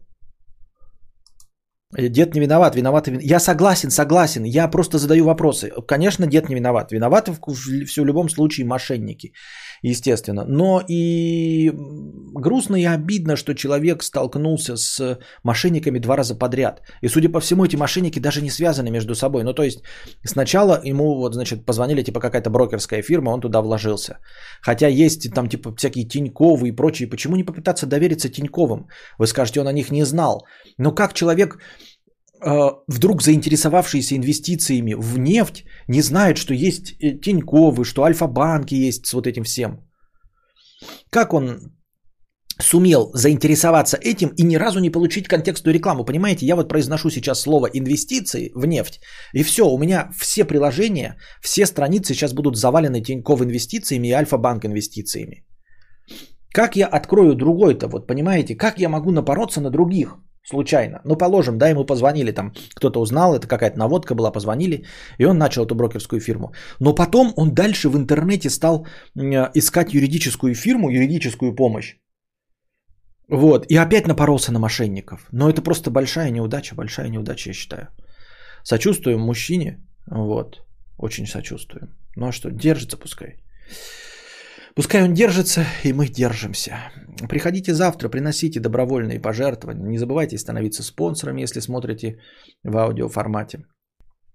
Дед 1.96 2.36
не 2.36 2.42
виноват, 2.42 2.76
виноват. 2.76 3.08
Я 3.08 3.40
согласен, 3.40 3.92
согласен. 3.92 4.44
Я 4.44 4.68
просто 4.68 4.98
задаю 4.98 5.26
вопросы. 5.26 5.72
Конечно, 5.88 6.28
дед 6.28 6.50
не 6.50 6.56
виноват. 6.56 6.92
Виноваты 6.92 7.32
в, 7.32 7.40
в, 7.40 7.86
в 7.86 8.06
любом 8.06 8.30
случае 8.30 8.66
мошенники 8.66 9.32
естественно. 9.82 10.46
Но 10.48 10.82
и 10.90 11.72
грустно 12.34 12.76
и 12.76 12.86
обидно, 12.86 13.36
что 13.36 13.54
человек 13.54 14.04
столкнулся 14.04 14.76
с 14.76 15.20
мошенниками 15.44 16.00
два 16.00 16.18
раза 16.18 16.36
подряд. 16.36 16.82
И, 17.02 17.08
судя 17.08 17.30
по 17.30 17.40
всему, 17.40 17.66
эти 17.66 17.76
мошенники 17.78 18.20
даже 18.20 18.42
не 18.42 18.50
связаны 18.50 18.90
между 18.90 19.16
собой. 19.16 19.44
Ну, 19.44 19.54
то 19.54 19.64
есть, 19.64 19.84
сначала 20.26 20.82
ему, 20.84 21.16
вот, 21.16 21.34
значит, 21.34 21.66
позвонили, 21.66 22.04
типа, 22.04 22.20
какая-то 22.20 22.50
брокерская 22.50 23.02
фирма, 23.02 23.30
он 23.32 23.42
туда 23.42 23.62
вложился. 23.62 24.20
Хотя 24.62 24.88
есть 24.88 25.34
там, 25.34 25.50
типа, 25.50 25.76
всякие 25.76 26.08
Тиньковы 26.08 26.70
и 26.70 26.76
прочие. 26.76 27.10
Почему 27.10 27.36
не 27.36 27.44
попытаться 27.44 27.86
довериться 27.86 28.30
Тиньковым? 28.30 28.88
Вы 29.20 29.28
скажете, 29.28 29.62
он 29.62 29.68
о 29.68 29.74
них 29.74 29.92
не 29.92 30.06
знал. 30.06 30.46
Но 30.78 30.92
как 30.92 31.14
человек 31.14 31.56
э, 31.56 31.87
вдруг 32.88 33.22
заинтересовавшиеся 33.22 34.16
инвестициями 34.16 34.94
в 34.94 35.18
нефть, 35.18 35.66
не 35.88 36.02
знают, 36.02 36.38
что 36.38 36.54
есть 36.54 36.96
э, 37.00 37.20
Тиньковы, 37.22 37.86
что 37.86 38.04
Альфа-банки 38.04 38.76
есть 38.76 39.06
с 39.06 39.14
вот 39.14 39.28
этим 39.28 39.44
всем. 39.44 39.80
Как 41.10 41.34
он 41.34 41.78
сумел 42.60 43.12
заинтересоваться 43.14 43.98
этим 43.98 44.30
и 44.30 44.44
ни 44.44 44.58
разу 44.58 44.80
не 44.80 44.90
получить 44.90 45.28
контекстную 45.28 45.74
рекламу. 45.74 46.06
Понимаете, 46.06 46.46
я 46.46 46.56
вот 46.56 46.70
произношу 46.70 47.10
сейчас 47.10 47.42
слово 47.42 47.68
инвестиции 47.68 48.52
в 48.56 48.66
нефть, 48.66 49.00
и 49.34 49.44
все, 49.44 49.64
у 49.64 49.78
меня 49.78 50.10
все 50.18 50.46
приложения, 50.46 51.18
все 51.42 51.66
страницы 51.66 52.14
сейчас 52.14 52.34
будут 52.34 52.56
завалены 52.56 53.02
Тинькофф 53.02 53.42
инвестициями 53.42 54.08
и 54.08 54.14
Альфа-банк 54.14 54.66
инвестициями. 54.66 55.46
Как 56.54 56.76
я 56.76 56.88
открою 56.88 57.36
другой-то, 57.36 57.88
вот 57.88 58.08
понимаете, 58.08 58.56
как 58.56 58.80
я 58.80 58.90
могу 58.90 59.12
напороться 59.12 59.62
на 59.62 59.70
других? 59.70 60.18
Случайно. 60.50 61.02
Ну, 61.04 61.18
положим, 61.18 61.58
да, 61.58 61.70
ему 61.70 61.86
позвонили, 61.86 62.32
там 62.32 62.54
кто-то 62.76 63.02
узнал, 63.02 63.36
это 63.36 63.48
какая-то 63.48 63.78
наводка 63.78 64.16
была, 64.16 64.32
позвонили, 64.32 64.86
и 65.20 65.26
он 65.26 65.38
начал 65.38 65.66
эту 65.66 65.76
брокерскую 65.76 66.22
фирму. 66.22 66.54
Но 66.80 66.96
потом 66.96 67.34
он 67.36 67.54
дальше 67.54 67.90
в 67.90 67.98
интернете 67.98 68.50
стал 68.50 68.88
искать 69.54 69.94
юридическую 69.94 70.56
фирму, 70.56 70.90
юридическую 70.90 71.56
помощь. 71.56 71.96
Вот, 73.30 73.66
и 73.70 73.76
опять 73.76 74.08
напоролся 74.08 74.52
на 74.52 74.60
мошенников. 74.60 75.28
Но 75.32 75.50
это 75.50 75.62
просто 75.62 75.92
большая 75.92 76.32
неудача, 76.32 76.76
большая 76.76 77.10
неудача, 77.10 77.50
я 77.50 77.54
считаю. 77.54 77.88
Сочувствуем 78.64 79.20
мужчине, 79.20 79.86
вот, 80.08 80.62
очень 80.98 81.28
сочувствуем. 81.28 81.90
Ну 82.16 82.28
а 82.28 82.32
что, 82.32 82.50
держится 82.50 82.98
пускай. 82.98 83.36
Пускай 84.78 85.04
он 85.04 85.14
держится, 85.14 85.66
и 85.84 85.92
мы 85.92 86.08
держимся. 86.08 86.72
Приходите 87.28 87.74
завтра, 87.74 88.10
приносите 88.10 88.60
добровольные 88.60 89.20
пожертвования. 89.20 89.88
Не 89.88 89.98
забывайте 89.98 90.38
становиться 90.38 90.84
спонсором, 90.84 91.38
если 91.38 91.62
смотрите 91.62 92.20
в 92.64 92.78
аудиоформате. 92.78 93.66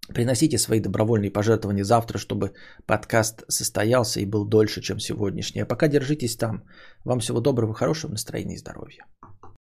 Приносите 0.09 0.59
свои 0.59 0.81
добровольные 0.81 1.31
пожертвования 1.31 1.85
завтра, 1.85 2.19
чтобы 2.19 2.51
подкаст 2.87 3.45
состоялся 3.49 4.21
и 4.21 4.27
был 4.27 4.45
дольше, 4.45 4.81
чем 4.81 4.99
сегодняшний. 4.99 5.63
А 5.63 5.67
пока 5.67 5.87
держитесь 5.87 6.37
там. 6.37 6.65
Вам 7.05 7.21
всего 7.21 7.41
доброго, 7.41 7.73
хорошего 7.73 8.11
настроения 8.11 8.55
и 8.55 8.59
здоровья. 8.59 9.05